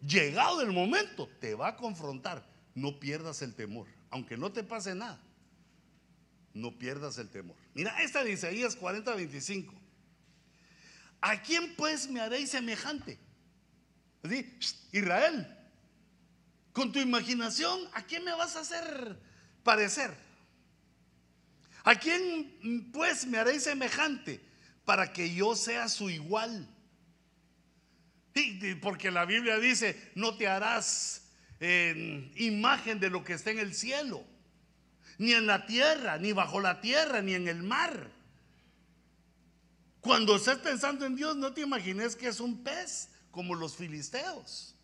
Llegado 0.00 0.60
el 0.60 0.72
momento, 0.72 1.28
te 1.40 1.54
va 1.54 1.68
a 1.68 1.76
confrontar. 1.76 2.44
No 2.74 3.00
pierdas 3.00 3.42
el 3.42 3.54
temor, 3.54 3.86
aunque 4.10 4.36
no 4.36 4.52
te 4.52 4.62
pase 4.62 4.94
nada. 4.94 5.20
No 6.52 6.78
pierdas 6.78 7.18
el 7.18 7.28
temor. 7.28 7.56
Mira, 7.74 8.02
esta 8.02 8.24
de 8.24 8.32
Isaías 8.32 8.76
40, 8.76 9.14
25. 9.14 9.74
¿A 11.20 11.42
quién 11.42 11.74
pues 11.76 12.08
me 12.08 12.20
haréis 12.20 12.50
semejante? 12.50 13.18
Israel, 14.92 15.46
con 16.72 16.92
tu 16.92 16.98
imaginación, 16.98 17.80
¿a 17.92 18.02
quién 18.02 18.24
me 18.24 18.32
vas 18.32 18.56
a 18.56 18.60
hacer 18.60 19.18
parecer? 19.62 20.14
¿A 21.84 21.94
quién 21.94 22.90
pues 22.92 23.26
me 23.26 23.38
haréis 23.38 23.62
semejante 23.62 24.40
para 24.84 25.12
que 25.12 25.32
yo 25.32 25.54
sea 25.54 25.88
su 25.88 26.10
igual? 26.10 26.68
Porque 28.80 29.10
la 29.10 29.24
Biblia 29.24 29.58
dice, 29.58 30.10
no 30.14 30.36
te 30.36 30.48
harás 30.48 31.22
imagen 32.36 33.00
de 33.00 33.10
lo 33.10 33.24
que 33.24 33.32
está 33.32 33.50
en 33.50 33.58
el 33.58 33.74
cielo, 33.74 34.24
ni 35.18 35.32
en 35.32 35.46
la 35.46 35.66
tierra, 35.66 36.18
ni 36.18 36.32
bajo 36.32 36.60
la 36.60 36.80
tierra, 36.80 37.22
ni 37.22 37.34
en 37.34 37.48
el 37.48 37.62
mar. 37.62 38.10
Cuando 40.00 40.36
estés 40.36 40.58
pensando 40.58 41.04
en 41.04 41.16
Dios, 41.16 41.36
no 41.36 41.52
te 41.52 41.62
imagines 41.62 42.14
que 42.14 42.28
es 42.28 42.38
un 42.40 42.62
pez 42.62 43.08
como 43.30 43.54
los 43.54 43.74
filisteos. 43.76 44.74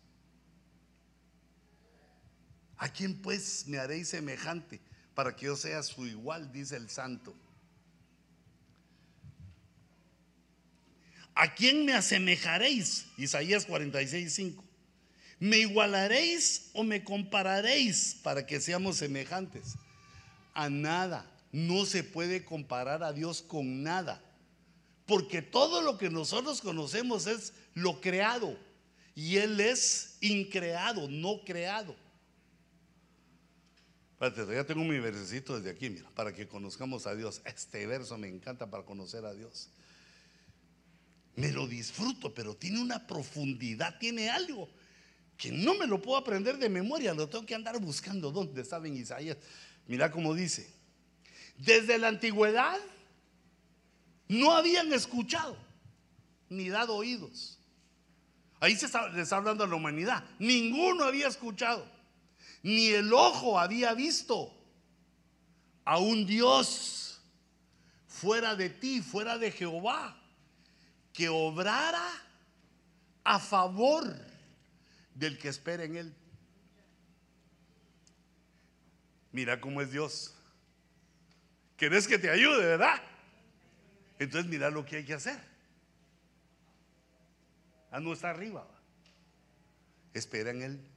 ¿A 2.77 2.89
quién 2.89 3.21
pues 3.21 3.65
me 3.67 3.77
haréis 3.77 4.09
semejante 4.09 4.81
para 5.13 5.35
que 5.35 5.45
yo 5.45 5.55
sea 5.55 5.81
su 5.83 6.05
igual? 6.05 6.51
Dice 6.51 6.75
el 6.75 6.89
santo. 6.89 7.33
¿A 11.35 11.55
quién 11.55 11.85
me 11.85 11.93
asemejaréis? 11.93 13.07
Isaías 13.17 13.65
46, 13.65 14.33
5. 14.33 14.63
¿Me 15.39 15.57
igualaréis 15.59 16.69
o 16.73 16.83
me 16.83 17.03
compararéis 17.03 18.15
para 18.23 18.45
que 18.45 18.61
seamos 18.61 18.97
semejantes? 18.97 19.75
A 20.53 20.69
nada. 20.69 21.29
No 21.51 21.85
se 21.85 22.03
puede 22.03 22.45
comparar 22.45 23.03
a 23.03 23.13
Dios 23.13 23.41
con 23.41 23.83
nada. 23.83 24.23
Porque 25.05 25.41
todo 25.41 25.81
lo 25.81 25.97
que 25.97 26.09
nosotros 26.09 26.61
conocemos 26.61 27.27
es 27.27 27.53
lo 27.73 27.99
creado. 27.99 28.57
Y 29.15 29.37
Él 29.37 29.59
es 29.59 30.17
increado, 30.21 31.09
no 31.09 31.43
creado. 31.43 31.95
Espérate, 34.13 34.55
ya 34.55 34.65
tengo 34.65 34.83
mi 34.85 34.99
versecito 34.99 35.57
desde 35.57 35.71
aquí, 35.71 35.89
mira, 35.89 36.09
para 36.15 36.33
que 36.33 36.47
conozcamos 36.47 37.05
a 37.05 37.15
Dios. 37.15 37.41
Este 37.43 37.85
verso 37.85 38.17
me 38.17 38.29
encanta 38.29 38.69
para 38.69 38.85
conocer 38.85 39.25
a 39.25 39.33
Dios. 39.33 39.69
Me 41.35 41.51
lo 41.51 41.67
disfruto, 41.67 42.33
pero 42.33 42.55
tiene 42.55 42.79
una 42.79 43.07
profundidad, 43.07 43.97
tiene 43.97 44.29
algo 44.29 44.69
que 45.35 45.51
no 45.51 45.73
me 45.73 45.87
lo 45.87 46.01
puedo 46.01 46.17
aprender 46.17 46.57
de 46.57 46.69
memoria, 46.69 47.13
lo 47.13 47.27
tengo 47.27 47.45
que 47.45 47.55
andar 47.55 47.79
buscando. 47.79 48.31
¿Dónde 48.31 48.61
estaba 48.61 48.87
en 48.87 48.97
Isaías? 48.97 49.37
Mira 49.87 50.11
cómo 50.11 50.33
dice. 50.33 50.71
Desde 51.57 51.97
la 51.97 52.09
antigüedad 52.09 52.79
no 54.27 54.51
habían 54.51 54.93
escuchado 54.93 55.57
ni 56.49 56.69
dado 56.69 56.95
oídos. 56.95 57.57
Ahí 58.59 58.75
se 58.75 58.85
está, 58.85 59.11
está 59.19 59.37
hablando 59.37 59.63
a 59.63 59.67
la 59.67 59.75
humanidad. 59.75 60.23
Ninguno 60.39 61.03
había 61.03 61.27
escuchado, 61.27 61.85
ni 62.61 62.89
el 62.89 63.11
ojo 63.11 63.59
había 63.59 63.93
visto 63.93 64.55
a 65.83 65.97
un 65.97 66.25
Dios 66.25 67.19
fuera 68.07 68.55
de 68.55 68.69
ti, 68.69 69.01
fuera 69.01 69.37
de 69.37 69.51
Jehová 69.51 70.22
que 71.13 71.29
obrara 71.29 72.09
a 73.23 73.39
favor 73.39 74.03
del 75.13 75.37
que 75.37 75.47
espera 75.47 75.83
en 75.83 75.95
Él. 75.95 76.15
Mira 79.31 79.61
cómo 79.61 79.81
es 79.81 79.91
Dios. 79.91 80.33
¿Querés 81.77 82.07
que 82.07 82.17
te 82.17 82.29
ayude, 82.29 82.65
verdad? 82.65 83.01
Entonces 84.19 84.49
mira 84.49 84.69
lo 84.69 84.85
que 84.85 84.97
hay 84.97 85.05
que 85.05 85.13
hacer. 85.13 85.39
Ah, 87.91 87.99
no 87.99 88.11
arriba. 88.23 88.67
Espera 90.13 90.51
en 90.51 90.61
Él. 90.63 90.87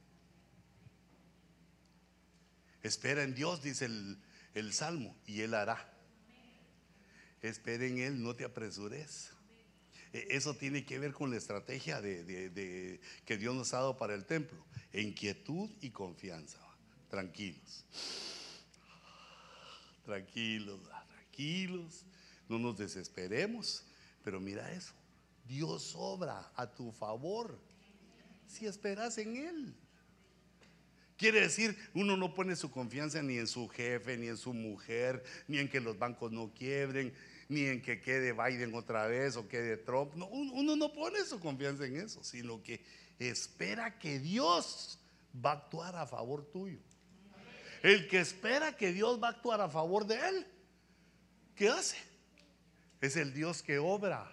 Espera 2.81 3.23
en 3.23 3.35
Dios, 3.35 3.61
dice 3.61 3.85
el, 3.85 4.17
el 4.53 4.73
Salmo, 4.73 5.15
y 5.25 5.41
Él 5.41 5.53
hará. 5.53 5.93
Espera 7.41 7.85
en 7.85 7.99
Él, 7.99 8.23
no 8.23 8.35
te 8.35 8.45
apresures. 8.45 9.36
E, 10.13 10.27
eso 10.31 10.55
tiene 10.55 10.85
que 10.85 10.99
ver 10.99 11.13
con 11.13 11.29
la 11.29 11.37
estrategia 11.37 12.01
de, 12.01 12.99
que 13.25 13.37
Dios 13.37 13.55
nos 13.55 13.73
ha 13.73 13.77
dado 13.77 13.97
para 13.97 14.13
el 14.13 14.25
templo. 14.25 14.63
Inquietud 14.93 15.69
y 15.81 15.89
confianza. 15.89 16.59
Tranquilos. 17.09 17.85
Tranquilos, 20.05 20.79
tranquilos. 20.83 22.05
No 22.47 22.59
nos 22.59 22.77
desesperemos. 22.77 23.85
Pero 24.23 24.39
mira 24.39 24.71
eso. 24.71 24.93
Dios 25.47 25.93
obra 25.95 26.51
a 26.55 26.67
tu 26.67 26.91
favor 26.91 27.57
si 28.47 28.65
esperas 28.65 29.17
en 29.17 29.37
Él. 29.37 29.75
Quiere 31.17 31.41
decir, 31.41 31.75
uno 31.95 32.15
no 32.15 32.33
pone 32.35 32.55
su 32.55 32.69
confianza 32.69 33.23
ni 33.23 33.37
en 33.37 33.47
su 33.47 33.67
jefe, 33.67 34.17
ni 34.17 34.27
en 34.27 34.37
su 34.37 34.53
mujer, 34.53 35.23
ni 35.47 35.57
en 35.57 35.67
que 35.67 35.81
los 35.81 35.97
bancos 35.97 36.31
no 36.31 36.53
quiebren, 36.53 37.11
ni 37.49 37.65
en 37.65 37.81
que 37.81 38.01
quede 38.01 38.33
Biden 38.33 38.73
otra 38.75 39.07
vez 39.07 39.37
o 39.37 39.47
quede 39.47 39.77
Trump. 39.77 40.15
No, 40.15 40.27
uno 40.27 40.75
no 40.75 40.91
pone 40.91 41.23
su 41.23 41.39
confianza 41.39 41.85
en 41.85 41.97
eso, 41.97 42.23
sino 42.23 42.61
que 42.61 42.83
espera 43.19 43.97
que 43.97 44.19
Dios 44.19 44.99
va 45.33 45.51
a 45.51 45.53
actuar 45.55 45.95
a 45.95 46.05
favor 46.05 46.45
tuyo. 46.51 46.79
El 47.83 48.07
que 48.07 48.19
espera 48.19 48.75
que 48.75 48.91
Dios 48.91 49.21
va 49.21 49.27
a 49.27 49.31
actuar 49.31 49.61
a 49.61 49.69
favor 49.69 50.05
de 50.05 50.15
él, 50.15 50.47
¿qué 51.55 51.69
hace? 51.69 51.97
Es 52.99 53.15
el 53.15 53.33
Dios 53.33 53.61
que 53.61 53.77
obra. 53.77 54.31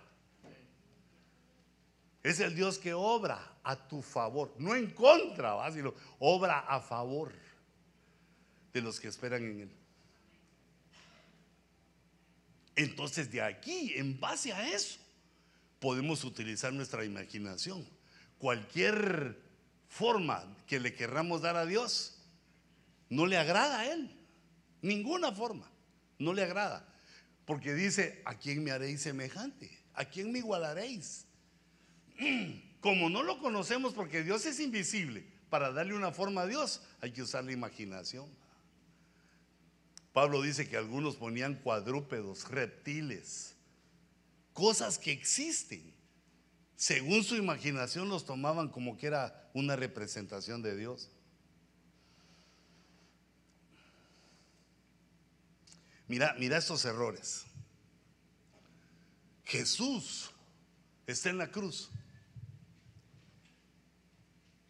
Es 2.23 2.41
el 2.41 2.55
Dios 2.55 2.79
que 2.79 2.95
obra 2.95 3.59
a 3.63 3.77
tu 3.77 4.01
favor, 4.01 4.55
no 4.59 4.75
en 4.75 4.91
contra, 4.91 5.71
sino 5.71 5.95
obra 6.19 6.61
a 6.61 6.81
favor 6.81 7.33
de 8.73 8.81
los 8.81 8.99
que 8.99 9.09
esperan 9.09 9.45
en 9.45 9.61
él. 9.61 9.84
Entonces 12.77 13.31
de 13.31 13.43
aquí, 13.43 13.93
en 13.97 14.19
base 14.19 14.53
a 14.53 14.69
eso, 14.69 14.99
podemos 15.79 16.25
utilizar 16.25 16.73
nuestra 16.73 17.05
imaginación. 17.05 17.87
Cualquier 18.39 19.41
forma 19.89 20.45
que 20.67 20.81
le 20.81 20.95
querramos 20.95 21.43
dar 21.43 21.57
a 21.57 21.67
Dios, 21.67 22.19
no 23.09 23.27
le 23.27 23.37
agrada 23.37 23.81
a 23.81 23.93
Él. 23.93 24.11
Ninguna 24.83 25.33
forma, 25.33 25.71
no 26.19 26.35
le 26.35 26.43
agrada. 26.43 26.87
Porque 27.45 27.75
dice, 27.75 28.23
¿a 28.25 28.39
quién 28.39 28.65
me 28.65 28.71
haréis 28.71 29.03
semejante? 29.03 29.79
¿A 29.95 30.05
quién 30.05 30.33
me 30.33 30.39
igualaréis? 30.39 31.27
Como 32.81 33.09
no 33.09 33.23
lo 33.23 33.39
conocemos 33.39 33.95
porque 33.95 34.23
Dios 34.23 34.45
es 34.47 34.61
invisible, 34.61 35.25
para 35.49 35.71
darle 35.71 35.95
una 35.95 36.11
forma 36.11 36.43
a 36.43 36.47
Dios 36.47 36.83
hay 37.01 37.13
que 37.13 37.23
usar 37.23 37.45
la 37.45 37.53
imaginación. 37.53 38.29
Pablo 40.15 40.43
dice 40.43 40.69
que 40.69 40.77
algunos 40.77 41.17
ponían 41.17 41.57
cuadrúpedos, 41.57 42.49
reptiles, 42.49 43.57
cosas 44.53 44.97
que 44.97 45.11
existen. 45.11 45.93
Según 46.77 47.25
su 47.25 47.35
imaginación 47.35 48.09
los 48.09 48.25
tomaban 48.25 48.69
como 48.69 48.97
que 48.97 49.09
era 49.09 49.51
una 49.55 49.75
representación 49.75 50.63
de 50.63 50.77
Dios. 50.77 51.11
Mira, 56.07 56.37
mira 56.39 56.59
estos 56.59 56.85
errores. 56.85 57.47
Jesús 59.45 60.31
está 61.09 61.31
en 61.31 61.39
la 61.39 61.51
cruz. 61.51 61.91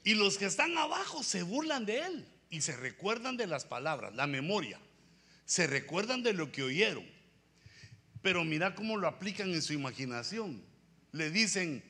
Y 0.04 0.14
los 0.14 0.38
que 0.38 0.46
están 0.46 0.78
abajo 0.78 1.22
se 1.22 1.42
burlan 1.42 1.84
de 1.84 1.98
él 1.98 2.28
y 2.48 2.62
se 2.62 2.74
recuerdan 2.74 3.36
de 3.36 3.46
las 3.46 3.66
palabras, 3.66 4.14
la 4.14 4.26
memoria 4.26 4.80
se 5.44 5.66
recuerdan 5.66 6.22
de 6.22 6.32
lo 6.32 6.50
que 6.50 6.62
oyeron, 6.62 7.04
pero 8.22 8.44
mira 8.44 8.74
cómo 8.74 8.96
lo 8.96 9.06
aplican 9.06 9.52
en 9.52 9.62
su 9.62 9.72
imaginación. 9.72 10.64
Le 11.12 11.30
dicen, 11.30 11.84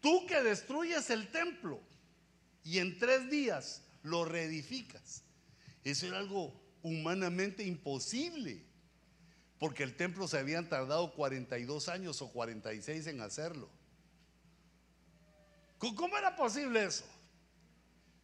tú 0.00 0.26
que 0.26 0.42
destruyes 0.42 1.10
el 1.10 1.30
templo 1.30 1.80
y 2.64 2.78
en 2.78 2.98
tres 2.98 3.30
días 3.30 3.82
lo 4.02 4.24
reedificas. 4.24 5.22
Eso 5.84 6.06
era 6.06 6.18
algo 6.18 6.58
humanamente 6.82 7.64
imposible, 7.64 8.62
porque 9.58 9.82
el 9.82 9.96
templo 9.96 10.26
se 10.28 10.38
habían 10.38 10.68
tardado 10.68 11.12
42 11.12 11.88
años 11.88 12.22
o 12.22 12.30
46 12.30 13.06
en 13.06 13.20
hacerlo. 13.20 13.68
¿Cómo 15.78 16.16
era 16.18 16.34
posible 16.34 16.84
eso? 16.84 17.04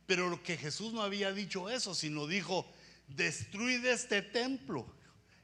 Pero 0.07 0.43
que 0.43 0.57
Jesús 0.57 0.93
no 0.93 1.03
había 1.03 1.33
dicho 1.33 1.71
eso, 1.71 1.95
sino 1.95 2.27
dijo, 2.27 2.67
destruid 3.09 3.85
este 3.85 4.23
templo 4.23 4.87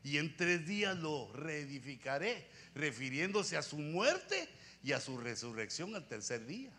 y 0.02 0.18
en 0.18 0.36
tres 0.36 0.66
días 0.66 0.96
lo 0.98 1.32
reedificaré, 1.32 2.48
refiriéndose 2.74 3.56
a 3.56 3.62
su 3.62 3.78
muerte 3.78 4.48
y 4.82 4.92
a 4.92 5.00
su 5.00 5.18
resurrección 5.18 5.94
al 5.94 6.06
tercer 6.06 6.46
día. 6.46 6.72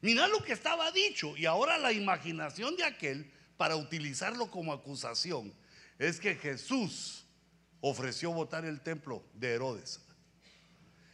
Mira 0.00 0.28
lo 0.28 0.42
que 0.42 0.52
estaba 0.52 0.90
dicho 0.92 1.36
y 1.36 1.46
ahora 1.46 1.78
la 1.78 1.92
imaginación 1.92 2.76
de 2.76 2.84
aquel 2.84 3.30
para 3.56 3.76
utilizarlo 3.76 4.50
como 4.50 4.72
acusación 4.72 5.52
es 5.98 6.20
que 6.20 6.34
Jesús 6.34 7.24
ofreció 7.80 8.32
votar 8.32 8.64
el 8.64 8.80
templo 8.80 9.24
de 9.34 9.54
Herodes 9.54 10.00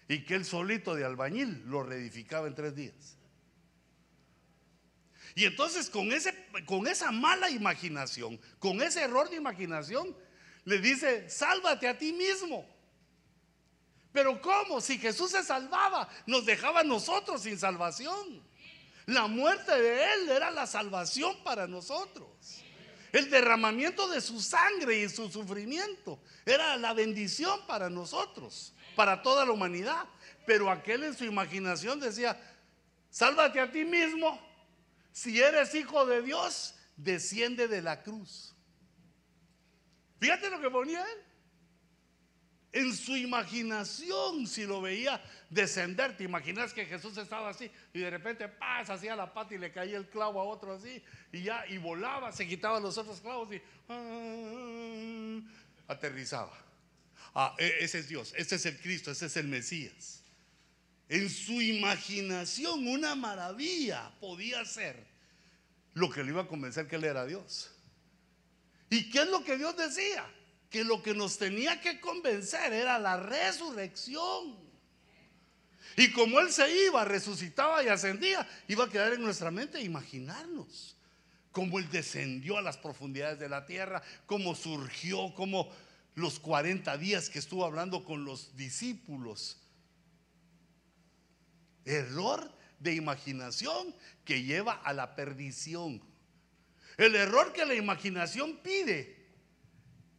y 0.09 0.25
que 0.25 0.35
él 0.35 0.45
solito 0.45 0.95
de 0.95 1.05
albañil 1.05 1.63
lo 1.67 1.85
reedificaba 1.85 2.49
en 2.49 2.55
tres 2.55 2.75
días. 2.75 3.17
Y 5.35 5.45
entonces 5.45 5.89
con, 5.89 6.13
ese, 6.13 6.35
con 6.67 6.87
esa 6.87 7.11
mala 7.11 7.51
imaginación, 7.51 8.41
con 8.59 8.83
ese 8.83 9.03
error 9.03 9.29
de 9.31 9.37
imaginación, 9.37 10.17
le 10.65 10.79
dice, 10.79 11.29
sálvate 11.29 11.89
a 11.89 11.97
ti 11.97 12.13
mismo. 12.13 12.67
Pero 14.13 14.41
¿cómo? 14.41 14.81
Si 14.81 14.99
Jesús 14.99 15.31
se 15.31 15.43
salvaba, 15.43 16.09
nos 16.27 16.45
dejaba 16.45 16.81
a 16.81 16.85
nosotros 16.85 17.43
sin 17.43 17.59
salvación. 17.59 18.43
La 19.07 19.27
muerte 19.27 19.81
de 19.81 20.13
Él 20.15 20.29
era 20.29 20.51
la 20.51 20.67
salvación 20.67 21.43
para 21.45 21.67
nosotros. 21.67 22.29
El 23.13 23.31
derramamiento 23.31 24.09
de 24.09 24.21
su 24.21 24.41
sangre 24.41 25.01
y 25.01 25.09
su 25.09 25.31
sufrimiento 25.31 26.21
era 26.47 26.77
la 26.77 26.93
bendición 26.93 27.67
para 27.67 27.91
nosotros 27.91 28.73
para 28.95 29.23
toda 29.23 29.45
la 29.45 29.53
humanidad. 29.53 30.05
Pero 30.47 30.71
aquel 30.71 31.05
en 31.05 31.17
su 31.17 31.25
imaginación 31.25 32.01
decía, 32.01 32.39
sálvate 33.09 33.61
a 33.61 33.71
ti 33.71 33.85
mismo. 33.85 34.39
Si 35.13 35.41
eres 35.41 35.75
hijo 35.75 36.07
de 36.07 36.23
Dios, 36.23 36.75
desciende 36.97 37.69
de 37.69 37.83
la 37.83 38.03
cruz. 38.03 38.55
Fíjate 40.21 40.51
lo 40.51 40.61
que 40.61 40.71
ponía 40.71 41.01
él. 41.03 41.19
En 42.73 42.95
su 42.95 43.17
imaginación, 43.17 44.47
si 44.47 44.65
lo 44.65 44.81
veía 44.81 45.21
descender, 45.49 46.17
te 46.17 46.23
imaginas 46.23 46.73
que 46.73 46.87
Jesús 46.87 47.17
estaba 47.17 47.49
así 47.49 47.69
y 47.93 47.99
de 47.99 48.11
repente 48.11 48.47
pasa 48.47 48.95
hacía 48.95 49.17
la 49.17 49.35
pata 49.35 49.55
y 49.55 49.59
le 49.59 49.73
caía 49.73 49.97
el 49.97 50.09
clavo 50.09 50.41
a 50.41 50.45
otro 50.45 50.75
así 50.75 51.03
y 51.33 51.43
ya 51.43 51.67
y 51.67 51.79
volaba, 51.79 52.31
se 52.31 52.47
quitaba 52.47 52.79
los 52.79 52.97
otros 52.97 53.21
clavos 53.21 53.53
y 53.53 53.61
ah, 53.89 55.41
aterrizaba. 55.89 56.57
Ah, 57.35 57.57
e, 57.59 57.79
ese 57.81 57.99
es 57.99 58.09
Dios, 58.09 58.33
ese 58.37 58.55
es 58.55 58.67
el 58.67 58.81
Cristo, 58.81 59.11
ese 59.11 59.27
es 59.27 59.37
el 59.37 59.49
Mesías. 59.49 60.23
En 61.11 61.29
su 61.29 61.61
imaginación 61.61 62.87
una 62.87 63.17
maravilla 63.17 64.13
podía 64.21 64.65
ser 64.65 65.05
lo 65.93 66.09
que 66.09 66.23
le 66.23 66.31
iba 66.31 66.43
a 66.43 66.47
convencer 66.47 66.87
que 66.87 66.95
él 66.95 67.03
era 67.03 67.27
Dios. 67.27 67.69
¿Y 68.89 69.11
qué 69.11 69.23
es 69.23 69.29
lo 69.29 69.43
que 69.43 69.59
Dios 69.59 69.77
decía? 69.77 70.25
Que 70.71 70.85
lo 70.85 71.03
que 71.03 71.13
nos 71.13 71.37
tenía 71.37 71.81
que 71.81 72.01
convencer 72.01 72.73
era 72.73 72.97
la 73.01 73.17
resurrección. 73.17 74.57
Y 75.97 76.13
como 76.13 76.39
Él 76.39 76.53
se 76.53 76.87
iba, 76.87 77.05
resucitaba 77.05 77.83
y 77.83 77.89
ascendía, 77.89 78.47
iba 78.69 78.85
a 78.85 78.89
quedar 78.89 79.13
en 79.13 79.23
nuestra 79.23 79.51
mente 79.51 79.83
imaginarnos 79.83 80.97
cómo 81.51 81.81
Él 81.81 81.91
descendió 81.91 82.57
a 82.57 82.63
las 82.63 82.77
profundidades 82.77 83.41
de 83.41 83.49
la 83.49 83.67
tierra, 83.67 84.01
cómo 84.27 84.55
surgió, 84.55 85.35
cómo 85.35 85.73
los 86.15 86.39
40 86.39 86.97
días 86.99 87.29
que 87.29 87.41
estuvo 87.41 87.65
hablando 87.65 88.05
con 88.05 88.25
los 88.25 88.57
discípulos 88.57 89.57
Error 91.85 92.51
de 92.79 92.95
imaginación 92.95 93.95
que 94.25 94.43
lleva 94.43 94.73
a 94.73 94.93
la 94.93 95.15
perdición. 95.15 96.03
El 96.97 97.15
error 97.15 97.53
que 97.53 97.65
la 97.65 97.75
imaginación 97.75 98.59
pide, 98.59 99.29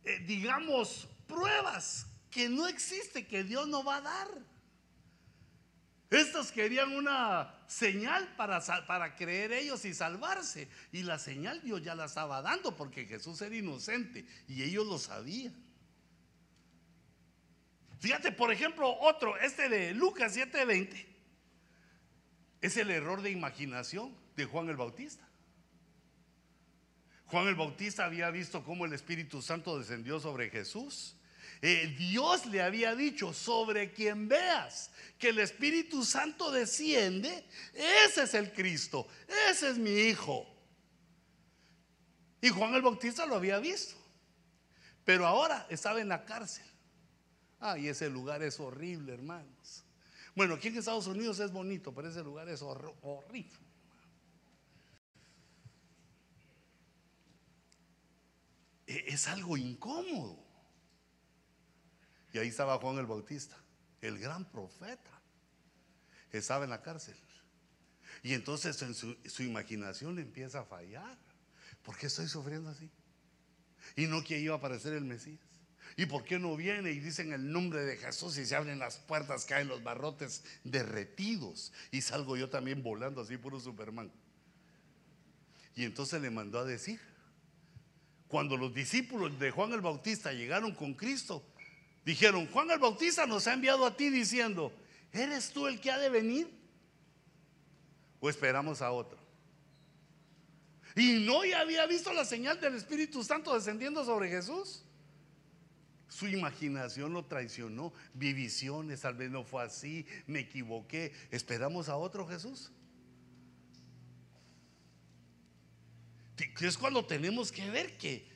eh, 0.03 0.19
digamos, 0.25 1.07
pruebas 1.27 2.07
que 2.29 2.49
no 2.49 2.67
existe, 2.67 3.27
que 3.27 3.43
Dios 3.43 3.67
no 3.67 3.83
va 3.83 3.97
a 3.97 4.01
dar. 4.01 4.27
Estos 6.09 6.51
querían 6.51 6.91
una 6.91 7.55
señal 7.67 8.35
para, 8.35 8.59
para 8.85 9.15
creer 9.15 9.53
ellos 9.53 9.85
y 9.85 9.93
salvarse. 9.93 10.67
Y 10.91 11.03
la 11.03 11.17
señal 11.17 11.61
Dios 11.61 11.81
ya 11.81 11.95
la 11.95 12.05
estaba 12.05 12.41
dando 12.41 12.75
porque 12.75 13.05
Jesús 13.05 13.41
era 13.41 13.55
inocente 13.55 14.25
y 14.47 14.63
ellos 14.63 14.85
lo 14.85 14.99
sabían. 14.99 15.55
Fíjate, 17.99 18.31
por 18.31 18.51
ejemplo, 18.51 18.93
otro, 18.99 19.37
este 19.37 19.69
de 19.69 19.93
Lucas 19.93 20.35
7:20. 20.35 21.10
Es 22.61 22.77
el 22.77 22.91
error 22.91 23.21
de 23.21 23.31
imaginación 23.31 24.15
de 24.35 24.45
Juan 24.45 24.69
el 24.69 24.77
Bautista. 24.77 25.27
Juan 27.25 27.47
el 27.47 27.55
Bautista 27.55 28.05
había 28.05 28.29
visto 28.29 28.63
cómo 28.63 28.85
el 28.85 28.93
Espíritu 28.93 29.41
Santo 29.41 29.79
descendió 29.79 30.19
sobre 30.19 30.49
Jesús. 30.49 31.15
Eh, 31.61 31.95
Dios 31.97 32.45
le 32.47 32.61
había 32.61 32.95
dicho, 32.95 33.33
sobre 33.33 33.93
quien 33.93 34.27
veas 34.27 34.91
que 35.17 35.29
el 35.29 35.39
Espíritu 35.39 36.03
Santo 36.03 36.51
desciende, 36.51 37.45
ese 37.73 38.23
es 38.23 38.33
el 38.33 38.51
Cristo, 38.51 39.07
ese 39.49 39.69
es 39.69 39.77
mi 39.77 39.91
Hijo. 39.91 40.47
Y 42.41 42.49
Juan 42.49 42.73
el 42.73 42.81
Bautista 42.81 43.25
lo 43.25 43.35
había 43.35 43.59
visto, 43.59 43.95
pero 45.05 45.27
ahora 45.27 45.67
estaba 45.69 46.01
en 46.01 46.09
la 46.09 46.25
cárcel. 46.25 46.65
Ay, 47.59 47.87
ese 47.87 48.09
lugar 48.09 48.41
es 48.41 48.59
horrible, 48.59 49.13
hermanos. 49.13 49.80
Bueno, 50.35 50.55
aquí 50.55 50.69
en 50.69 50.77
Estados 50.77 51.07
Unidos 51.07 51.39
es 51.39 51.51
bonito, 51.51 51.93
pero 51.93 52.09
ese 52.09 52.23
lugar 52.23 52.47
es 52.47 52.61
horrible. 52.61 53.51
E, 58.87 59.05
es 59.07 59.27
algo 59.27 59.57
incómodo. 59.57 60.37
Y 62.33 62.37
ahí 62.37 62.47
estaba 62.47 62.77
Juan 62.77 62.97
el 62.97 63.05
Bautista, 63.05 63.57
el 63.99 64.17
gran 64.17 64.49
profeta. 64.49 65.21
Estaba 66.31 66.63
en 66.63 66.69
la 66.69 66.81
cárcel. 66.81 67.17
Y 68.23 68.33
entonces 68.33 68.81
en 68.81 68.93
su, 68.93 69.17
su 69.25 69.43
imaginación 69.43 70.17
empieza 70.17 70.61
a 70.61 70.65
fallar. 70.65 71.17
¿Por 71.83 71.97
qué 71.97 72.07
estoy 72.07 72.27
sufriendo 72.27 72.69
así? 72.69 72.89
Y 73.97 74.07
no 74.07 74.23
que 74.23 74.39
iba 74.39 74.55
a 74.55 74.57
aparecer 74.57 74.93
el 74.93 75.03
Mesías. 75.03 75.50
¿Y 75.97 76.05
por 76.05 76.23
qué 76.23 76.39
no 76.39 76.55
viene 76.55 76.91
y 76.91 76.99
dicen 76.99 77.33
el 77.33 77.51
nombre 77.51 77.83
de 77.83 77.97
Jesús 77.97 78.37
y 78.37 78.45
se 78.45 78.55
abren 78.55 78.79
las 78.79 78.97
puertas, 78.97 79.45
caen 79.45 79.67
los 79.67 79.83
barrotes 79.83 80.43
derretidos 80.63 81.73
y 81.91 82.01
salgo 82.01 82.37
yo 82.37 82.49
también 82.49 82.81
volando 82.81 83.21
así 83.21 83.37
puro 83.37 83.59
Superman? 83.59 84.11
Y 85.75 85.83
entonces 85.83 86.21
le 86.21 86.29
mandó 86.29 86.59
a 86.59 86.65
decir, 86.65 86.99
cuando 88.27 88.55
los 88.55 88.73
discípulos 88.73 89.37
de 89.39 89.51
Juan 89.51 89.73
el 89.73 89.81
Bautista 89.81 90.31
llegaron 90.31 90.73
con 90.73 90.93
Cristo, 90.93 91.43
dijeron, 92.05 92.47
Juan 92.47 92.71
el 92.71 92.79
Bautista 92.79 93.25
nos 93.25 93.47
ha 93.47 93.53
enviado 93.53 93.85
a 93.85 93.95
ti 93.95 94.09
diciendo, 94.09 94.71
¿eres 95.11 95.51
tú 95.51 95.67
el 95.67 95.79
que 95.81 95.91
ha 95.91 95.97
de 95.97 96.09
venir? 96.09 96.49
¿O 98.19 98.29
esperamos 98.29 98.81
a 98.81 98.91
otro? 98.91 99.19
Y 100.95 101.25
no 101.25 101.43
ya 101.45 101.61
había 101.61 101.85
visto 101.85 102.11
la 102.13 102.25
señal 102.25 102.59
del 102.59 102.75
Espíritu 102.75 103.23
Santo 103.23 103.53
descendiendo 103.53 104.03
sobre 104.03 104.29
Jesús. 104.29 104.83
Su 106.11 106.27
imaginación 106.27 107.13
lo 107.13 107.23
traicionó. 107.23 107.93
Vi 108.13 108.33
visiones, 108.33 108.99
tal 108.99 109.15
vez 109.15 109.31
no 109.31 109.45
fue 109.45 109.63
así, 109.63 110.05
me 110.27 110.41
equivoqué. 110.41 111.13
¿Esperamos 111.31 111.87
a 111.87 111.95
otro 111.95 112.27
Jesús? 112.27 112.69
Es 116.59 116.77
cuando 116.77 117.05
tenemos 117.05 117.49
que 117.49 117.69
ver 117.69 117.97
que 117.97 118.29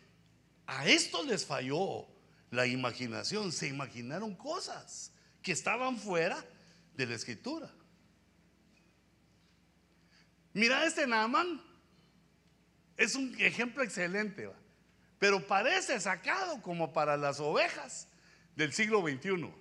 a 0.66 0.88
esto 0.88 1.22
les 1.26 1.46
falló 1.46 2.08
la 2.50 2.66
imaginación. 2.66 3.52
Se 3.52 3.68
imaginaron 3.68 4.36
cosas 4.36 5.12
que 5.42 5.52
estaban 5.52 5.98
fuera 5.98 6.44
de 6.96 7.06
la 7.06 7.16
escritura. 7.16 7.70
Mira, 10.54 10.86
este 10.86 11.06
Naaman 11.06 11.62
es 12.96 13.16
un 13.16 13.36
ejemplo 13.38 13.84
excelente 13.84 14.50
pero 15.26 15.40
parece 15.40 16.00
sacado 16.00 16.62
como 16.62 16.94
para 16.94 17.18
las 17.18 17.40
ovejas 17.40 18.08
del 18.56 18.72
siglo 18.72 19.02
XXI. 19.02 19.52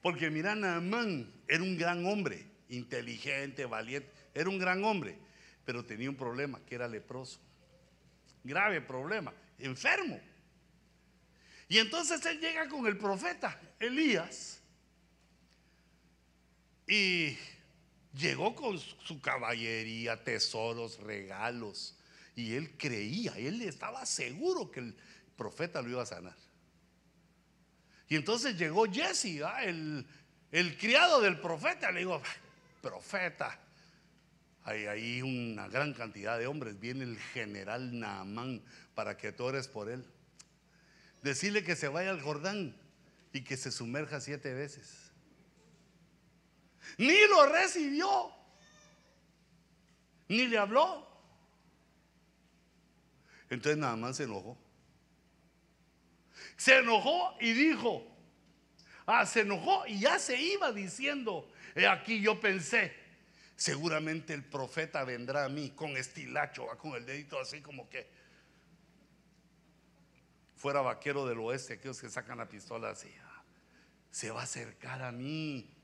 Porque 0.00 0.30
mira, 0.30 0.54
Naamán 0.54 1.30
era 1.46 1.62
un 1.62 1.76
gran 1.76 2.06
hombre, 2.06 2.46
inteligente, 2.70 3.66
valiente, 3.66 4.10
era 4.32 4.48
un 4.48 4.58
gran 4.58 4.82
hombre, 4.82 5.18
pero 5.66 5.84
tenía 5.84 6.08
un 6.08 6.16
problema, 6.16 6.58
que 6.64 6.74
era 6.74 6.88
leproso. 6.88 7.38
Grave 8.44 8.80
problema, 8.80 9.34
enfermo. 9.58 10.18
Y 11.68 11.80
entonces 11.80 12.24
él 12.24 12.40
llega 12.40 12.66
con 12.66 12.86
el 12.86 12.96
profeta 12.96 13.60
Elías 13.78 14.62
y 16.88 17.36
llegó 18.14 18.54
con 18.54 18.78
su 18.78 19.20
caballería, 19.20 20.24
tesoros, 20.24 20.98
regalos 21.00 21.98
y 22.40 22.54
él 22.54 22.76
creía, 22.76 23.36
él 23.36 23.60
estaba 23.62 24.04
seguro 24.06 24.70
que 24.70 24.80
el 24.80 24.96
profeta 25.36 25.82
lo 25.82 25.90
iba 25.90 26.02
a 26.02 26.06
sanar. 26.06 26.36
Y 28.08 28.16
entonces 28.16 28.56
llegó 28.56 28.86
Jesse, 28.90 29.42
el, 29.62 30.06
el, 30.50 30.76
criado 30.76 31.20
del 31.20 31.38
profeta, 31.38 31.92
le 31.92 32.00
digo, 32.00 32.20
profeta, 32.82 33.58
hay 34.64 34.86
ahí 34.86 35.22
una 35.22 35.68
gran 35.68 35.94
cantidad 35.94 36.38
de 36.38 36.46
hombres, 36.46 36.78
viene 36.80 37.04
el 37.04 37.18
general 37.18 37.98
Naamán 37.98 38.62
para 38.94 39.16
que 39.16 39.32
tú 39.32 39.44
ores 39.44 39.68
por 39.68 39.88
él. 39.88 40.04
Decirle 41.22 41.62
que 41.62 41.76
se 41.76 41.88
vaya 41.88 42.10
al 42.10 42.20
Jordán 42.20 42.76
y 43.32 43.42
que 43.42 43.56
se 43.56 43.70
sumerja 43.70 44.20
siete 44.20 44.52
veces. 44.54 45.12
Ni 46.98 47.26
lo 47.28 47.46
recibió, 47.46 48.32
ni 50.28 50.46
le 50.46 50.58
habló. 50.58 51.09
Entonces 53.50 53.76
nada 53.76 53.96
más 53.96 54.16
se 54.16 54.24
enojó. 54.24 54.56
Se 56.56 56.78
enojó 56.78 57.36
y 57.40 57.52
dijo, 57.52 58.06
ah, 59.06 59.26
se 59.26 59.40
enojó 59.40 59.86
y 59.86 60.00
ya 60.00 60.18
se 60.18 60.40
iba 60.40 60.72
diciendo, 60.72 61.50
he 61.74 61.86
aquí 61.86 62.20
yo 62.20 62.40
pensé, 62.40 62.94
seguramente 63.56 64.32
el 64.32 64.44
profeta 64.44 65.04
vendrá 65.04 65.44
a 65.44 65.48
mí 65.48 65.70
con 65.70 65.96
estilacho, 65.96 66.66
con 66.78 66.94
el 66.94 67.04
dedito 67.04 67.38
así 67.40 67.60
como 67.60 67.88
que 67.90 68.08
fuera 70.56 70.80
vaquero 70.80 71.26
del 71.26 71.40
oeste, 71.40 71.74
aquellos 71.74 72.00
que 72.00 72.08
sacan 72.08 72.38
la 72.38 72.48
pistola 72.48 72.90
así, 72.90 73.12
ah, 73.24 73.42
se 74.10 74.30
va 74.30 74.42
a 74.42 74.44
acercar 74.44 75.02
a 75.02 75.10
mí 75.10 75.79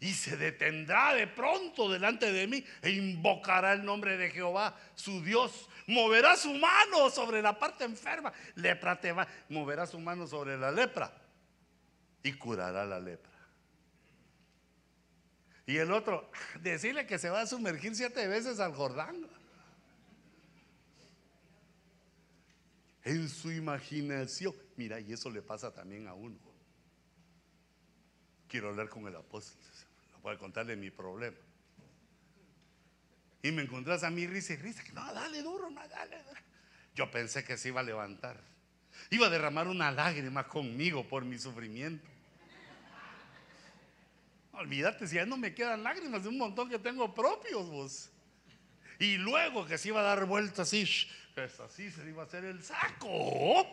y 0.00 0.12
se 0.12 0.36
detendrá 0.36 1.14
de 1.14 1.26
pronto 1.26 1.90
delante 1.90 2.30
de 2.30 2.46
mí 2.46 2.64
e 2.82 2.90
invocará 2.90 3.72
el 3.72 3.84
nombre 3.84 4.16
de 4.16 4.30
Jehová, 4.30 4.78
su 4.94 5.22
Dios. 5.22 5.68
Moverá 5.86 6.36
su 6.36 6.52
mano 6.52 7.10
sobre 7.10 7.40
la 7.40 7.58
parte 7.58 7.84
enferma, 7.84 8.32
lepra 8.56 9.00
te 9.00 9.12
va, 9.12 9.26
moverá 9.48 9.86
su 9.86 9.98
mano 9.98 10.26
sobre 10.26 10.58
la 10.58 10.70
lepra 10.70 11.12
y 12.22 12.32
curará 12.32 12.84
la 12.84 12.98
lepra. 12.98 13.32
Y 15.66 15.78
el 15.78 15.92
otro, 15.92 16.30
decirle 16.60 17.06
que 17.06 17.18
se 17.18 17.30
va 17.30 17.40
a 17.40 17.46
sumergir 17.46 17.94
siete 17.94 18.26
veces 18.28 18.60
al 18.60 18.74
Jordán. 18.74 19.26
En 23.04 23.28
su 23.28 23.52
imaginación. 23.52 24.52
Mira, 24.76 24.98
y 25.00 25.12
eso 25.12 25.30
le 25.30 25.40
pasa 25.40 25.72
también 25.72 26.08
a 26.08 26.14
uno. 26.14 26.36
Quiero 28.48 28.68
hablar 28.68 28.88
con 28.88 29.06
el 29.06 29.14
apóstol. 29.14 29.60
Puedo 30.26 30.40
contarle 30.40 30.74
mi 30.74 30.90
problema. 30.90 31.36
Y 33.44 33.52
me 33.52 33.62
encontrás 33.62 34.02
a 34.02 34.10
mí 34.10 34.26
risa 34.26 34.54
y 34.54 34.56
risa. 34.56 34.82
No, 34.92 35.14
dale 35.14 35.40
duro, 35.40 35.70
no, 35.70 35.86
dale. 35.86 36.20
Yo 36.96 37.08
pensé 37.12 37.44
que 37.44 37.56
se 37.56 37.68
iba 37.68 37.78
a 37.78 37.84
levantar. 37.84 38.36
Iba 39.10 39.28
a 39.28 39.30
derramar 39.30 39.68
una 39.68 39.92
lágrima 39.92 40.48
conmigo 40.48 41.06
por 41.06 41.24
mi 41.24 41.38
sufrimiento. 41.38 42.08
Olvídate, 44.50 45.06
si 45.06 45.14
ya 45.14 45.24
no 45.24 45.36
me 45.36 45.54
quedan 45.54 45.84
lágrimas 45.84 46.24
de 46.24 46.28
un 46.30 46.38
montón 46.38 46.68
que 46.68 46.80
tengo 46.80 47.14
propios 47.14 47.70
vos. 47.70 48.10
Y 48.98 49.18
luego 49.18 49.64
que 49.64 49.78
se 49.78 49.90
iba 49.90 50.00
a 50.00 50.02
dar 50.02 50.24
vuelta 50.24 50.62
así, 50.62 50.88
pues 51.36 51.60
así 51.60 51.88
se 51.88 52.02
le 52.02 52.10
iba 52.10 52.24
a 52.24 52.26
hacer 52.26 52.44
el 52.44 52.64
saco. 52.64 53.64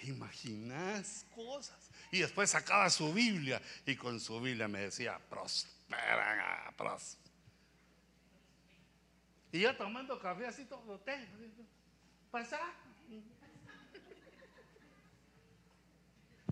¿Te 0.00 0.06
imaginas 0.06 1.26
cosas? 1.34 1.90
Y 2.10 2.20
después 2.20 2.50
sacaba 2.50 2.88
su 2.90 3.12
Biblia 3.12 3.60
y 3.86 3.96
con 3.96 4.20
su 4.20 4.40
Biblia 4.40 4.68
me 4.68 4.80
decía, 4.80 5.18
prospera, 5.28 6.72
prospera. 6.76 7.24
Y 9.52 9.60
yo 9.60 9.76
tomando 9.76 10.18
café 10.18 10.46
así 10.46 10.64
todo, 10.64 10.98
té, 11.00 11.28
pasa. 12.30 12.58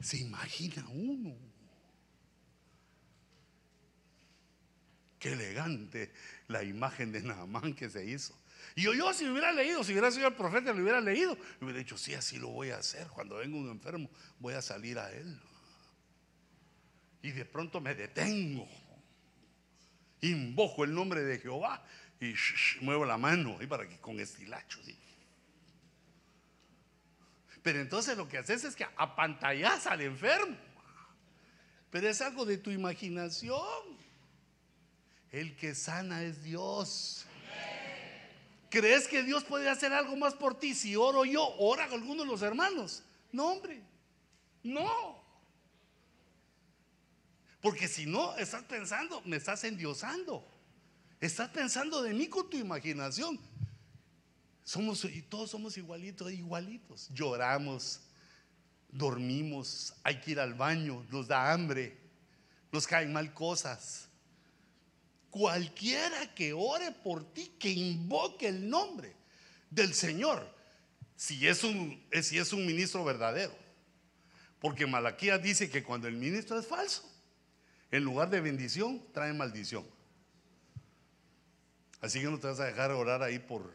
Se 0.01 0.19
imagina 0.19 0.85
uno. 0.89 1.37
Qué 5.19 5.33
elegante 5.33 6.13
la 6.49 6.65
imagen 6.65 7.13
de 7.13 7.23
Naamán 7.23 7.75
que 7.75 7.89
se 7.89 8.05
hizo. 8.05 8.42
Y 8.75 8.83
yo, 8.83 8.95
yo 8.95 9.13
si 9.13 9.29
hubiera 9.29 9.53
leído, 9.53 9.85
si 9.85 9.93
hubiera 9.93 10.11
sido 10.11 10.29
el 10.29 10.35
profeta, 10.35 10.73
lo 10.73 10.83
hubiera 10.83 11.01
leído, 11.01 11.37
me 11.61 11.67
hubiera 11.67 11.79
dicho, 11.79 11.99
sí, 11.99 12.15
así 12.15 12.39
lo 12.39 12.49
voy 12.49 12.71
a 12.71 12.79
hacer. 12.79 13.07
Cuando 13.09 13.37
venga 13.37 13.57
un 13.57 13.71
enfermo, 13.71 14.11
voy 14.39 14.55
a 14.55 14.63
salir 14.63 14.99
a 14.99 15.11
él. 15.13 15.41
Y 17.23 17.31
de 17.31 17.45
pronto 17.45 17.81
me 17.81 17.95
detengo. 17.95 18.69
Invoco 20.21 20.85
el 20.85 20.95
nombre 20.95 21.23
de 21.23 21.39
Jehová 21.39 21.85
y 22.21 22.35
muevo 22.81 23.05
la 23.05 23.19
mano 23.19 23.59
y 23.61 23.67
para 23.67 23.89
que 23.89 23.99
con 23.99 24.21
estilacho. 24.21 24.81
Pero 27.63 27.81
entonces 27.81 28.17
lo 28.17 28.29
que 28.29 28.39
haces 28.39 28.65
es 28.65 28.75
que 28.75 28.87
apantallas 28.97 29.87
al 29.87 30.01
enfermo. 30.01 30.57
Pero 31.91 32.09
es 32.09 32.21
algo 32.21 32.45
de 32.45 32.59
tu 32.59 32.71
imaginación. 32.71 33.61
El 35.31 35.57
que 35.57 35.75
sana 35.75 36.23
es 36.23 36.43
Dios. 36.43 37.27
¿Crees 38.73 39.07
que 39.07 39.23
Dios 39.23 39.45
puede 39.45 39.69
hacer 39.69 39.93
algo 39.93 40.17
más 40.17 40.33
por 40.33 40.59
ti 40.59 40.75
si 40.75 40.97
oro 40.97 41.27
yo? 41.27 41.47
¿Ora 41.59 41.85
alguno 41.85 42.23
de 42.23 42.27
los 42.27 42.41
hermanos? 42.41 43.03
No, 43.31 43.49
hombre. 43.49 43.83
No. 44.63 45.23
Porque 47.61 47.87
si 47.87 48.07
no, 48.07 48.35
estás 48.39 48.63
pensando, 48.63 49.21
me 49.27 49.37
estás 49.37 49.63
endiosando. 49.65 50.43
Estás 51.21 51.51
pensando 51.51 52.01
de 52.01 52.15
mí 52.15 52.29
con 52.29 52.49
tu 52.49 52.57
imaginación. 52.57 53.39
Somos, 54.65 55.05
y 55.05 55.21
todos 55.21 55.51
somos 55.51 55.77
igualitos, 55.77 56.33
igualitos. 56.33 57.11
Lloramos, 57.11 58.01
dormimos, 58.89 59.93
hay 60.03 60.19
que 60.19 60.31
ir 60.31 60.41
al 60.41 60.55
baño, 60.55 61.05
nos 61.11 61.29
da 61.29 61.53
hambre, 61.53 61.99
nos 62.73 62.87
caen 62.87 63.13
mal 63.13 63.35
cosas. 63.35 64.09
Cualquiera 65.33 66.35
que 66.35 66.53
ore 66.53 66.93
por 66.93 67.33
ti, 67.33 67.57
que 67.59 67.71
invoque 67.71 68.49
el 68.49 68.69
nombre 68.69 69.17
del 69.71 69.95
Señor, 69.95 70.47
si 71.17 71.49
es 71.49 71.65
un, 71.65 72.05
si 72.23 72.37
es 72.37 72.53
un 72.53 72.67
ministro 72.67 73.03
verdadero. 73.03 73.55
Porque 74.61 74.87
Malaquías 74.87 75.43
dice 75.43 75.71
que 75.71 75.83
cuando 75.83 76.07
el 76.07 76.17
ministro 76.17 76.59
es 76.59 76.67
falso, 76.67 77.11
en 77.91 78.05
lugar 78.05 78.29
de 78.29 78.43
bendición, 78.43 79.03
trae 79.15 79.33
maldición. 79.33 79.87
Así 82.03 82.21
que 82.21 82.27
no 82.27 82.39
te 82.39 82.49
vas 82.49 82.61
a 82.61 82.67
dejar 82.67 82.91
orar 82.91 83.23
ahí 83.23 83.39
por 83.39 83.73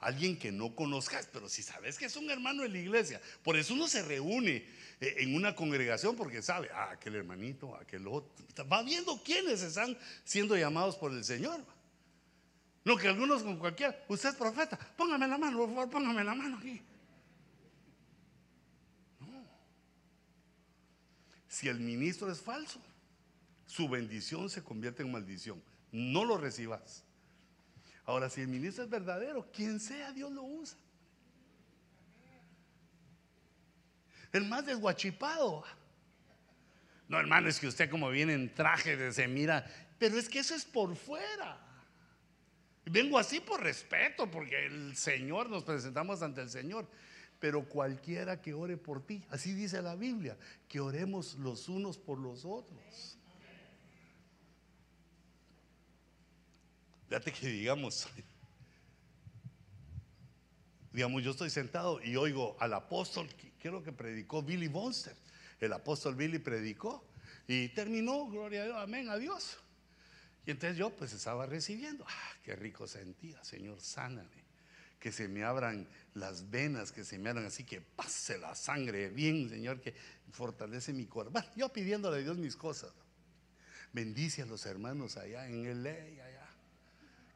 alguien 0.00 0.38
que 0.38 0.52
no 0.52 0.74
conozcas, 0.74 1.28
pero 1.32 1.48
si 1.48 1.62
sabes 1.62 1.98
que 1.98 2.06
es 2.06 2.16
un 2.16 2.30
hermano 2.30 2.62
de 2.62 2.68
la 2.68 2.78
iglesia. 2.78 3.20
Por 3.42 3.56
eso 3.56 3.74
uno 3.74 3.88
se 3.88 4.02
reúne 4.02 4.66
eh, 5.00 5.16
en 5.18 5.34
una 5.34 5.54
congregación 5.54 6.16
porque 6.16 6.42
sabe, 6.42 6.68
ah, 6.72 6.90
aquel 6.92 7.16
hermanito, 7.16 7.74
aquel 7.76 8.06
otro. 8.06 8.32
Va 8.70 8.82
viendo 8.82 9.22
quiénes 9.22 9.62
están 9.62 9.96
siendo 10.24 10.56
llamados 10.56 10.96
por 10.96 11.12
el 11.12 11.24
Señor. 11.24 11.60
No 12.84 12.96
que 12.96 13.08
algunos 13.08 13.42
con 13.42 13.58
cualquiera, 13.58 14.04
usted 14.08 14.28
es 14.28 14.36
profeta, 14.36 14.78
póngame 14.96 15.26
la 15.26 15.38
mano, 15.38 15.58
por 15.58 15.68
favor, 15.70 15.90
póngame 15.90 16.22
la 16.22 16.34
mano 16.36 16.58
aquí. 16.58 16.80
No. 19.18 19.44
Si 21.48 21.68
el 21.68 21.80
ministro 21.80 22.30
es 22.30 22.40
falso, 22.40 22.80
su 23.66 23.88
bendición 23.88 24.48
se 24.48 24.62
convierte 24.62 25.02
en 25.02 25.10
maldición. 25.10 25.60
No 25.90 26.24
lo 26.24 26.36
recibas. 26.36 27.05
Ahora, 28.06 28.30
si 28.30 28.40
el 28.40 28.48
ministro 28.48 28.84
es 28.84 28.90
verdadero, 28.90 29.50
quien 29.52 29.80
sea, 29.80 30.12
Dios 30.12 30.30
lo 30.30 30.44
usa. 30.44 30.78
El 34.32 34.44
más 34.46 34.64
desguachipado. 34.64 35.64
No, 37.08 37.18
hermano, 37.18 37.48
es 37.48 37.58
que 37.58 37.66
usted 37.66 37.90
como 37.90 38.08
viene 38.10 38.34
en 38.34 38.54
traje, 38.54 39.12
se 39.12 39.28
mira, 39.28 39.64
pero 39.98 40.18
es 40.18 40.28
que 40.28 40.38
eso 40.38 40.54
es 40.54 40.64
por 40.64 40.94
fuera. 40.96 41.60
Vengo 42.84 43.18
así 43.18 43.40
por 43.40 43.60
respeto, 43.60 44.30
porque 44.30 44.66
el 44.66 44.96
Señor, 44.96 45.50
nos 45.50 45.64
presentamos 45.64 46.22
ante 46.22 46.40
el 46.40 46.50
Señor. 46.50 46.88
Pero 47.40 47.68
cualquiera 47.68 48.40
que 48.40 48.54
ore 48.54 48.76
por 48.76 49.04
ti, 49.04 49.24
así 49.30 49.52
dice 49.52 49.82
la 49.82 49.94
Biblia, 49.94 50.38
que 50.68 50.80
oremos 50.80 51.34
los 51.34 51.68
unos 51.68 51.98
por 51.98 52.18
los 52.18 52.44
otros. 52.44 53.15
Fíjate 57.08 57.32
que 57.32 57.46
digamos, 57.46 58.08
digamos, 60.92 61.22
yo 61.22 61.30
estoy 61.30 61.50
sentado 61.50 62.02
y 62.02 62.16
oigo 62.16 62.56
al 62.58 62.74
apóstol, 62.74 63.28
creo 63.60 63.82
que 63.82 63.92
predicó 63.92 64.42
Billy 64.42 64.68
Bonster. 64.68 65.14
El 65.60 65.72
apóstol 65.72 66.16
Billy 66.16 66.38
predicó 66.38 67.06
y 67.46 67.68
terminó, 67.68 68.26
gloria 68.26 68.62
a 68.62 68.64
Dios, 68.64 68.76
amén, 68.78 69.08
a 69.08 69.16
Dios. 69.16 69.58
Y 70.46 70.50
entonces 70.50 70.76
yo 70.76 70.90
pues 70.90 71.12
estaba 71.12 71.46
recibiendo, 71.46 72.04
ah, 72.08 72.32
qué 72.42 72.56
rico 72.56 72.86
sentía, 72.86 73.42
Señor, 73.44 73.80
sáname, 73.80 74.44
que 74.98 75.12
se 75.12 75.28
me 75.28 75.44
abran 75.44 75.88
las 76.14 76.50
venas, 76.50 76.92
que 76.92 77.04
se 77.04 77.18
me 77.18 77.30
abran 77.30 77.46
así, 77.46 77.64
que 77.64 77.80
pase 77.80 78.38
la 78.38 78.54
sangre 78.54 79.08
bien, 79.10 79.48
Señor, 79.48 79.80
que 79.80 79.94
fortalece 80.32 80.92
mi 80.92 81.06
cuerpo. 81.06 81.40
yo 81.56 81.68
pidiéndole 81.72 82.18
a 82.18 82.20
Dios 82.20 82.36
mis 82.36 82.56
cosas. 82.56 82.92
Bendice 83.92 84.42
a 84.42 84.46
los 84.46 84.66
hermanos 84.66 85.16
allá 85.16 85.46
en 85.48 85.66
el 85.66 85.82
ley, 85.82 86.20
allá 86.20 86.35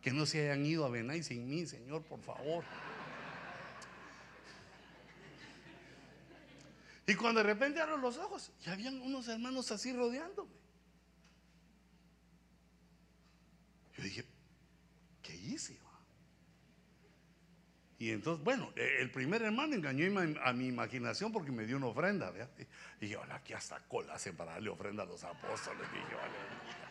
que 0.01 0.12
no 0.12 0.26
se 0.26 0.42
hayan 0.42 0.64
ido 0.64 0.84
a 0.84 0.88
Benay 0.88 1.22
sin 1.22 1.48
mí, 1.48 1.66
Señor, 1.66 2.03
por 2.03 2.20
favor. 2.20 2.64
Y 7.07 7.14
cuando 7.14 7.40
de 7.42 7.46
repente 7.46 7.80
abro 7.80 7.96
los 7.96 8.16
ojos, 8.18 8.53
ya 8.62 8.72
habían 8.72 9.01
unos 9.01 9.28
hermanos 9.28 9.70
así 9.72 9.92
rodeándome. 9.92 10.53
Yo 13.96 14.05
dije, 14.05 14.24
¿qué 15.22 15.34
hice? 15.34 15.76
Y 18.01 18.12
entonces, 18.12 18.42
bueno, 18.42 18.72
e, 18.76 19.03
el 19.03 19.11
primer 19.11 19.42
hermano 19.42 19.74
engañó 19.74 20.07
a 20.42 20.53
mi 20.55 20.68
imaginación 20.68 21.32
porque 21.32 21.53
me 21.53 21.66
dio 21.66 21.76
una 21.76 21.86
ofrenda. 21.88 22.32
Y 22.98 23.05
dije, 23.05 23.16
hola, 23.18 23.34
aquí 23.34 23.53
hasta 23.53 23.78
cola 23.88 24.14
hacen 24.14 24.34
para 24.36 24.53
darle 24.53 24.70
ofrenda 24.70 25.03
a 25.03 25.07
los 25.07 25.22
apóstoles. 25.22 25.82
Dije, 25.92 26.14
vale. 26.14 26.89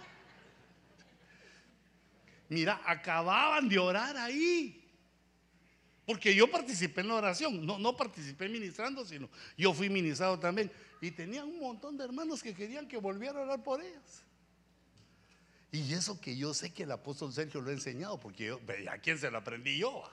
Mira, 2.49 2.81
acababan 2.85 3.69
de 3.69 3.77
orar 3.77 4.17
ahí. 4.17 4.75
Porque 6.05 6.33
yo 6.33 6.49
participé 6.49 7.01
en 7.01 7.09
la 7.09 7.15
oración, 7.15 7.63
no, 7.63 7.77
no 7.77 7.95
participé 7.95 8.49
ministrando, 8.49 9.05
sino 9.05 9.29
yo 9.55 9.71
fui 9.73 9.89
ministrado 9.89 10.39
también. 10.39 10.71
Y 10.99 11.11
tenía 11.11 11.45
un 11.45 11.59
montón 11.59 11.95
de 11.95 12.03
hermanos 12.03 12.41
que 12.41 12.55
querían 12.55 12.87
que 12.87 12.97
volviera 12.97 13.39
a 13.39 13.43
orar 13.43 13.63
por 13.63 13.79
ellos. 13.79 14.23
Y 15.71 15.93
eso 15.93 16.19
que 16.19 16.35
yo 16.35 16.55
sé 16.55 16.73
que 16.73 16.83
el 16.83 16.91
apóstol 16.91 17.31
Sergio 17.31 17.61
lo 17.61 17.69
ha 17.69 17.73
enseñado, 17.73 18.19
porque 18.19 18.47
yo, 18.47 18.59
a 18.91 18.97
quién 18.97 19.19
se 19.19 19.29
lo 19.29 19.37
aprendí 19.37 19.77
yo. 19.77 20.03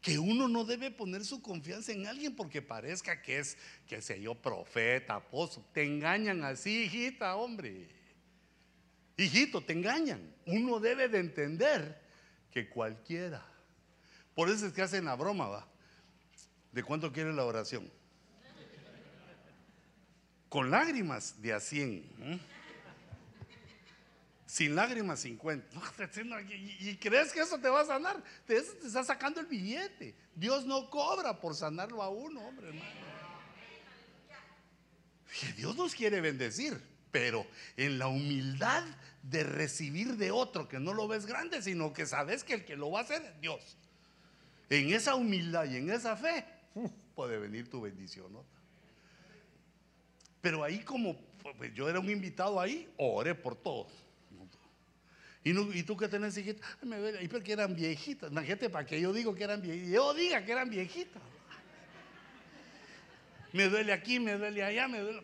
Que 0.00 0.18
uno 0.18 0.48
no 0.48 0.64
debe 0.64 0.90
poner 0.90 1.24
su 1.24 1.40
confianza 1.40 1.92
en 1.92 2.08
alguien 2.08 2.34
porque 2.34 2.60
parezca 2.60 3.22
que 3.22 3.38
es, 3.38 3.56
que 3.86 4.02
sé 4.02 4.20
yo, 4.20 4.34
profeta, 4.34 5.14
apóstol. 5.14 5.64
Te 5.72 5.84
engañan 5.84 6.42
así, 6.42 6.84
hijita, 6.84 7.36
hombre. 7.36 7.95
Hijito, 9.16 9.62
te 9.62 9.72
engañan. 9.72 10.34
Uno 10.46 10.78
debe 10.78 11.08
de 11.08 11.18
entender 11.18 12.00
que 12.50 12.68
cualquiera. 12.68 13.44
Por 14.34 14.50
eso 14.50 14.66
es 14.66 14.72
que 14.72 14.82
hacen 14.82 15.06
la 15.06 15.14
broma, 15.14 15.48
va. 15.48 15.68
¿De 16.72 16.82
cuánto 16.82 17.12
quiere 17.12 17.32
la 17.32 17.44
oración? 17.44 17.90
Con 20.48 20.70
lágrimas 20.70 21.40
de 21.40 21.54
a 21.54 21.60
100. 21.60 22.40
Sin 24.46 24.74
lágrimas 24.74 25.20
50. 25.20 25.66
¿Y, 26.80 26.96
crees 26.96 27.32
que 27.32 27.40
eso 27.40 27.58
te 27.58 27.68
va 27.68 27.80
a 27.80 27.86
sanar? 27.86 28.22
Te, 28.46 28.60
te 28.60 28.86
está 28.86 29.02
sacando 29.02 29.40
el 29.40 29.46
billete. 29.46 30.14
Dios 30.34 30.66
no 30.66 30.88
cobra 30.90 31.40
por 31.40 31.54
sanarlo 31.54 32.02
a 32.02 32.10
uno, 32.10 32.40
hombre. 32.40 32.70
Dios 35.56 35.76
nos 35.76 35.94
quiere 35.94 36.20
bendecir, 36.20 36.80
pero 37.10 37.46
en 37.76 37.98
la 37.98 38.08
humildad 38.08 38.84
de 39.22 39.42
recibir 39.42 40.16
de 40.16 40.30
otro 40.30 40.68
que 40.68 40.78
no 40.78 40.92
lo 40.92 41.08
ves 41.08 41.26
grande, 41.26 41.62
sino 41.62 41.92
que 41.92 42.06
sabes 42.06 42.44
que 42.44 42.54
el 42.54 42.64
que 42.64 42.76
lo 42.76 42.90
va 42.90 43.00
a 43.00 43.02
hacer 43.02 43.22
es 43.22 43.40
Dios. 43.40 43.76
En 44.70 44.92
esa 44.92 45.14
humildad 45.14 45.64
y 45.66 45.76
en 45.76 45.90
esa 45.90 46.16
fe 46.16 46.44
puede 47.14 47.38
venir 47.38 47.70
tu 47.70 47.80
bendición. 47.80 48.32
¿no? 48.32 48.44
Pero 50.40 50.62
ahí 50.62 50.80
como 50.80 51.16
pues, 51.58 51.72
yo 51.74 51.88
era 51.88 52.00
un 52.00 52.10
invitado 52.10 52.60
ahí, 52.60 52.88
oré 52.96 53.34
por 53.34 53.56
todos. 53.56 53.92
¿Y, 55.42 55.82
tú 55.84 55.96
que 55.96 56.08
tenés 56.08 56.36
hijitas? 56.36 56.68
Y 57.22 57.28
porque 57.28 57.52
eran 57.52 57.76
viejitas. 57.76 58.32
Imagínate 58.32 58.68
para 58.68 58.84
que 58.84 59.00
yo 59.00 59.12
digo 59.12 59.32
que 59.32 59.44
eran 59.44 59.62
viejitas. 59.62 59.92
Yo 59.92 60.12
diga 60.12 60.44
que 60.44 60.50
eran 60.50 60.68
viejitas. 60.68 61.22
Me 63.52 63.68
duele 63.68 63.92
aquí, 63.92 64.18
me 64.18 64.32
duele 64.32 64.64
allá, 64.64 64.88
me 64.88 64.98
duele. 64.98 65.22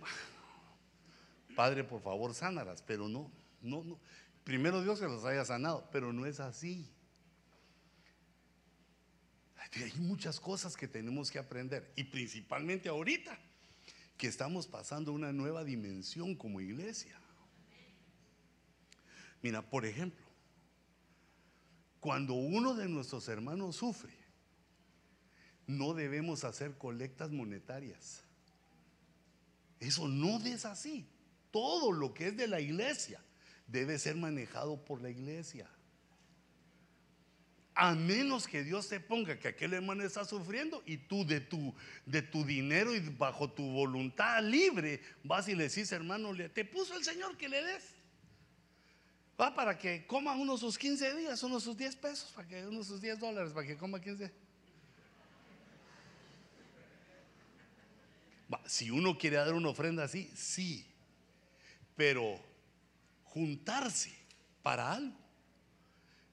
Padre, 1.54 1.84
por 1.84 2.02
favor, 2.02 2.34
sánalas. 2.34 2.82
Pero 2.82 3.08
no, 3.08 3.30
no, 3.60 3.84
no. 3.84 3.98
Primero 4.44 4.82
Dios 4.82 4.98
que 4.98 5.06
los 5.06 5.24
haya 5.24 5.44
sanado, 5.44 5.88
pero 5.92 6.12
no 6.12 6.26
es 6.26 6.40
así. 6.40 6.90
Hay 9.74 9.92
muchas 9.98 10.38
cosas 10.38 10.76
que 10.76 10.88
tenemos 10.88 11.30
que 11.30 11.38
aprender. 11.38 11.92
Y 11.96 12.04
principalmente 12.04 12.88
ahorita, 12.88 13.38
que 14.16 14.26
estamos 14.26 14.66
pasando 14.66 15.12
una 15.12 15.32
nueva 15.32 15.64
dimensión 15.64 16.34
como 16.34 16.60
iglesia. 16.60 17.18
Mira, 19.42 19.62
por 19.62 19.84
ejemplo, 19.84 20.24
cuando 22.00 22.34
uno 22.34 22.74
de 22.74 22.88
nuestros 22.88 23.28
hermanos 23.28 23.76
sufre, 23.76 24.12
no 25.66 25.94
debemos 25.94 26.44
hacer 26.44 26.76
colectas 26.76 27.30
monetarias. 27.30 28.22
Eso 29.80 30.06
no 30.06 30.38
es 30.38 30.64
así. 30.64 31.06
Todo 31.52 31.92
lo 31.92 32.12
que 32.12 32.28
es 32.28 32.36
de 32.36 32.48
la 32.48 32.60
iglesia 32.60 33.20
debe 33.68 33.98
ser 33.98 34.16
manejado 34.16 34.84
por 34.84 35.00
la 35.00 35.10
iglesia. 35.10 35.68
A 37.74 37.94
menos 37.94 38.46
que 38.46 38.64
Dios 38.64 38.88
te 38.88 39.00
ponga 39.00 39.38
que 39.38 39.48
aquel 39.48 39.72
hermano 39.72 40.02
está 40.02 40.24
sufriendo 40.24 40.82
y 40.84 40.96
tú 40.96 41.24
de 41.24 41.40
tu, 41.40 41.74
de 42.04 42.20
tu 42.20 42.44
dinero 42.44 42.94
y 42.94 43.00
bajo 43.00 43.50
tu 43.50 43.62
voluntad 43.62 44.42
libre 44.42 45.00
vas 45.22 45.48
y 45.48 45.54
le 45.54 45.68
decís, 45.68 45.90
hermano, 45.92 46.32
te 46.52 46.64
puso 46.64 46.96
el 46.96 47.04
Señor 47.04 47.36
que 47.36 47.48
le 47.48 47.62
des. 47.62 47.84
Va 49.40 49.54
para 49.54 49.78
que 49.78 50.06
coma 50.06 50.34
unos 50.34 50.60
sus 50.60 50.76
15 50.76 51.16
días, 51.16 51.42
unos 51.42 51.62
sus 51.62 51.76
10 51.76 51.96
pesos, 51.96 52.30
para 52.32 52.46
que 52.46 52.66
unos 52.66 52.86
sus 52.86 53.00
10 53.00 53.18
dólares, 53.18 53.52
para 53.52 53.66
que 53.66 53.76
coma 53.76 54.00
15. 54.00 54.30
si 58.66 58.90
uno 58.90 59.16
quiere 59.16 59.36
dar 59.36 59.54
una 59.54 59.70
ofrenda 59.70 60.04
así, 60.04 60.30
sí. 60.34 60.91
Pero 61.96 62.40
juntarse 63.24 64.12
para 64.62 64.92
algo. 64.92 65.16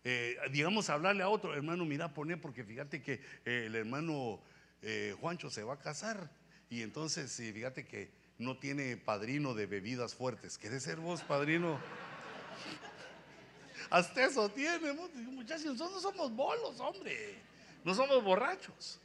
Eh, 0.04 0.38
digamos, 0.52 0.90
hablarle 0.90 1.24
a 1.24 1.30
otro, 1.30 1.54
hermano, 1.54 1.86
mira, 1.86 2.14
pone, 2.14 2.38
porque 2.38 2.64
fíjate 2.64 3.02
que 3.02 3.22
eh, 3.46 3.66
el 3.66 3.76
hermano 3.76 4.42
eh, 4.82 5.16
Juancho 5.20 5.50
se 5.50 5.64
va 5.64 5.74
a 5.74 5.80
casar 5.80 6.32
y 6.70 6.82
entonces 6.84 7.36
fíjate 7.36 7.86
que 7.86 8.12
no 8.38 8.58
tiene 8.58 8.96
padrino 8.96 9.54
de 9.54 9.66
bebidas 9.66 10.16
fuertes. 10.16 10.58
¿Quieres 10.58 10.84
ser 10.84 10.98
vos 10.98 11.22
padrino? 11.22 11.80
Hasta 13.90 14.26
eso 14.26 14.50
tiene, 14.50 14.94
muchachos, 14.94 15.66
nosotros 15.66 15.92
no 15.92 16.12
somos 16.12 16.36
bolos, 16.36 16.80
hombre, 16.80 17.36
no 17.84 17.94
somos 17.94 18.24
borrachos. 18.24 19.00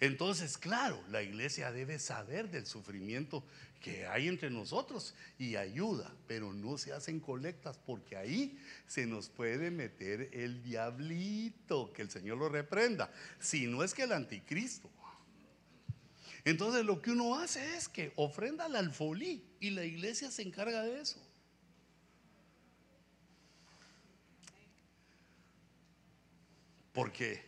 Entonces, 0.00 0.58
claro, 0.58 1.02
la 1.10 1.22
iglesia 1.22 1.72
debe 1.72 1.98
saber 1.98 2.50
del 2.50 2.66
sufrimiento 2.66 3.44
que 3.80 4.06
hay 4.06 4.28
entre 4.28 4.50
nosotros 4.50 5.14
y 5.38 5.56
ayuda, 5.56 6.12
pero 6.26 6.52
no 6.52 6.78
se 6.78 6.92
hacen 6.92 7.20
colectas 7.20 7.78
porque 7.84 8.16
ahí 8.16 8.58
se 8.86 9.06
nos 9.06 9.28
puede 9.28 9.70
meter 9.70 10.30
el 10.32 10.62
diablito, 10.62 11.92
que 11.92 12.02
el 12.02 12.10
Señor 12.10 12.38
lo 12.38 12.48
reprenda, 12.48 13.10
si 13.40 13.66
no 13.66 13.82
es 13.82 13.94
que 13.94 14.04
el 14.04 14.12
anticristo. 14.12 14.88
Entonces 16.44 16.84
lo 16.84 17.02
que 17.02 17.10
uno 17.10 17.36
hace 17.36 17.76
es 17.76 17.88
que 17.88 18.12
ofrenda 18.16 18.66
al 18.66 18.76
alfolí 18.76 19.44
y 19.60 19.70
la 19.70 19.84
iglesia 19.84 20.30
se 20.30 20.42
encarga 20.42 20.82
de 20.82 21.00
eso. 21.00 21.20
Porque 26.92 27.47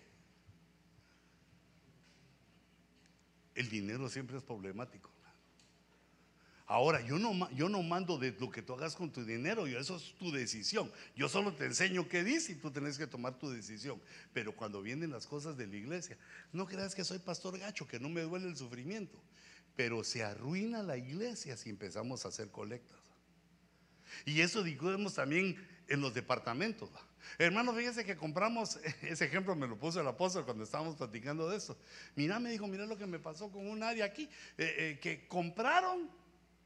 el 3.61 3.69
dinero 3.69 4.09
siempre 4.09 4.37
es 4.37 4.43
problemático. 4.43 5.11
Ahora, 6.71 7.05
yo 7.05 7.19
no, 7.19 7.51
yo 7.51 7.69
no 7.69 7.83
mando 7.83 8.17
de 8.17 8.31
lo 8.39 8.49
que 8.49 8.63
tú 8.63 8.75
hagas 8.75 8.95
con 8.95 9.11
tu 9.11 9.25
dinero, 9.25 9.67
yo, 9.67 9.81
eso 9.81 9.97
es 9.97 10.15
tu 10.15 10.31
decisión. 10.31 10.89
Yo 11.17 11.29
solo 11.29 11.53
te 11.53 11.65
enseño 11.65 12.09
qué 12.09 12.23
dice 12.23 12.53
y 12.53 12.55
tú 12.55 12.71
tenés 12.71 12.97
que 12.97 13.09
tomar 13.09 13.37
tu 13.37 13.51
decisión. 13.51 14.01
Pero 14.33 14.55
cuando 14.55 14.81
vienen 14.81 15.11
las 15.11 15.27
cosas 15.27 15.57
de 15.57 15.67
la 15.67 15.75
iglesia, 15.75 16.17
no 16.53 16.67
creas 16.67 16.95
que 16.95 17.03
soy 17.03 17.19
pastor 17.19 17.59
gacho, 17.59 17.89
que 17.89 17.99
no 17.99 18.09
me 18.09 18.21
duele 18.21 18.47
el 18.47 18.57
sufrimiento. 18.57 19.21
Pero 19.75 20.05
se 20.05 20.23
arruina 20.23 20.81
la 20.85 20.97
iglesia 20.97 21.57
si 21.57 21.71
empezamos 21.71 22.25
a 22.25 22.29
hacer 22.29 22.53
colectas. 22.53 22.99
Y 24.25 24.41
eso 24.41 24.63
digamos 24.63 25.15
también 25.15 25.57
en 25.89 26.01
los 26.01 26.15
departamentos. 26.15 26.89
Hermano, 27.39 27.73
fíjese 27.75 28.05
que 28.05 28.17
compramos, 28.17 28.79
ese 29.03 29.25
ejemplo 29.25 29.55
me 29.55 29.67
lo 29.67 29.79
puso 29.79 30.01
el 30.01 30.07
apóstol 30.07 30.45
cuando 30.45 30.65
estábamos 30.65 30.97
platicando 30.97 31.49
de 31.49 31.57
eso. 31.57 31.79
Mira, 32.15 32.39
me 32.39 32.51
dijo, 32.51 32.67
mira 32.67 32.87
lo 32.87 32.97
que 32.97 33.07
me 33.07 33.19
pasó 33.19 33.51
con 33.51 33.67
un 33.67 33.83
área 33.83 34.05
aquí, 34.05 34.25
eh, 34.59 34.75
eh, 34.79 34.99
que 35.01 35.27
compraron 35.29 36.11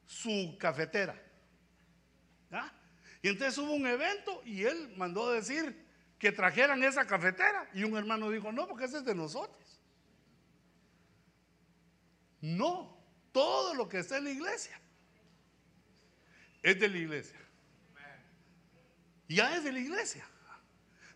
su 0.07 0.57
cafetera. 0.59 1.21
Y 3.23 3.29
entonces 3.29 3.57
hubo 3.59 3.73
un 3.73 3.87
evento 3.87 4.43
y 4.45 4.65
él 4.65 4.93
mandó 4.97 5.33
decir 5.33 5.85
que 6.19 6.31
trajeran 6.31 6.83
esa 6.85 7.07
cafetera. 7.07 7.69
Y 7.73 7.83
un 7.85 7.97
hermano 7.97 8.31
dijo, 8.31 8.53
no, 8.53 8.69
porque 8.69 8.85
ese 8.85 8.99
es 8.99 9.05
de 9.05 9.15
nosotros. 9.15 9.81
No, 12.41 13.03
todo 13.33 13.75
lo 13.75 13.89
que 13.89 13.99
está 13.99 14.19
en 14.19 14.25
la 14.25 14.31
iglesia 14.31 14.79
es 16.63 16.79
de 16.79 16.89
la 16.89 16.99
iglesia. 16.99 17.39
Ya 19.29 19.57
es 19.57 19.65
de 19.65 19.73
la 19.73 19.81
iglesia. 19.81 20.29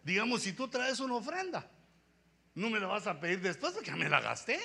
Digamos, 0.03 0.43
si 0.43 0.53
tú 0.53 0.69
traes 0.69 1.01
una 1.01 1.15
ofrenda, 1.15 1.69
no 2.55 2.71
me 2.71 2.81
la 2.81 2.87
vas 2.87 3.07
a 3.07 3.19
pedir 3.21 3.41
después 3.41 3.73
porque 3.73 3.91
ya 3.91 3.97
me 3.97 4.09
la 4.09 4.21
gasté. 4.21 4.59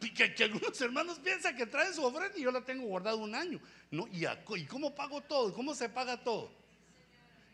Que, 0.00 0.34
que, 0.34 0.44
algunos 0.44 0.78
hermanos 0.80 1.18
piensan 1.18 1.56
que 1.56 1.66
traen 1.66 1.94
su 1.94 2.02
ofrenda 2.04 2.36
y 2.36 2.42
yo 2.42 2.50
la 2.50 2.62
tengo 2.62 2.84
guardada 2.84 3.16
un 3.16 3.34
año. 3.34 3.60
No, 3.90 4.06
¿y, 4.08 4.26
¿Y 4.26 4.66
cómo 4.66 4.94
pago 4.94 5.20
todo? 5.22 5.52
¿Cómo 5.54 5.74
se 5.74 5.88
paga 5.88 6.22
todo? 6.22 6.52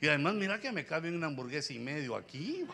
Y 0.01 0.09
además, 0.09 0.35
mira 0.35 0.61
que 0.61 0.71
me 0.73 0.85
cabe 0.85 1.11
una 1.11 1.27
hamburguesa 1.27 1.73
y 1.73 1.79
medio 1.79 2.17
aquí. 2.17 2.67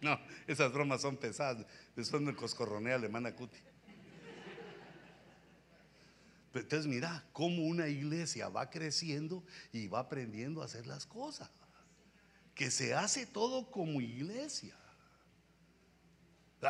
No, 0.00 0.20
esas 0.46 0.70
bromas 0.70 1.00
son 1.00 1.16
pesadas. 1.16 1.64
Después 1.96 2.20
me 2.20 2.34
coscorronea 2.34 2.96
alemana 2.96 3.34
cuti. 3.34 3.58
Entonces 6.54 6.86
mira 6.86 7.24
cómo 7.32 7.64
una 7.64 7.88
iglesia 7.88 8.48
va 8.48 8.70
creciendo 8.70 9.44
y 9.72 9.88
va 9.88 10.00
aprendiendo 10.00 10.62
a 10.62 10.66
hacer 10.66 10.86
las 10.86 11.06
cosas. 11.06 11.50
Que 12.54 12.70
se 12.70 12.94
hace 12.94 13.26
todo 13.26 13.70
como 13.70 14.00
iglesia. 14.00 14.76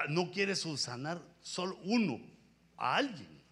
No 0.08 0.30
quiere 0.30 0.56
subsanar 0.56 1.22
solo 1.40 1.78
uno 1.84 2.20
a 2.76 2.96
alguien. 2.96 3.42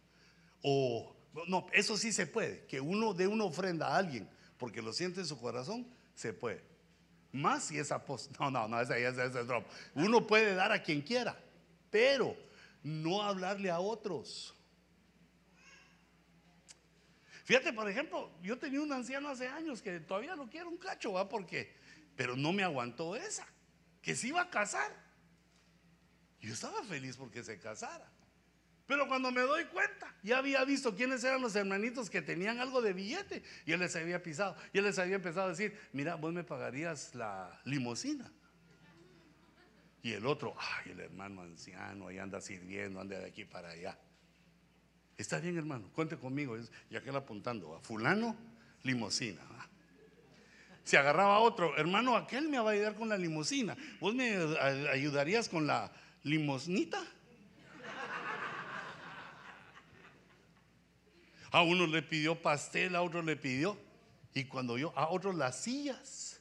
O 0.63 1.15
no, 1.47 1.67
eso 1.73 1.97
sí 1.97 2.13
se 2.13 2.27
puede. 2.27 2.67
Que 2.67 2.81
uno 2.81 3.15
dé 3.15 3.27
una 3.27 3.45
ofrenda 3.45 3.89
a 3.89 3.97
alguien 3.99 4.29
porque 4.63 4.81
lo 4.81 4.93
siente 4.93 5.19
en 5.19 5.27
su 5.27 5.41
corazón, 5.41 5.85
se 6.15 6.33
puede. 6.33 6.63
Más 7.33 7.65
si 7.65 7.79
es 7.79 7.91
apóstol. 7.91 8.37
No, 8.39 8.49
no, 8.49 8.69
no, 8.69 8.81
ese 8.81 9.05
es 9.05 9.47
drop. 9.49 9.67
Uno 9.95 10.25
puede 10.25 10.55
dar 10.55 10.71
a 10.71 10.83
quien 10.83 11.03
quiera, 11.03 11.37
pero 11.91 12.37
no 12.83 13.23
hablarle 13.23 13.71
a 13.71 13.81
otros. 13.81 14.55
Fíjate, 17.45 17.73
por 17.73 17.89
ejemplo, 17.89 18.31
yo 18.43 18.59
tenía 18.59 18.81
un 18.81 18.93
anciano 18.93 19.29
hace 19.29 19.49
años 19.49 19.83
que 19.83 20.01
todavía 20.01 20.37
no 20.37 20.49
quiero 20.49 20.69
un 20.69 20.79
cacho, 20.79 21.13
¿va? 21.13 21.29
Porque, 21.29 21.75
pero 22.17 22.37
no 22.37 22.53
me 22.53 22.63
aguantó 22.63 23.17
esa, 23.17 23.47
que 24.01 24.15
se 24.15 24.29
iba 24.29 24.43
a 24.43 24.51
casar. 24.51 24.93
Yo 26.41 26.53
estaba 26.53 26.83
feliz 26.85 27.17
porque 27.17 27.43
se 27.43 27.59
casara. 27.59 28.11
Pero 28.87 29.09
cuando 29.09 29.31
me 29.31 29.41
doy 29.41 29.65
cuenta, 29.67 30.15
ya 30.23 30.39
había 30.39 30.65
visto 30.65 30.95
quiénes 30.95 31.23
eran 31.25 31.41
los 31.41 31.55
hermanitos 31.57 32.11
que 32.11 32.21
tenían 32.21 32.59
algo 32.59 32.83
de 32.83 32.93
billete 32.93 33.43
y 33.65 33.73
él 33.73 33.81
les 33.81 33.95
había 33.97 34.23
pisado. 34.23 34.57
Y 34.73 34.79
él 34.79 34.85
les 34.85 34.99
había 34.99 35.17
empezado 35.17 35.47
a 35.47 35.51
decir, 35.51 35.79
mira, 35.93 36.17
vos 36.17 36.33
me 36.33 36.45
pagarías 36.45 37.15
la 37.15 37.61
limosina. 37.65 38.31
Y 40.03 40.13
el 40.13 40.27
otro, 40.27 40.55
ay, 40.59 40.93
el 40.93 41.01
hermano 41.01 41.43
anciano, 41.43 42.09
ahí 42.09 42.19
anda 42.19 42.41
sirviendo, 42.41 43.01
anda 43.01 43.19
de 43.21 43.27
aquí 43.27 43.45
para 43.45 43.71
allá. 43.71 43.99
Está 45.17 45.39
bien, 45.39 45.57
hermano, 45.57 45.89
cuente 45.95 46.17
conmigo. 46.17 46.57
Y 46.91 46.97
aquel 46.97 47.17
apuntando, 47.17 47.75
a 47.75 47.81
fulano, 47.81 48.37
limosina. 48.83 49.41
Se 50.85 50.99
agarraba 50.99 51.37
a 51.37 51.39
otro, 51.39 51.77
hermano, 51.77 52.17
aquel 52.17 52.49
me 52.49 52.59
va 52.59 52.71
a 52.71 52.73
ayudar 52.73 52.97
con 52.97 53.09
la 53.09 53.17
limosina. 53.17 53.77
¿Vos 54.01 54.15
me 54.15 54.35
ayudarías 54.91 55.49
con 55.49 55.67
la 55.67 55.93
limosnita? 56.25 57.05
A 61.53 61.63
uno 61.63 61.87
le 61.87 62.03
pidió 62.03 62.41
pastel, 62.41 62.97
a 62.97 63.03
otro 63.03 63.23
le 63.23 63.37
pidió. 63.37 63.79
Y 64.35 64.45
cuando 64.45 64.79
yo, 64.79 64.93
a 64.97 65.11
otro 65.11 65.33
las 65.33 65.63
sillas. 65.63 66.41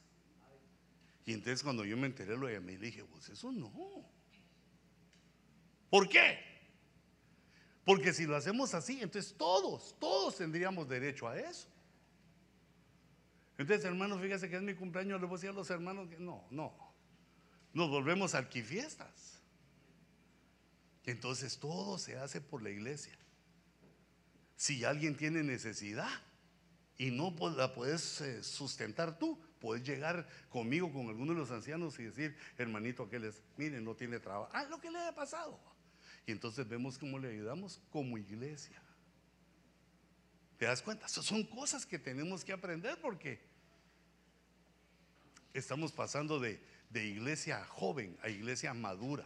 Y 1.26 1.34
entonces 1.34 1.62
cuando 1.62 1.86
yo 1.86 1.98
me 1.98 2.08
enteré 2.08 2.38
lo 2.38 2.50
llamé 2.50 2.74
y 2.74 2.78
le 2.78 2.86
dije, 2.88 3.04
pues 3.04 3.30
eso 3.30 3.52
no. 3.52 3.72
¿Por 5.90 6.08
qué? 6.10 6.51
Porque 7.86 8.14
si 8.14 8.26
lo 8.26 8.36
hacemos 8.36 8.74
así, 8.74 9.00
entonces 9.02 9.34
todos, 9.38 9.96
todos 10.00 10.38
tendríamos 10.38 10.88
derecho 10.88 11.28
a 11.28 11.40
eso. 11.40 11.68
Entonces, 13.58 13.86
hermanos, 13.86 14.22
fíjese 14.22 14.50
que 14.50 14.56
es 14.56 14.62
mi 14.62 14.74
cumpleaños, 14.74 15.20
le 15.20 15.28
voy 15.28 15.36
a 15.36 15.38
decir 15.38 15.50
a 15.50 15.54
los 15.54 15.70
hermanos 15.70 16.10
que 16.10 16.18
no, 16.18 16.46
no. 16.50 16.74
Nos 17.74 17.90
volvemos 17.90 18.36
arquifiestas. 18.36 19.40
Entonces 21.06 21.58
todo 21.58 21.98
se 21.98 22.18
hace 22.18 22.42
por 22.42 22.62
la 22.62 22.70
iglesia. 22.70 23.18
Si 24.56 24.84
alguien 24.84 25.18
tiene 25.18 25.44
necesidad 25.44 26.10
y 26.98 27.10
no 27.10 27.34
la 27.56 27.74
puedes 27.74 28.22
eh, 28.22 28.44
sustentar 28.44 29.18
tú, 29.18 29.40
puedes 29.60 29.84
llegar 29.84 30.28
conmigo, 30.50 30.92
con 30.92 31.08
alguno 31.08 31.34
de 31.34 31.40
los 31.40 31.52
ancianos 31.52 31.98
y 32.00 32.04
decir, 32.04 32.36
hermanito, 32.58 33.04
aquel 33.04 33.26
es, 33.26 33.42
miren, 33.58 33.84
no 33.84 33.96
tiene 33.96 34.20
trabajo. 34.20 34.52
Ah, 34.54 34.66
lo 34.66 34.80
que 34.80 34.92
le 34.92 35.00
ha 35.00 35.16
pasado. 35.16 35.60
Entonces 36.32 36.68
vemos 36.68 36.98
cómo 36.98 37.20
le 37.20 37.30
ayudamos 37.30 37.80
como 37.92 38.18
iglesia. 38.18 38.82
¿Te 40.58 40.66
das 40.66 40.82
cuenta? 40.82 41.08
son 41.08 41.44
cosas 41.44 41.86
que 41.86 41.98
tenemos 41.98 42.44
que 42.44 42.54
aprender 42.54 43.00
porque 43.02 43.40
estamos 45.54 45.92
pasando 45.92 46.40
de, 46.40 46.60
de 46.90 47.06
iglesia 47.08 47.66
joven 47.66 48.18
a 48.22 48.30
iglesia 48.30 48.74
madura. 48.74 49.26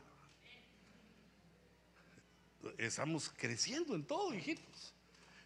Estamos 2.77 3.29
creciendo 3.29 3.95
en 3.95 4.05
todo, 4.05 4.33
hijitos. 4.33 4.93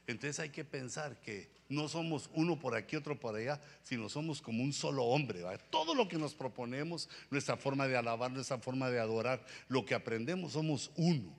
Entonces 0.05 0.39
hay 0.39 0.49
que 0.49 0.63
pensar 0.63 1.19
que 1.21 1.49
no 1.69 1.87
somos 1.87 2.29
uno 2.33 2.59
por 2.59 2.75
aquí, 2.75 2.95
otro 2.95 3.19
por 3.19 3.35
allá, 3.35 3.61
sino 3.83 4.09
somos 4.09 4.41
como 4.41 4.63
un 4.63 4.73
solo 4.73 5.03
hombre. 5.05 5.43
Todo 5.69 5.93
lo 5.93 6.07
que 6.07 6.17
nos 6.17 6.33
proponemos, 6.33 7.09
nuestra 7.29 7.57
forma 7.57 7.87
de 7.87 7.97
alabar, 7.97 8.31
nuestra 8.31 8.57
forma 8.57 8.89
de 8.89 8.99
adorar, 8.99 9.45
lo 9.67 9.85
que 9.85 9.95
aprendemos, 9.95 10.53
somos 10.53 10.91
uno 10.95 11.38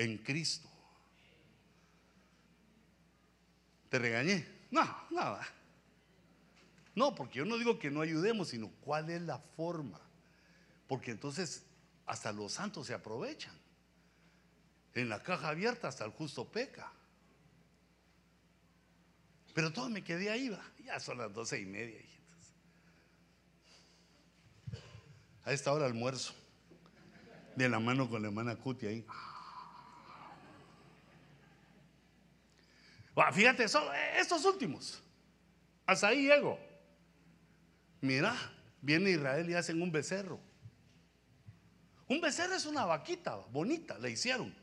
en 0.00 0.16
Cristo. 0.16 0.66
¿Te 3.90 3.98
regañé? 3.98 4.46
No, 4.70 4.82
nada. 5.10 5.46
No, 6.94 7.14
porque 7.14 7.40
yo 7.40 7.44
no 7.44 7.58
digo 7.58 7.78
que 7.78 7.90
no 7.90 8.00
ayudemos, 8.00 8.48
sino 8.48 8.70
cuál 8.80 9.10
es 9.10 9.20
la 9.20 9.38
forma. 9.38 10.00
Porque 10.88 11.10
entonces 11.10 11.64
hasta 12.06 12.32
los 12.32 12.52
santos 12.52 12.86
se 12.86 12.94
aprovechan. 12.94 13.54
En 14.94 15.10
la 15.10 15.22
caja 15.22 15.48
abierta 15.48 15.88
hasta 15.88 16.06
el 16.06 16.12
justo 16.12 16.48
peca. 16.48 16.90
Pero 19.52 19.70
todo 19.70 19.90
me 19.90 20.02
quedé 20.02 20.30
ahí, 20.30 20.48
va. 20.48 20.64
Ya 20.82 20.98
son 20.98 21.18
las 21.18 21.32
doce 21.34 21.60
y 21.60 21.66
media, 21.66 22.00
hijitos. 22.00 22.54
A 25.44 25.52
esta 25.52 25.72
hora 25.72 25.84
almuerzo. 25.84 26.34
De 27.54 27.68
la 27.68 27.80
mano 27.80 28.08
con 28.08 28.22
la 28.22 28.28
hermana 28.28 28.56
Cuti 28.56 28.86
ahí. 28.86 29.06
Fíjate, 33.32 33.68
son 33.68 33.84
estos 34.16 34.44
últimos. 34.44 35.02
Hasta 35.86 36.08
ahí 36.08 36.26
llego. 36.26 36.58
Mira, 38.00 38.34
viene 38.80 39.10
Israel 39.10 39.48
y 39.50 39.54
hacen 39.54 39.82
un 39.82 39.92
becerro. 39.92 40.40
Un 42.08 42.20
becerro 42.20 42.54
es 42.54 42.66
una 42.66 42.84
vaquita 42.84 43.36
bonita, 43.52 43.98
la 43.98 44.08
hicieron. 44.08 44.54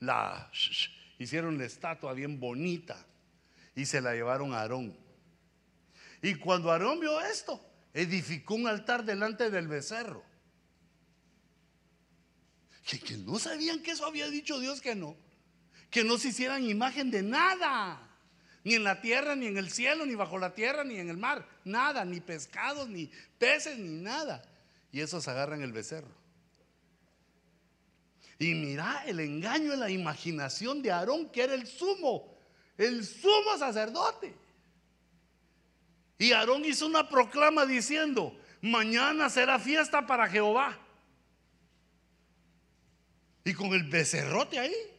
La 0.00 0.50
hicieron 1.18 1.56
la 1.58 1.64
estatua 1.64 2.12
bien 2.12 2.38
bonita 2.38 3.04
y 3.74 3.86
se 3.86 4.00
la 4.00 4.12
llevaron 4.12 4.52
a 4.52 4.60
Aarón. 4.60 4.96
Y 6.20 6.34
cuando 6.36 6.70
Aarón 6.70 7.00
vio 7.00 7.20
esto, 7.20 7.60
edificó 7.92 8.54
un 8.54 8.68
altar 8.68 9.04
delante 9.04 9.50
del 9.50 9.68
becerro. 9.68 10.22
Que, 12.86 13.00
que 13.00 13.16
no 13.16 13.38
sabían 13.38 13.82
que 13.82 13.92
eso 13.92 14.04
había 14.04 14.28
dicho 14.28 14.58
Dios 14.60 14.80
que 14.80 14.94
no 14.94 15.23
que 15.94 16.02
no 16.02 16.18
se 16.18 16.30
hicieran 16.30 16.68
imagen 16.68 17.08
de 17.12 17.22
nada, 17.22 18.00
ni 18.64 18.74
en 18.74 18.82
la 18.82 19.00
tierra, 19.00 19.36
ni 19.36 19.46
en 19.46 19.56
el 19.56 19.70
cielo, 19.70 20.04
ni 20.04 20.16
bajo 20.16 20.38
la 20.38 20.52
tierra, 20.52 20.82
ni 20.82 20.98
en 20.98 21.08
el 21.08 21.16
mar, 21.16 21.46
nada, 21.64 22.04
ni 22.04 22.18
pescados, 22.18 22.88
ni 22.88 23.12
peces, 23.38 23.78
ni 23.78 24.02
nada. 24.02 24.42
Y 24.90 25.00
esos 25.00 25.28
agarran 25.28 25.62
el 25.62 25.70
becerro. 25.70 26.10
Y 28.40 28.54
mira 28.54 29.04
el 29.06 29.20
engaño 29.20 29.72
en 29.72 29.78
la 29.78 29.88
imaginación 29.88 30.82
de 30.82 30.90
Aarón, 30.90 31.28
que 31.28 31.44
era 31.44 31.54
el 31.54 31.64
sumo, 31.64 32.36
el 32.76 33.04
sumo 33.04 33.56
sacerdote. 33.56 34.34
Y 36.18 36.32
Aarón 36.32 36.64
hizo 36.64 36.86
una 36.86 37.08
proclama 37.08 37.66
diciendo, 37.66 38.36
mañana 38.60 39.30
será 39.30 39.60
fiesta 39.60 40.04
para 40.08 40.26
Jehová. 40.26 40.76
Y 43.44 43.54
con 43.54 43.72
el 43.74 43.84
becerrote 43.84 44.58
ahí. 44.58 44.93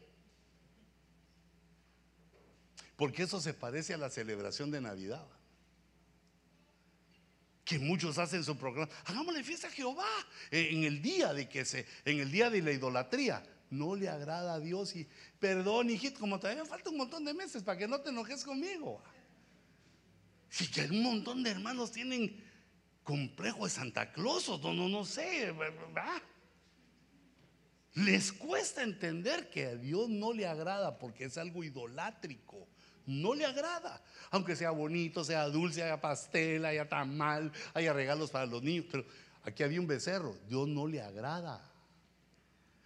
Porque 2.96 3.24
eso 3.24 3.42
se 3.42 3.54
parece 3.54 3.94
a 3.94 3.98
la 3.98 4.10
celebración 4.10 4.72
de 4.72 4.82
Navidad. 4.82 5.26
Que 7.64 7.80
muchos 7.80 8.18
hacen 8.18 8.44
su 8.44 8.58
programa. 8.58 8.92
Hagámosle 9.06 9.44
fiesta 9.44 9.68
a 9.68 9.72
Jehová 9.72 10.08
en 10.52 10.84
el 10.84 11.02
día 11.02 11.34
de 11.34 11.50
que 11.50 11.66
se, 11.66 11.86
en 12.06 12.20
el 12.20 12.32
día 12.32 12.50
de 12.50 12.62
la 12.62 12.72
idolatría. 12.72 13.44
No 13.72 13.96
le 13.96 14.08
agrada 14.08 14.54
a 14.54 14.60
Dios 14.60 14.96
y 14.96 15.08
perdón, 15.40 15.90
hijito, 15.90 16.20
como 16.20 16.40
todavía 16.40 16.64
falta 16.66 16.92
un 16.92 16.98
montón 16.98 17.26
de 17.26 17.34
meses 17.34 17.64
para 17.64 17.78
que 17.78 17.88
no 17.88 18.00
te 18.00 18.12
enojes 18.12 18.44
conmigo. 18.44 19.02
Si 20.50 20.68
que 20.68 20.86
un 20.86 21.02
montón 21.02 21.44
de 21.44 21.50
hermanos 21.50 21.92
tienen 21.92 22.42
complejo 23.04 23.66
de 23.66 23.72
Santa 23.72 24.12
Claus 24.12 24.48
o 24.48 24.58
no, 24.60 24.88
no, 24.88 25.04
sé. 25.04 25.54
Les 27.96 28.32
cuesta 28.32 28.84
entender 28.84 29.50
que 29.50 29.66
a 29.66 29.76
Dios 29.76 30.08
no 30.08 30.32
le 30.32 30.46
agrada 30.46 31.00
porque 31.00 31.26
es 31.26 31.38
algo 31.38 31.64
idolátrico 31.64 32.68
no 33.06 33.34
le 33.34 33.46
agrada. 33.46 34.02
Aunque 34.32 34.56
sea 34.56 34.72
bonito, 34.72 35.24
sea 35.24 35.48
dulce, 35.48 35.84
haya 35.84 36.02
pastel, 36.02 36.66
haya 36.66 36.88
tamal, 36.88 37.52
haya 37.74 37.94
regalos 37.94 38.32
para 38.32 38.46
los 38.46 38.64
niños. 38.64 38.86
Pero 38.92 39.06
aquí 39.44 39.64
había 39.64 39.80
un 39.80 39.88
becerro. 39.88 40.36
Dios 40.48 40.68
no 40.68 40.88
le 40.88 41.02
agrada. 41.02 41.72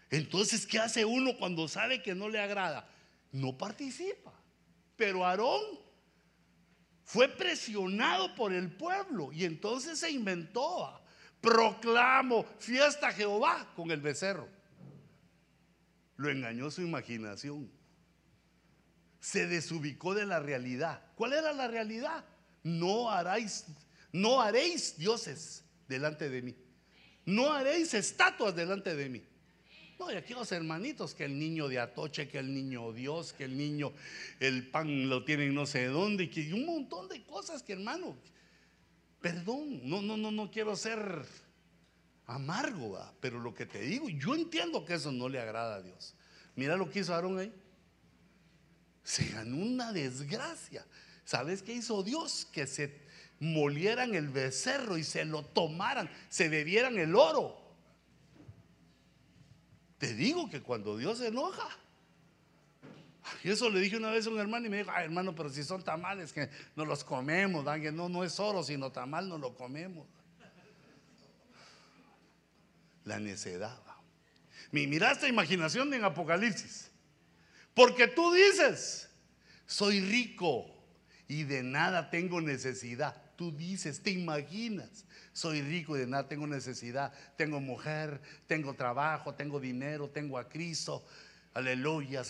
Entonces, 0.10 0.66
¿qué 0.66 0.80
hace 0.80 1.06
uno 1.06 1.38
cuando 1.38 1.68
sabe 1.68 2.02
que 2.02 2.16
no 2.16 2.30
le 2.30 2.40
agrada? 2.40 2.88
No 3.32 3.58
participa. 3.58 4.34
Pero 4.96 5.26
Aarón 5.26 5.62
fue 7.04 7.28
presionado 7.28 8.36
por 8.36 8.54
el 8.54 8.72
pueblo 8.72 9.32
y 9.32 9.46
entonces 9.46 10.00
se 10.00 10.12
inventó. 10.12 11.02
Proclamo 11.42 12.44
fiesta 12.58 13.08
a 13.08 13.14
Jehová 13.14 13.72
con 13.76 13.92
el 13.92 14.02
becerro. 14.02 14.48
Lo 16.18 16.30
engañó 16.30 16.70
su 16.70 16.82
imaginación 16.82 17.79
se 19.20 19.48
desubicó 19.48 20.14
de 20.14 20.26
la 20.26 20.40
realidad. 20.40 21.02
¿Cuál 21.16 21.34
era 21.34 21.54
la 21.54 21.68
realidad? 21.68 22.24
No 22.64 23.10
haréis, 23.10 23.66
no 24.12 24.42
haréis 24.42 24.98
dioses 24.98 25.64
delante 25.88 26.30
de 26.30 26.42
mí. 26.42 26.56
No 27.26 27.52
haréis 27.52 27.94
estatuas 27.94 28.56
delante 28.56 28.96
de 28.96 29.10
mí. 29.10 29.24
No, 30.00 30.10
y 30.12 30.16
aquí 30.16 30.34
los 30.34 30.50
hermanitos, 30.54 31.14
que 31.14 31.26
el 31.26 31.38
niño 31.38 31.68
de 31.68 31.80
Atoche, 31.80 32.30
que 32.30 32.40
el 32.40 32.54
niño 32.54 32.94
Dios, 32.94 33.34
que 33.34 33.44
el 33.44 33.58
niño, 33.58 33.92
el 34.40 34.70
pan 34.70 35.10
lo 35.10 35.26
tienen 35.26 35.54
no 35.54 35.66
sé 35.66 35.88
dónde, 35.88 36.24
y 36.24 36.30
que 36.30 36.54
un 36.54 36.66
montón 36.66 37.10
de 37.10 37.22
cosas 37.24 37.62
que 37.62 37.74
hermano, 37.74 38.16
perdón, 39.20 39.82
no, 39.84 40.02
no, 40.02 40.16
no, 40.16 40.32
no 40.32 40.50
quiero 40.50 40.78
ser 40.78 41.26
amargo, 42.28 42.98
pero 43.20 43.42
lo 43.42 43.54
que 43.54 43.66
te 43.66 43.82
digo, 43.82 44.08
yo 44.08 44.36
entiendo 44.36 44.86
que 44.86 44.94
eso 44.94 45.12
no 45.12 45.28
le 45.28 45.42
agrada 45.42 45.76
a 45.76 45.82
Dios. 45.82 46.16
Mira 46.56 46.78
lo 46.78 46.90
que 46.90 47.00
hizo 47.00 47.14
Aarón 47.14 47.38
ahí 47.38 47.54
se 49.10 49.26
ganó 49.26 49.58
una 49.58 49.92
desgracia. 49.92 50.86
¿Sabes 51.26 51.64
qué 51.64 51.74
hizo 51.74 52.04
Dios? 52.04 52.48
Que 52.52 52.68
se 52.68 52.96
molieran 53.40 54.14
el 54.14 54.30
becerro 54.30 55.00
y 55.00 55.04
se 55.04 55.26
lo 55.26 55.44
tomaran, 55.44 56.08
se 56.30 56.48
bebieran 56.48 56.96
el 57.00 57.16
oro. 57.16 57.60
Te 59.98 60.14
digo 60.14 60.48
que 60.48 60.62
cuando 60.62 60.96
Dios 60.96 61.18
se 61.18 61.28
enoja, 61.28 61.68
Y 63.44 63.50
eso 63.50 63.70
le 63.72 63.80
dije 63.80 63.98
una 63.98 64.12
vez 64.12 64.28
a 64.28 64.30
un 64.30 64.40
hermano 64.40 64.68
y 64.68 64.70
me 64.70 64.78
dijo, 64.78 64.92
ay 64.94 65.06
hermano, 65.06 65.34
pero 65.34 65.50
si 65.50 65.64
son 65.64 65.84
tamales 65.84 66.32
que 66.32 66.48
nos 66.76 66.88
los 66.88 67.04
comemos, 67.04 67.66
no, 67.66 68.10
no 68.10 68.24
es 68.24 68.40
oro, 68.40 68.62
sino 68.64 68.92
tamal, 68.92 69.28
no 69.28 69.40
lo 69.40 69.56
comemos. 69.56 70.08
La 73.06 73.20
necedad. 73.20 73.82
Mira 74.72 75.12
esta 75.12 75.28
imaginación 75.28 75.92
en 75.96 76.04
Apocalipsis. 76.04 76.92
Porque 77.80 78.10
tú 78.10 78.34
dices, 78.34 79.10
soy 79.66 80.02
rico 80.02 80.66
y 81.30 81.46
de 81.46 81.64
nada 81.64 82.10
tengo 82.10 82.42
necesidad. 82.42 83.16
Tú 83.38 83.56
dices, 83.56 84.04
te 84.04 84.12
imaginas, 84.12 85.06
soy 85.32 85.62
rico 85.62 85.96
y 85.96 86.02
de 86.02 86.08
nada 86.08 86.28
tengo 86.28 86.46
necesidad. 86.46 87.14
Tengo 87.38 87.62
mujer, 87.62 88.20
tengo 88.48 88.74
trabajo, 88.74 89.34
tengo 89.34 89.62
dinero, 89.62 90.10
tengo 90.10 90.38
a 90.38 90.50
Cristo. 90.50 91.06
Aleluya. 91.54 92.24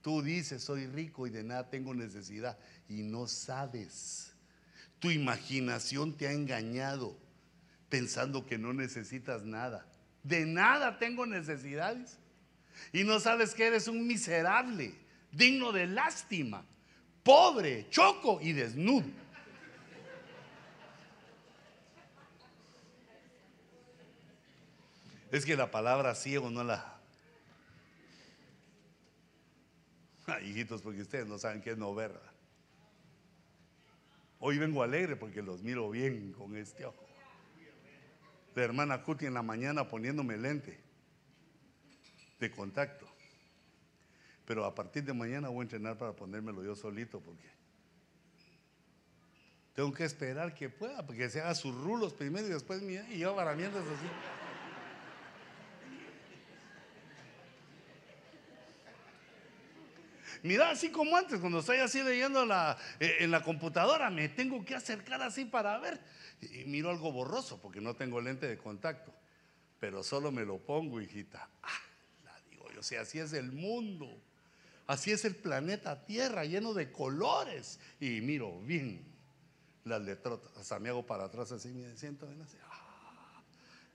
Tú 0.00 0.20
dices, 0.20 0.64
soy 0.64 0.88
rico 0.88 1.28
y 1.28 1.30
de 1.30 1.44
nada 1.44 1.70
tengo 1.70 1.94
necesidad. 1.94 2.58
Y 2.88 3.04
no 3.04 3.28
sabes. 3.28 4.32
Tu 4.98 5.12
imaginación 5.12 6.16
te 6.16 6.26
ha 6.26 6.32
engañado 6.32 7.16
pensando 7.88 8.46
que 8.46 8.58
no 8.58 8.72
necesitas 8.72 9.44
nada. 9.44 9.86
De 10.24 10.44
nada 10.44 10.98
tengo 10.98 11.24
necesidades. 11.24 12.18
Y 12.92 13.04
no 13.04 13.20
sabes 13.20 13.54
que 13.54 13.66
eres 13.66 13.88
un 13.88 14.06
miserable, 14.06 14.94
digno 15.30 15.72
de 15.72 15.86
lástima, 15.86 16.64
pobre, 17.22 17.88
choco 17.90 18.38
y 18.40 18.52
desnudo. 18.52 19.06
Es 25.30 25.46
que 25.46 25.56
la 25.56 25.70
palabra 25.70 26.14
ciego 26.14 26.50
no 26.50 26.62
la... 26.62 27.00
Hijitos, 30.44 30.82
porque 30.82 31.00
ustedes 31.00 31.26
no 31.26 31.38
saben 31.38 31.60
qué 31.62 31.70
es 31.70 31.78
no 31.78 31.94
ver. 31.94 32.12
Hoy 34.38 34.58
vengo 34.58 34.82
alegre 34.82 35.16
porque 35.16 35.42
los 35.42 35.62
miro 35.62 35.90
bien 35.90 36.32
con 36.32 36.56
este 36.56 36.84
ojo. 36.84 37.06
La 38.54 38.62
hermana 38.62 39.02
Cuti 39.02 39.26
en 39.26 39.34
la 39.34 39.42
mañana 39.42 39.88
poniéndome 39.88 40.36
lente 40.36 40.78
de 42.42 42.50
contacto. 42.50 43.06
Pero 44.44 44.64
a 44.64 44.74
partir 44.74 45.04
de 45.04 45.12
mañana 45.12 45.48
voy 45.48 45.60
a 45.60 45.62
entrenar 45.62 45.96
para 45.96 46.12
ponérmelo 46.12 46.62
yo 46.64 46.74
solito 46.74 47.20
porque 47.20 47.48
tengo 49.74 49.92
que 49.92 50.04
esperar 50.04 50.52
que 50.52 50.68
pueda, 50.68 51.06
porque 51.06 51.30
se 51.30 51.40
haga 51.40 51.54
sus 51.54 51.74
rulos 51.74 52.12
primero 52.12 52.46
y 52.46 52.50
después 52.50 52.82
mía, 52.82 53.06
y 53.10 53.18
yo 53.18 53.34
para 53.34 53.54
mientras 53.54 53.84
así. 53.86 54.06
Mira, 60.42 60.70
así 60.70 60.90
como 60.90 61.16
antes, 61.16 61.38
cuando 61.38 61.60
estoy 61.60 61.78
así 61.78 62.02
leyendo 62.02 62.44
la, 62.44 62.76
eh, 62.98 63.18
en 63.20 63.30
la 63.30 63.44
computadora, 63.44 64.10
me 64.10 64.28
tengo 64.28 64.64
que 64.64 64.74
acercar 64.74 65.22
así 65.22 65.44
para 65.44 65.78
ver. 65.78 66.00
Y 66.40 66.64
miro 66.64 66.90
algo 66.90 67.12
borroso 67.12 67.60
porque 67.62 67.80
no 67.80 67.94
tengo 67.94 68.20
lente 68.20 68.48
de 68.48 68.58
contacto. 68.58 69.14
Pero 69.78 70.02
solo 70.02 70.32
me 70.32 70.44
lo 70.44 70.58
pongo, 70.58 71.00
hijita. 71.00 71.48
Ah, 71.62 71.68
yo, 72.82 72.88
si 72.88 72.96
así 72.96 73.18
es 73.18 73.32
el 73.32 73.52
mundo. 73.52 74.08
Así 74.86 75.12
es 75.12 75.24
el 75.24 75.36
planeta 75.36 76.04
Tierra, 76.04 76.44
lleno 76.44 76.74
de 76.74 76.90
colores. 76.90 77.78
Y 78.00 78.20
miro 78.20 78.60
bien 78.62 79.04
las 79.84 80.02
letrotas. 80.02 80.56
Hasta 80.56 80.78
me 80.78 80.88
hago 80.88 81.06
para 81.06 81.24
atrás 81.24 81.52
así, 81.52 81.68
me 81.68 81.96
siento 81.96 82.26
así. 82.26 82.56
Ah, 82.68 83.42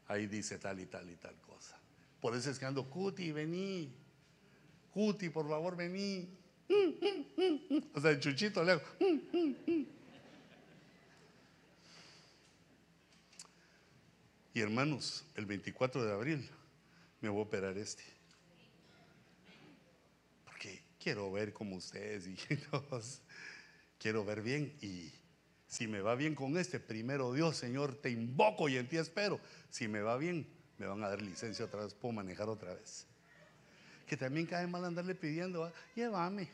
ahí 0.07 0.27
dice 0.27 0.57
tal 0.57 0.80
y 0.80 0.85
tal 0.85 1.09
y 1.09 1.15
tal 1.15 1.35
cosa. 1.41 1.77
Por 2.22 2.35
eso 2.35 2.49
es 2.49 2.57
que 2.57 2.65
ando, 2.65 2.89
Cuti, 2.89 3.31
vení. 3.31 3.93
Cuti, 4.91 5.30
por 5.30 5.47
favor, 5.47 5.76
vení. 5.76 6.30
O 7.93 8.01
sea, 8.01 8.11
el 8.11 8.19
chuchito 8.19 8.64
le 8.64 8.73
hago. 8.73 8.81
Y 14.53 14.59
hermanos, 14.61 15.23
el 15.35 15.45
24 15.45 16.03
de 16.03 16.11
abril 16.11 16.49
me 17.22 17.30
voy 17.30 17.41
a 17.41 17.43
operar 17.43 17.77
este. 17.77 18.03
Quiero 21.08 21.32
ver 21.32 21.54
como 21.54 21.78
ustedes, 21.78 22.28
hijitos. 22.28 23.22
Quiero 23.98 24.26
ver 24.26 24.42
bien. 24.42 24.76
Y 24.82 25.10
si 25.66 25.88
me 25.88 26.02
va 26.02 26.16
bien 26.16 26.36
con 26.36 26.58
este, 26.58 26.82
primero 26.82 27.32
Dios, 27.32 27.56
Señor, 27.56 27.96
te 27.96 28.10
invoco 28.10 28.68
y 28.68 28.76
en 28.76 28.90
ti 28.90 28.98
espero. 28.98 29.40
Si 29.70 29.88
me 29.88 30.02
va 30.02 30.18
bien, 30.18 30.46
me 30.78 30.86
van 30.86 31.02
a 31.06 31.08
dar 31.08 31.22
licencia 31.22 31.64
otra 31.64 31.84
vez, 31.84 31.94
puedo 31.94 32.12
manejar 32.12 32.50
otra 32.50 32.74
vez 32.74 33.08
que 34.06 34.18
también 34.18 34.46
cae 34.48 34.68
mal 34.68 34.84
andarle 34.84 35.16
pidiendo, 35.16 35.72
llévame. 35.96 36.50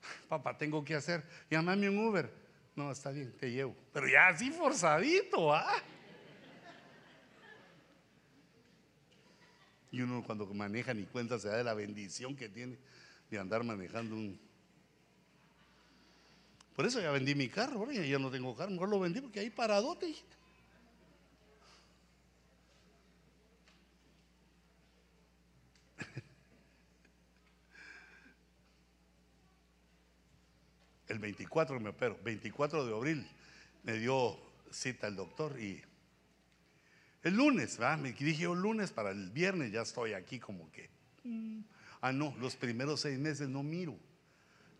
Papá, 0.30 0.56
tengo 0.56 0.82
que 0.82 0.94
hacer, 0.94 1.22
llámame 1.50 1.90
un 1.90 1.98
Uber. 1.98 2.32
No, 2.74 2.90
está 2.90 3.10
bien, 3.10 3.30
te 3.36 3.50
llevo. 3.50 3.76
Pero 3.92 4.08
ya 4.08 4.28
así 4.28 4.50
forzadito, 4.50 5.52
¿ah? 5.52 5.82
Y 9.90 10.02
uno 10.02 10.22
cuando 10.24 10.46
maneja 10.46 10.92
ni 10.94 11.04
cuenta 11.04 11.38
se 11.38 11.48
da 11.48 11.56
de 11.56 11.64
la 11.64 11.74
bendición 11.74 12.36
que 12.36 12.48
tiene 12.48 12.78
de 13.30 13.38
andar 13.38 13.64
manejando 13.64 14.14
un... 14.14 14.38
Por 16.76 16.86
eso 16.86 17.00
ya 17.00 17.10
vendí 17.10 17.34
mi 17.34 17.48
carro, 17.48 17.80
ahora 17.80 17.92
ya 17.92 18.18
no 18.18 18.30
tengo 18.30 18.54
carro, 18.54 18.70
mejor 18.70 18.88
lo 18.88 19.00
vendí 19.00 19.20
porque 19.20 19.40
ahí 19.40 19.50
paradote. 19.50 20.14
el 31.08 31.18
24 31.18 31.80
me 31.80 31.88
opero, 31.90 32.16
24 32.22 32.86
de 32.86 32.94
abril 32.94 33.28
me 33.82 33.94
dio 33.94 34.38
cita 34.70 35.08
el 35.08 35.16
doctor 35.16 35.58
y 35.60 35.82
el 37.22 37.34
lunes, 37.34 37.78
me 37.98 38.12
dije 38.12 38.42
yo 38.42 38.54
lunes 38.54 38.90
para 38.90 39.10
el 39.10 39.30
viernes 39.30 39.72
ya 39.72 39.82
estoy 39.82 40.12
aquí 40.12 40.38
como 40.38 40.70
que, 40.70 40.88
mm, 41.24 41.60
ah 42.00 42.12
no, 42.12 42.34
los 42.38 42.56
primeros 42.56 43.00
seis 43.00 43.18
meses 43.18 43.48
no 43.48 43.62
miro. 43.62 43.98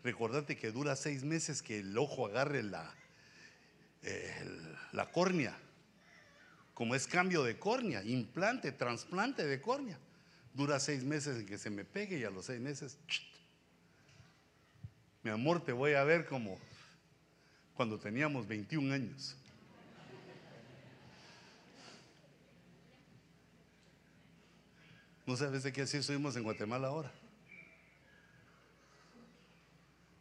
Recordate 0.03 0.55
que 0.55 0.71
dura 0.71 0.95
seis 0.95 1.23
meses 1.23 1.61
que 1.61 1.79
el 1.79 1.97
ojo 1.97 2.25
agarre 2.25 2.63
la, 2.63 2.95
la 4.93 5.11
córnea, 5.11 5.57
como 6.73 6.95
es 6.95 7.05
cambio 7.05 7.43
de 7.43 7.59
córnea, 7.59 8.03
implante, 8.03 8.71
trasplante 8.71 9.45
de 9.45 9.59
córnea. 9.59 9.99
Dura 10.53 10.79
seis 10.79 11.03
meses 11.03 11.37
en 11.37 11.45
que 11.45 11.57
se 11.57 11.69
me 11.69 11.83
pegue 11.83 12.17
y 12.17 12.23
a 12.23 12.29
los 12.29 12.45
seis 12.45 12.61
meses 12.61 12.97
mi 15.21 15.31
amor, 15.31 15.61
te 15.63 15.73
voy 15.73 15.93
a 15.93 16.03
ver 16.05 16.25
como 16.25 16.57
cuando 17.73 17.99
teníamos 17.99 18.47
21 18.47 18.93
años. 18.93 19.35
No 25.29 25.37
sabes 25.37 25.61
de 25.61 25.71
qué 25.71 25.83
así 25.83 25.97
estuvimos 25.97 26.35
en 26.37 26.41
Guatemala 26.41 26.87
ahora. 26.87 27.11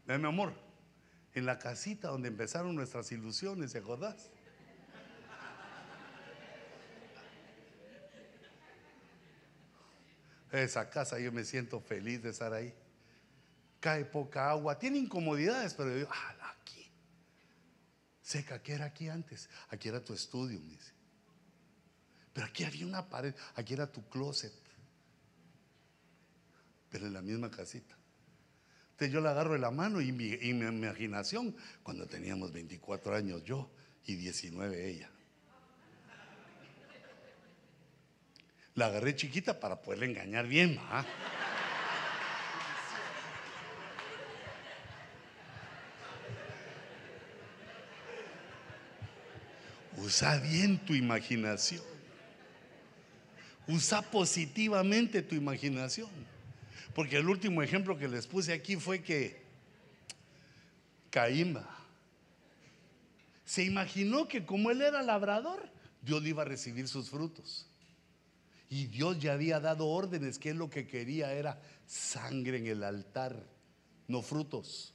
mi 0.05 0.13
amor, 0.13 0.53
en 1.33 1.47
la 1.47 1.59
casita 1.59 2.09
donde 2.09 2.29
empezaron 2.29 2.75
nuestras 2.75 3.11
ilusiones, 3.11 3.73
¿te 3.73 3.79
acordás? 3.79 4.29
Esa 10.53 10.91
casa 10.91 11.19
yo 11.19 11.33
me 11.33 11.43
siento 11.45 11.81
feliz 11.81 12.23
de 12.23 12.29
estar 12.29 12.53
ahí 12.53 12.75
cae 13.81 14.05
poca 14.05 14.51
agua, 14.51 14.79
tiene 14.79 14.99
incomodidades, 14.99 15.73
pero 15.73 15.97
yo 15.97 16.07
ah, 16.11 16.55
aquí, 16.61 16.87
seca, 18.21 18.63
¿qué 18.63 18.75
era 18.75 18.85
aquí 18.85 19.09
antes? 19.09 19.49
Aquí 19.71 19.89
era 19.89 20.05
tu 20.05 20.13
estudio, 20.13 20.61
me 20.61 20.73
dice. 20.73 20.93
Pero 22.35 22.47
aquí 22.47 22.65
había 22.65 22.85
una 22.85 23.09
pared, 23.09 23.35
aquí 23.55 23.73
era 23.73 23.91
tu 23.91 24.07
closet, 24.11 24.68
pero 26.91 27.07
en 27.07 27.13
la 27.13 27.23
misma 27.23 27.51
casita. 27.51 27.97
Entonces 28.99 29.15
yo 29.15 29.21
la 29.21 29.31
agarro 29.31 29.53
de 29.53 29.61
la 29.61 29.71
mano 29.71 30.01
y 30.01 30.11
mi, 30.11 30.31
imaginación, 30.31 31.55
cuando 31.83 32.07
teníamos 32.07 32.53
24 32.53 33.15
años 33.15 33.45
yo 33.45 33.71
y 34.05 34.17
19 34.17 34.91
ella. 34.91 35.09
La 38.75 38.87
agarré 38.87 39.15
chiquita 39.15 39.61
para 39.61 39.81
poderle 39.81 40.07
engañar 40.07 40.47
bien, 40.47 40.79
¿ah? 40.81 41.05
Usa 49.99 50.39
bien 50.39 50.79
tu 50.79 50.95
imaginación. 50.95 51.83
Usa 53.67 54.03
positivamente 54.03 55.23
tu 55.23 55.35
imaginación. 55.35 56.11
Porque 56.95 57.17
el 57.17 57.29
último 57.29 57.63
ejemplo 57.63 57.97
que 57.99 58.09
les 58.09 58.27
puse 58.27 58.53
aquí 58.53 58.77
fue 58.77 59.03
que 59.03 59.41
Caín 61.11 61.59
se 63.45 63.65
imaginó 63.65 64.29
que 64.29 64.45
como 64.45 64.71
él 64.71 64.83
era 64.83 65.03
labrador, 65.03 65.71
Dios 66.03 66.25
iba 66.27 66.43
a 66.43 66.45
recibir 66.45 66.87
sus 66.87 67.09
frutos. 67.09 67.67
Y 68.69 68.87
Dios 68.87 69.19
ya 69.19 69.33
había 69.33 69.61
dado 69.61 69.87
órdenes 69.87 70.39
que 70.39 70.51
él 70.51 70.59
lo 70.59 70.69
que 70.69 70.87
quería 70.87 71.33
era 71.33 71.61
sangre 71.87 72.59
en 72.59 72.67
el 72.67 72.85
altar, 72.85 73.43
no 74.07 74.21
frutos. 74.21 74.93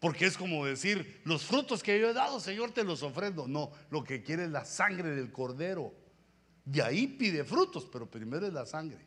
Porque 0.00 0.26
es 0.26 0.36
como 0.38 0.64
decir, 0.64 1.20
los 1.24 1.44
frutos 1.44 1.82
que 1.82 1.98
yo 1.98 2.10
he 2.10 2.14
dado, 2.14 2.40
Señor, 2.40 2.70
te 2.70 2.84
los 2.84 3.02
ofrendo. 3.02 3.46
No, 3.46 3.72
lo 3.90 4.04
que 4.04 4.22
quiere 4.22 4.44
es 4.44 4.50
la 4.50 4.64
sangre 4.64 5.10
del 5.10 5.30
cordero. 5.30 5.94
De 6.64 6.82
ahí 6.82 7.06
pide 7.06 7.44
frutos, 7.44 7.86
pero 7.90 8.10
primero 8.10 8.46
es 8.46 8.52
la 8.52 8.66
sangre. 8.66 9.04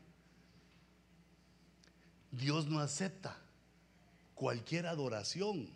Dios 2.31 2.67
no 2.67 2.79
acepta 2.79 3.37
cualquier 4.35 4.87
adoración, 4.87 5.69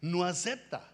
no 0.00 0.24
acepta 0.24 0.88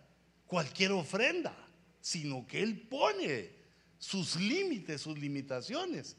cualquier 0.47 0.93
ofrenda, 0.93 1.55
sino 2.01 2.47
que 2.47 2.63
Él 2.63 2.87
pone 2.89 3.51
sus 3.99 4.37
límites, 4.37 5.03
sus 5.03 5.19
limitaciones. 5.19 6.17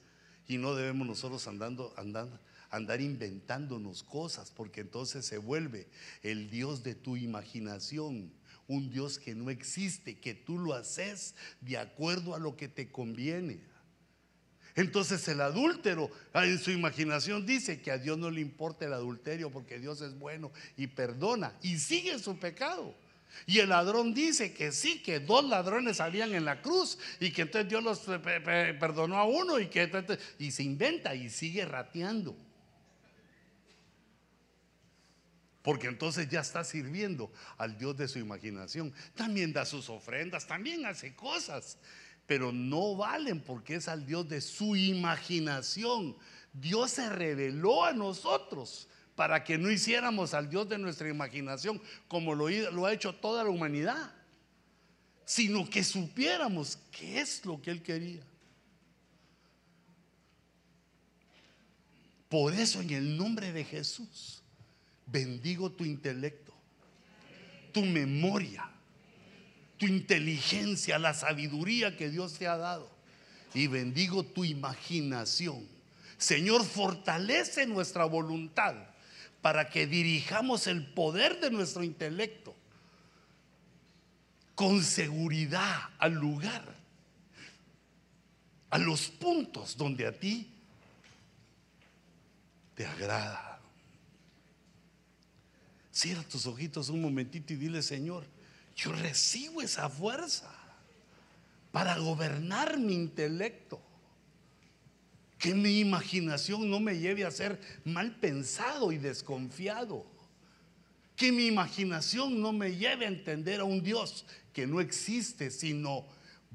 Y 0.48 0.58
no 0.58 0.76
debemos 0.76 1.08
nosotros 1.08 1.48
andando, 1.48 1.94
andando, 1.98 2.40
andar 2.70 3.02
inventándonos 3.02 4.04
cosas, 4.04 4.52
porque 4.52 4.82
entonces 4.82 5.26
se 5.26 5.38
vuelve 5.38 5.88
el 6.22 6.50
Dios 6.50 6.84
de 6.84 6.94
tu 6.94 7.18
imaginación, 7.18 8.32
un 8.68 8.90
Dios 8.90 9.18
que 9.20 9.36
no 9.36 9.50
existe, 9.50 10.20
que 10.20 10.34
tú 10.34 10.60
lo 10.60 10.74
haces 10.74 11.36
de 11.62 11.78
acuerdo 11.78 12.36
a 12.36 12.40
lo 12.40 12.56
que 12.58 12.68
te 12.68 12.92
conviene. 12.92 13.62
Entonces 14.76 15.26
el 15.30 15.40
adúltero 15.40 16.12
en 16.34 16.60
su 16.60 16.72
imaginación 16.72 17.46
dice 17.46 17.82
que 17.82 17.92
a 17.92 17.98
Dios 17.98 18.18
no 18.18 18.30
le 18.30 18.42
importa 18.42 18.86
el 18.86 18.94
adulterio 18.94 19.50
porque 19.50 19.80
Dios 19.80 20.02
es 20.02 20.20
bueno 20.20 20.52
y 20.76 20.88
perdona 20.88 21.54
y 21.62 21.80
sigue 21.80 22.20
su 22.20 22.38
pecado. 22.38 22.94
Y 23.46 23.60
el 23.60 23.70
ladrón 23.70 24.14
dice 24.14 24.54
que 24.54 24.72
sí, 24.72 25.02
que 25.02 25.20
dos 25.20 25.46
ladrones 25.46 25.98
salían 25.98 26.34
en 26.34 26.46
la 26.46 26.62
cruz 26.62 26.98
y 27.20 27.32
que 27.32 27.44
entonces 27.44 27.70
Dios 27.70 27.84
los 27.84 28.00
perdonó 28.00 29.18
a 29.18 29.26
uno 29.26 29.60
y 29.60 29.68
que 29.68 29.90
y 30.40 30.52
se 30.52 30.64
inventa 30.64 31.16
y 31.16 31.30
sigue 31.30 31.66
rateando. 31.66 32.36
Porque 35.62 35.88
entonces 35.88 36.30
ya 36.30 36.42
está 36.42 36.64
sirviendo 36.64 37.32
al 37.58 37.78
Dios 37.78 37.98
de 37.98 38.08
su 38.08 38.20
imaginación. 38.20 38.94
También 39.16 39.52
da 39.52 39.66
sus 39.66 39.90
ofrendas, 39.90 40.46
también 40.46 40.86
hace 40.86 41.16
cosas, 41.16 41.78
pero 42.28 42.52
no 42.52 42.96
valen 42.96 43.40
porque 43.40 43.76
es 43.76 43.88
al 43.88 44.06
Dios 44.06 44.28
de 44.28 44.42
su 44.42 44.76
imaginación. 44.76 46.16
Dios 46.54 46.92
se 46.92 47.10
reveló 47.10 47.84
a 47.86 47.94
nosotros 47.94 48.88
para 49.16 49.44
que 49.44 49.58
no 49.58 49.72
hiciéramos 49.72 50.34
al 50.34 50.50
Dios 50.50 50.68
de 50.68 50.78
nuestra 50.78 51.10
imaginación 51.10 51.82
como 52.08 52.36
lo, 52.36 52.50
lo 52.50 52.86
ha 52.86 52.94
hecho 52.94 53.14
toda 53.16 53.44
la 53.44 53.50
humanidad, 53.50 54.14
sino 55.26 55.70
que 55.70 55.84
supiéramos 55.84 56.78
qué 56.92 57.22
es 57.22 57.46
lo 57.46 57.62
que 57.62 57.72
Él 57.72 57.82
quería. 57.82 58.24
Por 62.30 62.54
eso 62.54 62.82
en 62.82 62.90
el 62.90 63.18
nombre 63.18 63.54
de 63.54 63.64
Jesús 63.64 64.42
bendigo 65.06 65.72
tu 65.72 65.86
intelecto, 65.86 66.54
tu 67.72 67.82
memoria, 67.84 68.70
tu 69.78 69.86
inteligencia, 69.86 71.00
la 71.00 71.14
sabiduría 71.14 71.98
que 71.98 72.10
Dios 72.10 72.34
te 72.34 72.48
ha 72.48 72.58
dado. 72.58 72.90
Y 73.54 73.68
bendigo 73.68 74.24
tu 74.24 74.44
imaginación. 74.44 75.68
Señor, 76.18 76.66
fortalece 76.66 77.66
nuestra 77.68 78.06
voluntad 78.06 78.76
para 79.42 79.70
que 79.70 79.86
dirijamos 79.86 80.68
el 80.68 80.86
poder 80.86 81.40
de 81.40 81.52
nuestro 81.52 81.84
intelecto 81.84 82.56
con 84.56 84.82
seguridad 84.84 85.90
al 86.00 86.14
lugar, 86.14 86.64
a 88.70 88.78
los 88.78 89.10
puntos 89.10 89.78
donde 89.78 90.08
a 90.08 90.18
ti 90.18 90.50
te 92.74 92.86
agrada. 92.86 93.60
Cierra 95.92 96.24
tus 96.24 96.46
ojitos 96.46 96.90
un 96.90 97.02
momentito 97.02 97.54
y 97.54 97.58
dile, 97.58 97.82
Señor, 97.82 98.26
yo 98.76 98.92
recibo 98.92 99.62
esa 99.62 99.90
fuerza 99.90 100.54
para 101.72 101.98
gobernar 101.98 102.78
mi 102.78 102.94
intelecto. 102.94 103.82
Que 105.38 105.54
mi 105.54 105.80
imaginación 105.80 106.70
no 106.70 106.80
me 106.80 106.98
lleve 106.98 107.26
a 107.26 107.32
ser 107.32 107.60
mal 107.84 108.16
pensado 108.16 108.92
y 108.92 108.98
desconfiado. 108.98 110.06
Que 111.16 111.32
mi 111.32 111.48
imaginación 111.48 112.42
no 112.42 112.52
me 112.52 112.76
lleve 112.76 113.06
a 113.06 113.10
entender 113.10 113.62
a 113.62 113.64
un 113.64 113.82
Dios 113.82 114.26
que 114.54 114.68
no 114.68 114.82
existe, 114.82 115.52
sino 115.52 116.06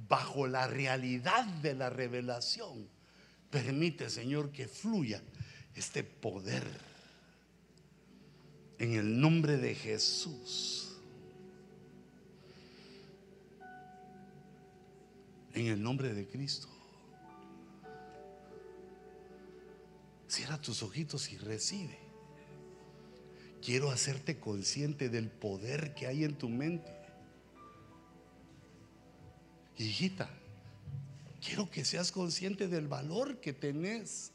bajo 0.08 0.46
la 0.46 0.66
realidad 0.66 1.44
de 1.44 1.74
la 1.74 1.88
revelación. 1.88 2.88
Permite, 3.50 4.10
Señor, 4.10 4.50
que 4.50 4.68
fluya 4.68 5.22
este 5.74 6.04
poder 6.04 6.64
en 8.78 8.94
el 8.94 9.20
nombre 9.20 9.56
de 9.56 9.74
Jesús. 9.74 10.89
En 15.54 15.66
el 15.66 15.82
nombre 15.82 16.14
de 16.14 16.26
Cristo. 16.26 16.68
Cierra 20.28 20.60
tus 20.60 20.82
ojitos 20.82 21.32
y 21.32 21.38
recibe. 21.38 21.98
Quiero 23.62 23.90
hacerte 23.90 24.38
consciente 24.38 25.08
del 25.08 25.28
poder 25.28 25.94
que 25.94 26.06
hay 26.06 26.24
en 26.24 26.36
tu 26.36 26.48
mente. 26.48 26.90
Hijita, 29.76 30.30
quiero 31.44 31.70
que 31.70 31.84
seas 31.84 32.12
consciente 32.12 32.68
del 32.68 32.86
valor 32.86 33.40
que 33.40 33.52
tenés 33.52 34.32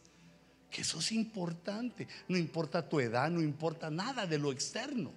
que 0.76 0.82
eso 0.82 1.00
es 1.00 1.14
importante. 1.14 2.06
No 2.28 2.38
importa 2.38 2.90
tu 2.90 3.00
edad, 3.00 3.30
no 3.30 3.42
importa 3.42 3.90
nada 3.90 4.28
de 4.28 4.38
lo 4.38 4.52
externo. 4.52 5.14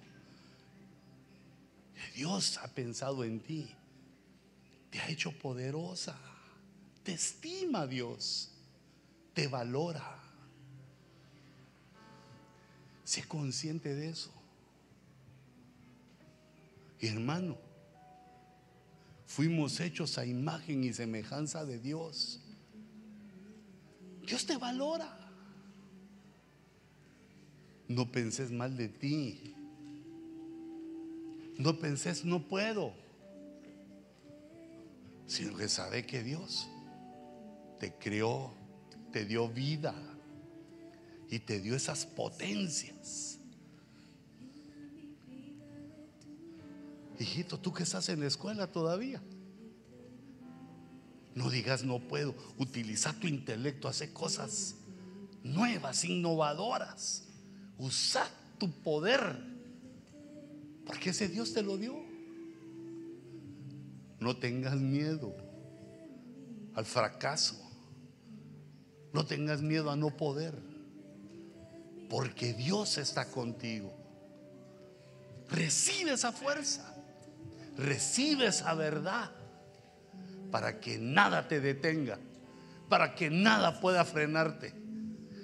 Dios 2.15 2.57
ha 2.59 2.69
pensado 2.69 3.25
en 3.25 3.41
ti. 3.41 3.69
Te 4.89 4.99
ha 4.99 5.09
hecho 5.09 5.31
poderosa. 5.31 6.17
Te 7.03 7.13
estima 7.13 7.87
Dios. 7.87 8.51
Te 9.33 9.47
valora. 9.47 10.19
Sé 13.03 13.27
consciente 13.27 13.95
de 13.95 14.09
eso. 14.09 14.31
hermano, 17.01 17.57
fuimos 19.25 19.79
hechos 19.79 20.17
a 20.17 20.25
imagen 20.25 20.83
y 20.83 20.93
semejanza 20.93 21.65
de 21.65 21.79
Dios. 21.79 22.41
Dios 24.25 24.45
te 24.45 24.57
valora. 24.57 25.17
No 27.87 28.11
penses 28.11 28.51
mal 28.51 28.77
de 28.77 28.89
ti. 28.89 29.55
No 31.57 31.79
penses, 31.79 32.23
no 32.23 32.47
puedo. 32.47 32.93
Sino 35.29 35.55
que 35.55 35.69
sabe 35.69 36.07
que 36.07 36.23
Dios 36.23 36.67
te 37.79 37.93
creó, 37.93 38.51
te 39.11 39.25
dio 39.25 39.47
vida 39.47 39.93
y 41.29 41.37
te 41.37 41.61
dio 41.61 41.75
esas 41.75 42.07
potencias. 42.07 43.37
Hijito, 47.19 47.59
tú 47.59 47.71
que 47.71 47.83
estás 47.83 48.09
en 48.09 48.21
la 48.21 48.25
escuela 48.25 48.71
todavía. 48.71 49.21
No 51.35 51.51
digas 51.51 51.83
no 51.83 51.99
puedo. 51.99 52.35
Utiliza 52.57 53.13
tu 53.13 53.27
intelecto, 53.27 53.87
hace 53.87 54.11
cosas 54.11 54.77
nuevas, 55.43 56.05
innovadoras. 56.05 57.25
Usa 57.77 58.27
tu 58.57 58.71
poder, 58.71 59.37
porque 60.87 61.11
ese 61.11 61.27
Dios 61.27 61.53
te 61.53 61.61
lo 61.61 61.77
dio. 61.77 62.08
No 64.19 64.37
tengas 64.37 64.75
miedo 64.75 65.35
al 66.75 66.85
fracaso. 66.85 67.69
No 69.13 69.25
tengas 69.25 69.61
miedo 69.61 69.89
a 69.89 69.95
no 69.95 70.15
poder, 70.15 70.53
porque 72.09 72.53
Dios 72.53 72.97
está 72.97 73.25
contigo. 73.31 73.91
Recibe 75.49 76.13
esa 76.13 76.31
fuerza, 76.31 76.95
recibe 77.75 78.45
esa 78.45 78.75
verdad, 78.75 79.31
para 80.51 80.79
que 80.79 80.99
nada 80.99 81.47
te 81.47 81.59
detenga, 81.59 82.19
para 82.87 83.15
que 83.15 83.31
nada 83.31 83.79
pueda 83.79 84.05
frenarte. 84.05 84.73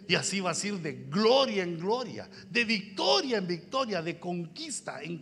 Y 0.08 0.14
así 0.14 0.40
vas 0.40 0.64
a 0.64 0.68
ir 0.68 0.76
de 0.82 0.94
gloria 1.10 1.64
en 1.64 1.80
gloria, 1.80 2.30
de 2.52 2.66
victoria 2.66 3.40
en 3.40 3.48
victoria, 3.48 4.04
de 4.04 4.20
conquista 4.20 5.02
en, 5.02 5.18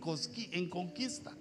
conquista. 0.68 1.32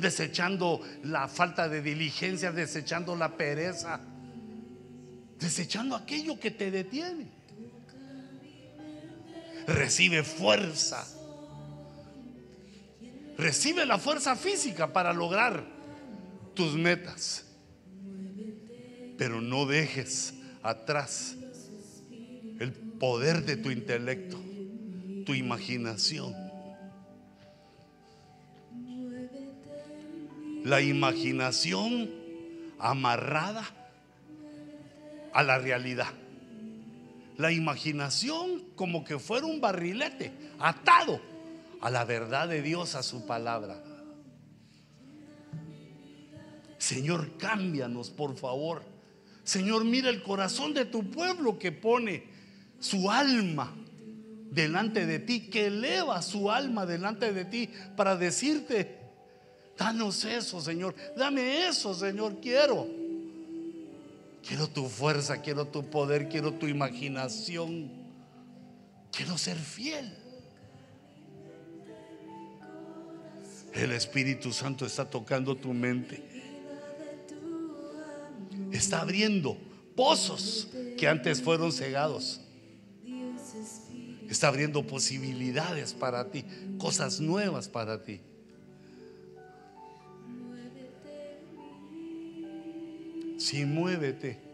Desechando 0.00 0.80
la 1.04 1.28
falta 1.28 1.68
de 1.68 1.82
diligencia, 1.82 2.52
desechando 2.52 3.14
la 3.14 3.36
pereza, 3.36 4.00
desechando 5.38 5.94
aquello 5.94 6.38
que 6.40 6.50
te 6.50 6.70
detiene. 6.70 7.26
Recibe 9.66 10.24
fuerza. 10.24 11.06
Recibe 13.36 13.86
la 13.86 13.98
fuerza 13.98 14.36
física 14.36 14.92
para 14.92 15.12
lograr 15.12 15.64
tus 16.54 16.74
metas 16.74 17.46
Pero 19.16 19.40
no 19.40 19.66
dejes 19.66 20.34
atrás 20.62 21.36
el 22.58 22.72
poder 22.72 23.44
de 23.44 23.56
tu 23.56 23.70
intelecto, 23.70 24.38
tu 25.24 25.34
imaginación. 25.34 26.34
La 30.64 30.80
imaginación 30.80 32.10
amarrada 32.78 33.64
a 35.32 35.42
la 35.42 35.58
realidad. 35.58 36.12
La 37.36 37.52
imaginación 37.52 38.64
como 38.74 39.04
que 39.04 39.18
fuera 39.18 39.46
un 39.46 39.60
barrilete 39.60 40.32
atado 40.58 41.20
a 41.80 41.90
la 41.90 42.04
verdad 42.04 42.48
de 42.48 42.62
Dios, 42.62 42.94
a 42.94 43.02
su 43.02 43.26
palabra. 43.26 43.82
Señor, 46.78 47.36
cámbianos, 47.38 48.10
por 48.10 48.36
favor. 48.36 48.82
Señor, 49.44 49.84
mira 49.84 50.10
el 50.10 50.22
corazón 50.22 50.74
de 50.74 50.84
tu 50.84 51.10
pueblo 51.10 51.58
que 51.58 51.72
pone 51.72 52.24
su 52.78 53.10
alma 53.10 53.74
delante 54.50 55.06
de 55.06 55.18
ti, 55.18 55.48
que 55.48 55.66
eleva 55.66 56.20
su 56.22 56.50
alma 56.50 56.86
delante 56.86 57.32
de 57.32 57.44
ti 57.44 57.70
para 57.96 58.16
decirte, 58.16 58.99
danos 59.80 60.26
eso, 60.26 60.60
Señor, 60.60 60.94
dame 61.16 61.66
eso, 61.66 61.94
Señor, 61.94 62.36
quiero. 62.42 62.86
Quiero 64.46 64.68
tu 64.68 64.86
fuerza, 64.90 65.40
quiero 65.40 65.66
tu 65.66 65.88
poder, 65.88 66.28
quiero 66.28 66.52
tu 66.52 66.66
imaginación. 66.66 67.90
Quiero 69.10 69.38
ser 69.38 69.56
fiel. 69.56 70.14
El 73.72 73.92
Espíritu 73.92 74.52
Santo 74.52 74.84
está 74.84 75.08
tocando 75.08 75.56
tu 75.56 75.72
mente. 75.72 76.22
Está 78.72 79.00
abriendo 79.00 79.56
pozos 79.96 80.68
que 80.98 81.08
antes 81.08 81.40
fueron 81.40 81.72
cegados. 81.72 82.42
Está 84.28 84.48
abriendo 84.48 84.86
posibilidades 84.86 85.94
para 85.94 86.30
ti, 86.30 86.44
cosas 86.78 87.18
nuevas 87.18 87.68
para 87.68 88.04
ti. 88.04 88.20
Sí, 93.40 93.64
muévete. 93.64 94.49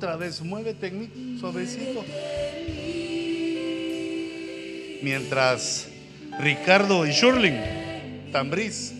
Otra 0.00 0.16
vez, 0.16 0.40
muévete 0.40 0.86
en 0.86 0.98
mí, 0.98 1.38
suavecito. 1.38 2.02
Mientras 5.02 5.88
Ricardo 6.38 7.04
y 7.06 7.10
Shurling, 7.10 8.32
Tambriz, 8.32 8.94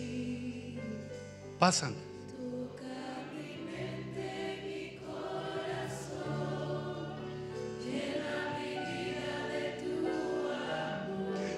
pasan. 1.57 1.95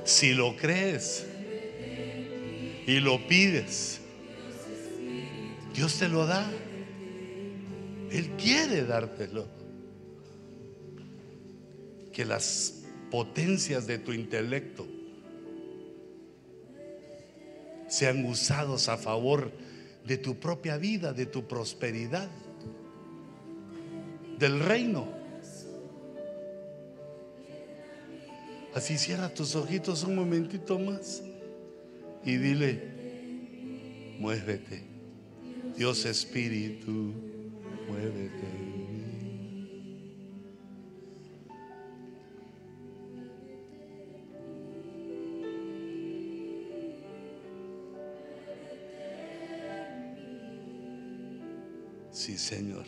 Si 0.06 0.34
lo 0.34 0.56
crees 0.56 1.28
y 2.88 2.98
lo 3.02 3.28
pides, 3.28 4.00
Dios 5.76 6.00
te 6.00 6.08
lo 6.08 6.26
da. 6.26 6.50
Quiere 8.74 8.88
dártelo. 8.88 9.46
Que 12.12 12.26
las 12.26 12.82
potencias 13.12 13.86
de 13.86 14.00
tu 14.00 14.14
intelecto 14.14 14.88
sean 17.88 18.26
usados 18.26 18.90
a 18.90 18.98
favor 18.98 19.52
de 20.08 20.18
tu 20.18 20.40
propia 20.40 20.78
vida, 20.78 21.14
de 21.14 21.28
tu 21.28 21.48
prosperidad, 21.48 22.28
del 24.40 24.60
reino. 24.60 25.08
Así 28.74 28.98
cierra 28.98 29.32
tus 29.32 29.56
ojitos 29.56 30.04
un 30.04 30.16
momentito 30.16 30.80
más 30.80 31.22
y 32.26 32.38
dile, 32.38 32.82
muévete, 34.18 34.82
Dios 35.78 36.06
Espíritu, 36.06 37.14
muévete. 37.88 38.63
Señor. 52.44 52.86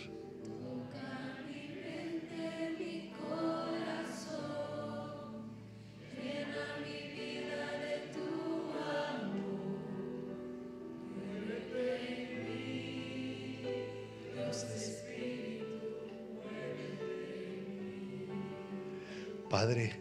Padre, 19.49 19.93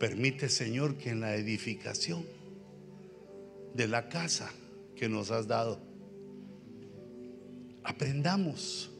permite, 0.00 0.48
Señor, 0.48 0.96
que 0.96 1.10
en 1.10 1.20
la 1.20 1.36
edificación 1.36 2.26
de 3.74 3.86
la 3.86 4.08
casa 4.08 4.50
que 4.96 5.08
nos 5.08 5.30
has 5.30 5.46
dado, 5.46 5.80
aprendamos, 8.02 8.90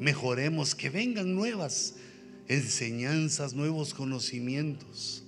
mejoremos, 0.00 0.74
que 0.74 0.90
vengan 0.90 1.32
nuevas 1.32 1.94
enseñanzas, 2.48 3.54
nuevos 3.54 3.94
conocimientos 3.94 5.22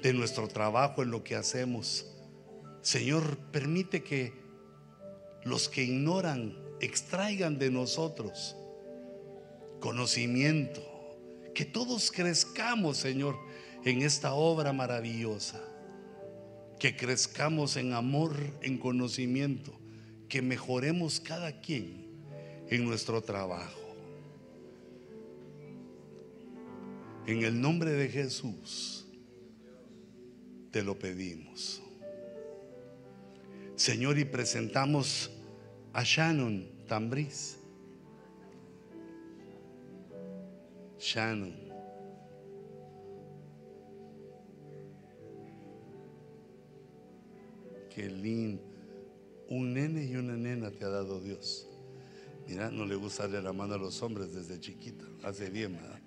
de 0.00 0.12
nuestro 0.12 0.46
trabajo 0.46 1.02
en 1.02 1.10
lo 1.10 1.24
que 1.24 1.34
hacemos. 1.34 2.06
Señor, 2.82 3.36
permite 3.50 4.04
que 4.04 4.32
los 5.42 5.68
que 5.68 5.82
ignoran 5.82 6.56
extraigan 6.80 7.58
de 7.58 7.72
nosotros 7.72 8.54
conocimiento, 9.80 10.80
que 11.52 11.64
todos 11.64 12.12
crezcamos, 12.12 12.96
Señor, 12.96 13.36
en 13.84 14.02
esta 14.02 14.34
obra 14.34 14.72
maravillosa, 14.72 15.60
que 16.78 16.96
crezcamos 16.96 17.76
en 17.76 17.92
amor, 17.92 18.36
en 18.62 18.78
conocimiento, 18.78 19.79
que 20.30 20.40
mejoremos 20.40 21.20
cada 21.20 21.60
quien 21.60 22.06
en 22.68 22.84
nuestro 22.84 23.20
trabajo. 23.20 23.80
En 27.26 27.42
el 27.42 27.60
nombre 27.60 27.90
de 27.90 28.08
Jesús 28.08 29.06
te 30.70 30.82
lo 30.82 30.96
pedimos. 30.96 31.82
Señor, 33.74 34.18
y 34.18 34.24
presentamos 34.24 35.30
a 35.92 36.04
Shannon 36.04 36.86
Tambriz. 36.86 37.58
Shannon. 40.98 41.56
Qué 47.92 48.08
lindo. 48.08 48.69
Un 49.50 49.74
nene 49.74 50.04
y 50.04 50.14
una 50.14 50.36
nena 50.36 50.70
te 50.70 50.84
ha 50.84 50.88
dado 50.88 51.20
Dios. 51.20 51.66
Mira, 52.46 52.70
no 52.70 52.86
le 52.86 52.94
gusta 52.94 53.24
darle 53.24 53.42
la 53.42 53.52
mano 53.52 53.74
a 53.74 53.78
los 53.78 54.00
hombres 54.00 54.32
desde 54.32 54.60
chiquita. 54.60 55.04
Hace 55.24 55.50
bien, 55.50 55.74
¿verdad? 55.74 56.00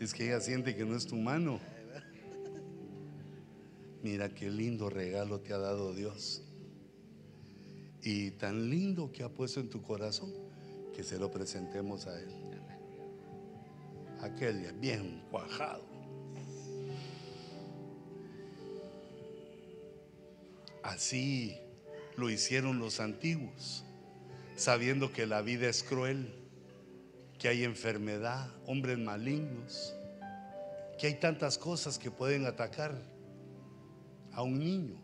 Es 0.00 0.12
que 0.12 0.26
ella 0.26 0.40
siente 0.40 0.74
que 0.74 0.84
no 0.84 0.96
es 0.96 1.06
tu 1.06 1.14
mano. 1.14 1.60
Mira 4.02 4.28
qué 4.28 4.50
lindo 4.50 4.90
regalo 4.90 5.40
te 5.40 5.52
ha 5.52 5.58
dado 5.58 5.94
Dios. 5.94 6.42
Y 8.02 8.32
tan 8.32 8.70
lindo 8.70 9.12
que 9.12 9.22
ha 9.22 9.28
puesto 9.28 9.60
en 9.60 9.70
tu 9.70 9.82
corazón 9.82 10.32
que 10.94 11.04
se 11.04 11.16
lo 11.18 11.30
presentemos 11.30 12.08
a 12.08 12.20
Él. 12.20 12.28
Aquel 14.20 14.72
bien 14.80 15.22
cuajado. 15.30 15.87
Así 20.88 21.60
lo 22.16 22.30
hicieron 22.30 22.78
los 22.78 22.98
antiguos, 22.98 23.84
sabiendo 24.56 25.12
que 25.12 25.26
la 25.26 25.42
vida 25.42 25.68
es 25.68 25.82
cruel, 25.82 26.34
que 27.38 27.48
hay 27.48 27.62
enfermedad, 27.62 28.48
hombres 28.64 28.96
malignos, 28.96 29.94
que 30.98 31.08
hay 31.08 31.14
tantas 31.20 31.58
cosas 31.58 31.98
que 31.98 32.10
pueden 32.10 32.46
atacar 32.46 33.02
a 34.32 34.42
un 34.42 34.58
niño 34.58 34.98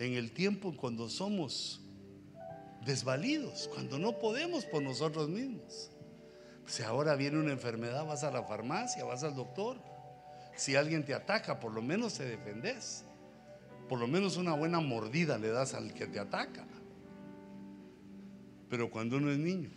en 0.00 0.14
el 0.14 0.32
tiempo 0.32 0.76
cuando 0.76 1.08
somos 1.08 1.80
desvalidos, 2.84 3.70
cuando 3.72 4.00
no 4.00 4.18
podemos 4.18 4.64
por 4.64 4.82
nosotros 4.82 5.28
mismos. 5.28 5.92
Si 6.66 6.82
ahora 6.82 7.14
viene 7.14 7.38
una 7.38 7.52
enfermedad, 7.52 8.04
vas 8.04 8.24
a 8.24 8.32
la 8.32 8.42
farmacia, 8.42 9.04
vas 9.04 9.22
al 9.22 9.36
doctor. 9.36 9.80
Si 10.56 10.74
alguien 10.74 11.04
te 11.04 11.14
ataca, 11.14 11.60
por 11.60 11.72
lo 11.72 11.82
menos 11.82 12.14
te 12.14 12.24
defendes. 12.24 13.04
Por 13.88 13.98
lo 13.98 14.06
menos 14.06 14.36
una 14.36 14.54
buena 14.54 14.80
mordida 14.80 15.38
le 15.38 15.48
das 15.48 15.74
al 15.74 15.92
que 15.92 16.06
te 16.06 16.18
ataca. 16.18 16.66
Pero 18.68 18.90
cuando 18.90 19.18
uno 19.18 19.30
es 19.30 19.38
niño, 19.38 19.70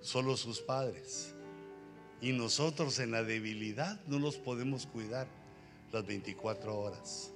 solo 0.00 0.36
sus 0.36 0.60
padres. 0.60 1.34
Y 2.20 2.32
nosotros 2.32 2.98
en 2.98 3.10
la 3.10 3.22
debilidad 3.22 4.00
no 4.06 4.18
los 4.18 4.36
podemos 4.36 4.86
cuidar 4.86 5.26
las 5.92 6.06
24 6.06 6.78
horas. 6.78 7.32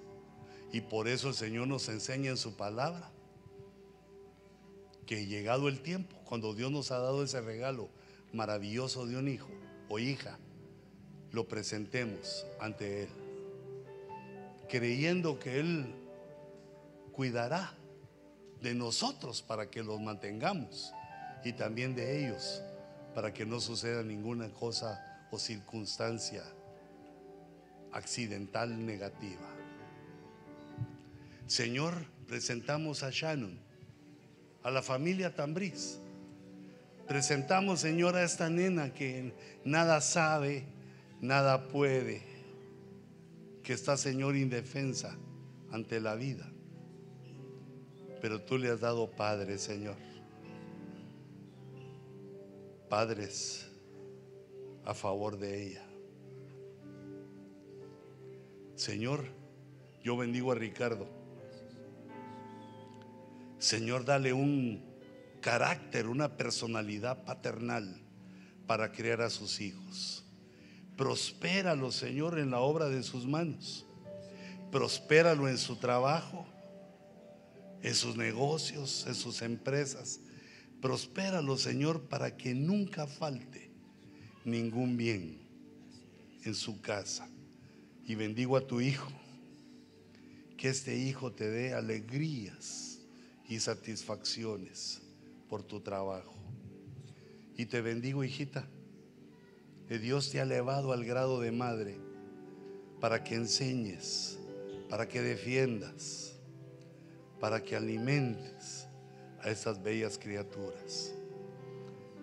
Y 0.72 0.80
por 0.80 1.08
eso 1.08 1.28
el 1.28 1.34
Señor 1.34 1.68
nos 1.68 1.88
enseña 1.88 2.30
en 2.30 2.36
su 2.36 2.56
palabra 2.56 3.10
que 5.06 5.26
llegado 5.26 5.68
el 5.68 5.80
tiempo, 5.80 6.16
cuando 6.24 6.54
Dios 6.54 6.70
nos 6.72 6.90
ha 6.90 6.98
dado 6.98 7.22
ese 7.22 7.40
regalo 7.40 7.88
maravilloso 8.32 9.06
de 9.06 9.16
un 9.16 9.28
hijo 9.28 9.48
o 9.88 9.98
hija, 9.98 10.38
lo 11.30 11.46
presentemos 11.46 12.44
ante 12.60 13.04
Él, 13.04 13.08
creyendo 14.68 15.38
que 15.38 15.60
Él 15.60 15.94
cuidará 17.12 17.72
de 18.60 18.74
nosotros 18.74 19.42
para 19.42 19.70
que 19.70 19.82
los 19.82 20.00
mantengamos 20.00 20.92
y 21.44 21.52
también 21.52 21.94
de 21.94 22.26
ellos 22.26 22.62
para 23.14 23.32
que 23.32 23.46
no 23.46 23.60
suceda 23.60 24.02
ninguna 24.02 24.50
cosa 24.50 25.26
o 25.30 25.38
circunstancia 25.38 26.42
accidental 27.92 28.84
negativa. 28.84 29.48
Señor, 31.46 31.94
presentamos 32.26 33.02
a 33.02 33.10
Shannon, 33.10 33.58
a 34.62 34.70
la 34.70 34.82
familia 34.82 35.34
Tambriz. 35.34 35.98
Presentamos, 37.08 37.80
Señor, 37.80 38.16
a 38.16 38.24
esta 38.24 38.50
nena 38.50 38.92
que 38.92 39.32
nada 39.64 40.00
sabe, 40.00 40.64
nada 41.20 41.68
puede, 41.68 42.35
que 43.66 43.72
está, 43.72 43.96
Señor, 43.96 44.36
indefensa 44.36 45.18
ante 45.72 45.98
la 45.98 46.14
vida. 46.14 46.48
Pero 48.22 48.40
tú 48.40 48.58
le 48.58 48.70
has 48.70 48.78
dado 48.78 49.10
padre, 49.10 49.58
Señor. 49.58 49.96
Padres 52.88 53.68
a 54.84 54.94
favor 54.94 55.36
de 55.36 55.66
ella. 55.66 55.84
Señor, 58.76 59.24
yo 60.00 60.16
bendigo 60.16 60.52
a 60.52 60.54
Ricardo. 60.54 61.08
Señor, 63.58 64.04
dale 64.04 64.32
un 64.32 64.84
carácter, 65.40 66.06
una 66.06 66.36
personalidad 66.36 67.24
paternal 67.24 68.00
para 68.68 68.92
criar 68.92 69.22
a 69.22 69.30
sus 69.30 69.60
hijos. 69.60 70.25
Prospéralo, 70.96 71.92
Señor, 71.92 72.38
en 72.38 72.50
la 72.50 72.60
obra 72.60 72.88
de 72.88 73.02
sus 73.02 73.26
manos. 73.26 73.86
Prospéralo 74.72 75.48
en 75.48 75.58
su 75.58 75.76
trabajo, 75.76 76.46
en 77.82 77.94
sus 77.94 78.16
negocios, 78.16 79.04
en 79.06 79.14
sus 79.14 79.42
empresas. 79.42 80.20
Prospéralo, 80.80 81.58
Señor, 81.58 82.08
para 82.08 82.36
que 82.36 82.54
nunca 82.54 83.06
falte 83.06 83.70
ningún 84.44 84.96
bien 84.96 85.38
en 86.44 86.54
su 86.54 86.80
casa. 86.80 87.28
Y 88.06 88.14
bendigo 88.14 88.56
a 88.56 88.66
tu 88.66 88.80
hijo. 88.80 89.10
Que 90.56 90.68
este 90.70 90.96
hijo 90.96 91.32
te 91.32 91.50
dé 91.50 91.74
alegrías 91.74 93.00
y 93.46 93.60
satisfacciones 93.60 95.02
por 95.48 95.62
tu 95.62 95.80
trabajo. 95.80 96.34
Y 97.56 97.66
te 97.66 97.82
bendigo, 97.82 98.24
hijita. 98.24 98.66
Que 99.88 99.98
Dios 99.98 100.30
te 100.30 100.40
ha 100.40 100.42
elevado 100.42 100.92
al 100.92 101.04
grado 101.04 101.40
de 101.40 101.52
madre 101.52 101.96
para 103.00 103.22
que 103.22 103.34
enseñes, 103.34 104.38
para 104.88 105.08
que 105.08 105.20
defiendas, 105.20 106.36
para 107.40 107.62
que 107.62 107.76
alimentes 107.76 108.88
a 109.40 109.50
esas 109.50 109.82
bellas 109.82 110.18
criaturas. 110.18 111.14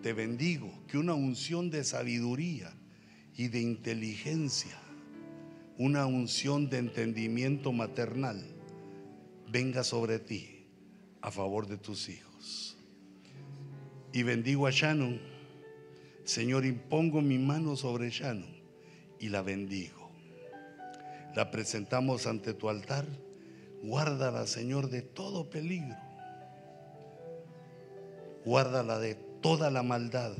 Te 0.02 0.14
bendigo 0.14 0.72
que 0.88 0.98
una 0.98 1.14
unción 1.14 1.70
de 1.70 1.84
sabiduría 1.84 2.74
y 3.36 3.48
de 3.48 3.62
inteligencia, 3.62 4.78
una 5.78 6.06
unción 6.06 6.70
de 6.70 6.80
entendimiento 6.80 7.72
maternal 7.72 8.44
venga 9.50 9.84
sobre 9.84 10.20
ti 10.20 10.66
a 11.22 11.32
favor 11.32 11.68
de 11.68 11.78
tus 11.78 12.10
hijos. 12.10 12.78
Y 14.12 14.24
bendigo 14.24 14.68
a 14.68 14.72
Shannon. 14.72 15.33
Señor, 16.24 16.66
impongo 16.66 17.22
mi 17.22 17.38
mano 17.38 17.76
sobre 17.76 18.10
Shannon 18.10 18.56
y 19.20 19.30
la 19.30 19.42
bendigo. 19.42 20.10
La 21.36 21.52
presentamos 21.52 22.28
ante 22.28 22.54
tu 22.54 22.70
altar. 22.70 23.06
Guárdala, 23.82 24.48
Señor, 24.48 24.90
de 24.90 25.02
todo 25.02 25.50
peligro. 25.50 25.98
Guárdala 28.46 29.00
de 29.00 29.16
toda 29.42 29.70
la 29.70 29.84
maldad, 29.84 30.34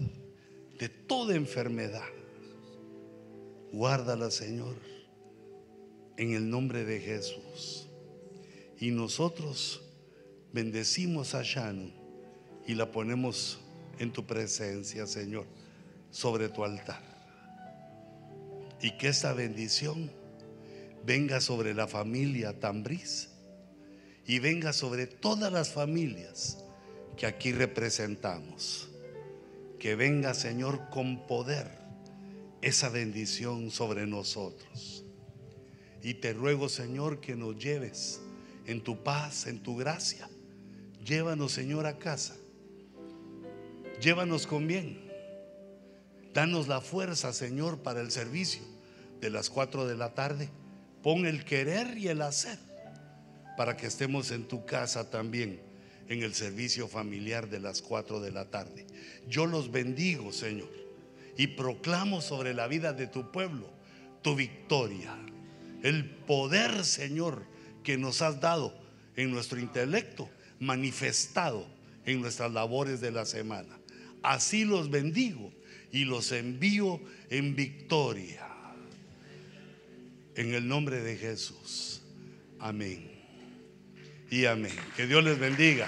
de 0.80 0.90
toda 0.90 1.36
enfermedad. 1.36 2.08
Guárdala, 3.72 4.32
Señor, 4.32 4.76
en 6.18 6.34
el 6.34 6.50
nombre 6.50 6.86
de 6.86 7.00
Jesús. 7.00 7.90
Y 8.80 8.92
nosotros 8.92 9.82
bendecimos 10.54 11.36
a 11.36 11.44
Shannon 11.44 11.94
y 12.68 12.76
la 12.76 12.92
ponemos 12.92 13.60
en 14.00 14.12
tu 14.12 14.26
presencia, 14.26 15.08
Señor, 15.08 15.46
sobre 16.14 16.48
tu 16.48 16.64
altar. 16.64 17.02
Y 18.82 18.92
que 18.92 19.10
esta 19.10 19.34
bendición 19.34 20.12
venga 21.06 21.42
sobre 21.42 21.74
la 21.74 21.88
familia 21.88 22.58
Tambriz 22.60 23.30
y 24.26 24.40
venga 24.40 24.72
sobre 24.72 25.08
todas 25.08 25.52
las 25.52 25.74
familias 25.74 26.64
que 27.18 27.26
aquí 27.26 27.52
representamos. 27.52 28.90
Que 29.80 29.96
venga, 29.96 30.34
Señor, 30.34 30.90
con 30.90 31.28
poder 31.28 31.68
esa 32.62 32.88
bendición 32.88 33.72
sobre 33.72 34.06
nosotros. 34.06 35.04
Y 36.02 36.16
te 36.16 36.34
ruego, 36.34 36.70
Señor, 36.70 37.20
que 37.20 37.36
nos 37.36 37.58
lleves 37.58 38.22
en 38.66 38.82
tu 38.82 39.04
paz, 39.04 39.48
en 39.48 39.62
tu 39.62 39.76
gracia. 39.76 40.30
Llévanos, 41.04 41.52
Señor, 41.52 41.86
a 41.86 41.98
casa. 41.98 42.36
Llévanos 44.00 44.48
con 44.48 44.68
bien. 44.68 45.03
Danos 46.34 46.68
la 46.68 46.82
fuerza, 46.82 47.34
Señor, 47.34 47.80
para 47.84 48.02
el 48.02 48.12
servicio 48.12 48.64
de 49.22 49.30
las 49.30 49.50
4 49.50 49.88
de 49.88 49.96
la 49.96 50.14
tarde. 50.14 50.50
Pon 51.02 51.26
el 51.26 51.46
querer 51.46 51.98
y 51.98 52.08
el 52.08 52.22
hacer 52.22 52.58
para 53.58 53.78
que 53.78 53.88
estemos 53.88 54.32
en 54.32 54.48
tu 54.48 54.66
casa 54.66 55.10
también 55.10 55.62
en 56.10 56.24
el 56.24 56.34
servicio 56.34 56.88
familiar 56.88 57.50
de 57.50 57.60
las 57.60 57.82
4 57.82 58.20
de 58.20 58.32
la 58.32 58.46
tarde. 58.46 58.86
Yo 59.28 59.46
los 59.46 59.72
bendigo, 59.72 60.32
Señor, 60.32 60.72
y 61.38 61.48
proclamo 61.48 62.22
sobre 62.22 62.54
la 62.54 62.68
vida 62.68 62.94
de 62.94 63.08
tu 63.08 63.32
pueblo 63.32 63.74
tu 64.24 64.36
victoria, 64.36 65.16
el 65.84 66.10
poder, 66.10 66.84
Señor, 66.86 67.44
que 67.84 67.98
nos 67.98 68.22
has 68.22 68.40
dado 68.40 68.74
en 69.16 69.32
nuestro 69.32 69.60
intelecto, 69.60 70.30
manifestado 70.60 71.68
en 72.06 72.22
nuestras 72.22 72.52
labores 72.52 73.02
de 73.02 73.12
la 73.12 73.26
semana. 73.26 73.78
Así 74.24 74.64
los 74.64 74.90
bendigo 74.90 75.52
y 75.94 76.06
los 76.06 76.32
envío 76.32 77.00
en 77.30 77.56
victoria. 77.56 78.50
En 80.36 80.54
el 80.56 80.68
nombre 80.68 81.02
de 81.02 81.16
Jesús. 81.16 82.02
Amén. 82.60 83.12
Y 84.32 84.46
amén. 84.46 84.76
Que 84.98 85.06
Dios 85.06 85.24
les 85.24 85.38
bendiga. 85.38 85.88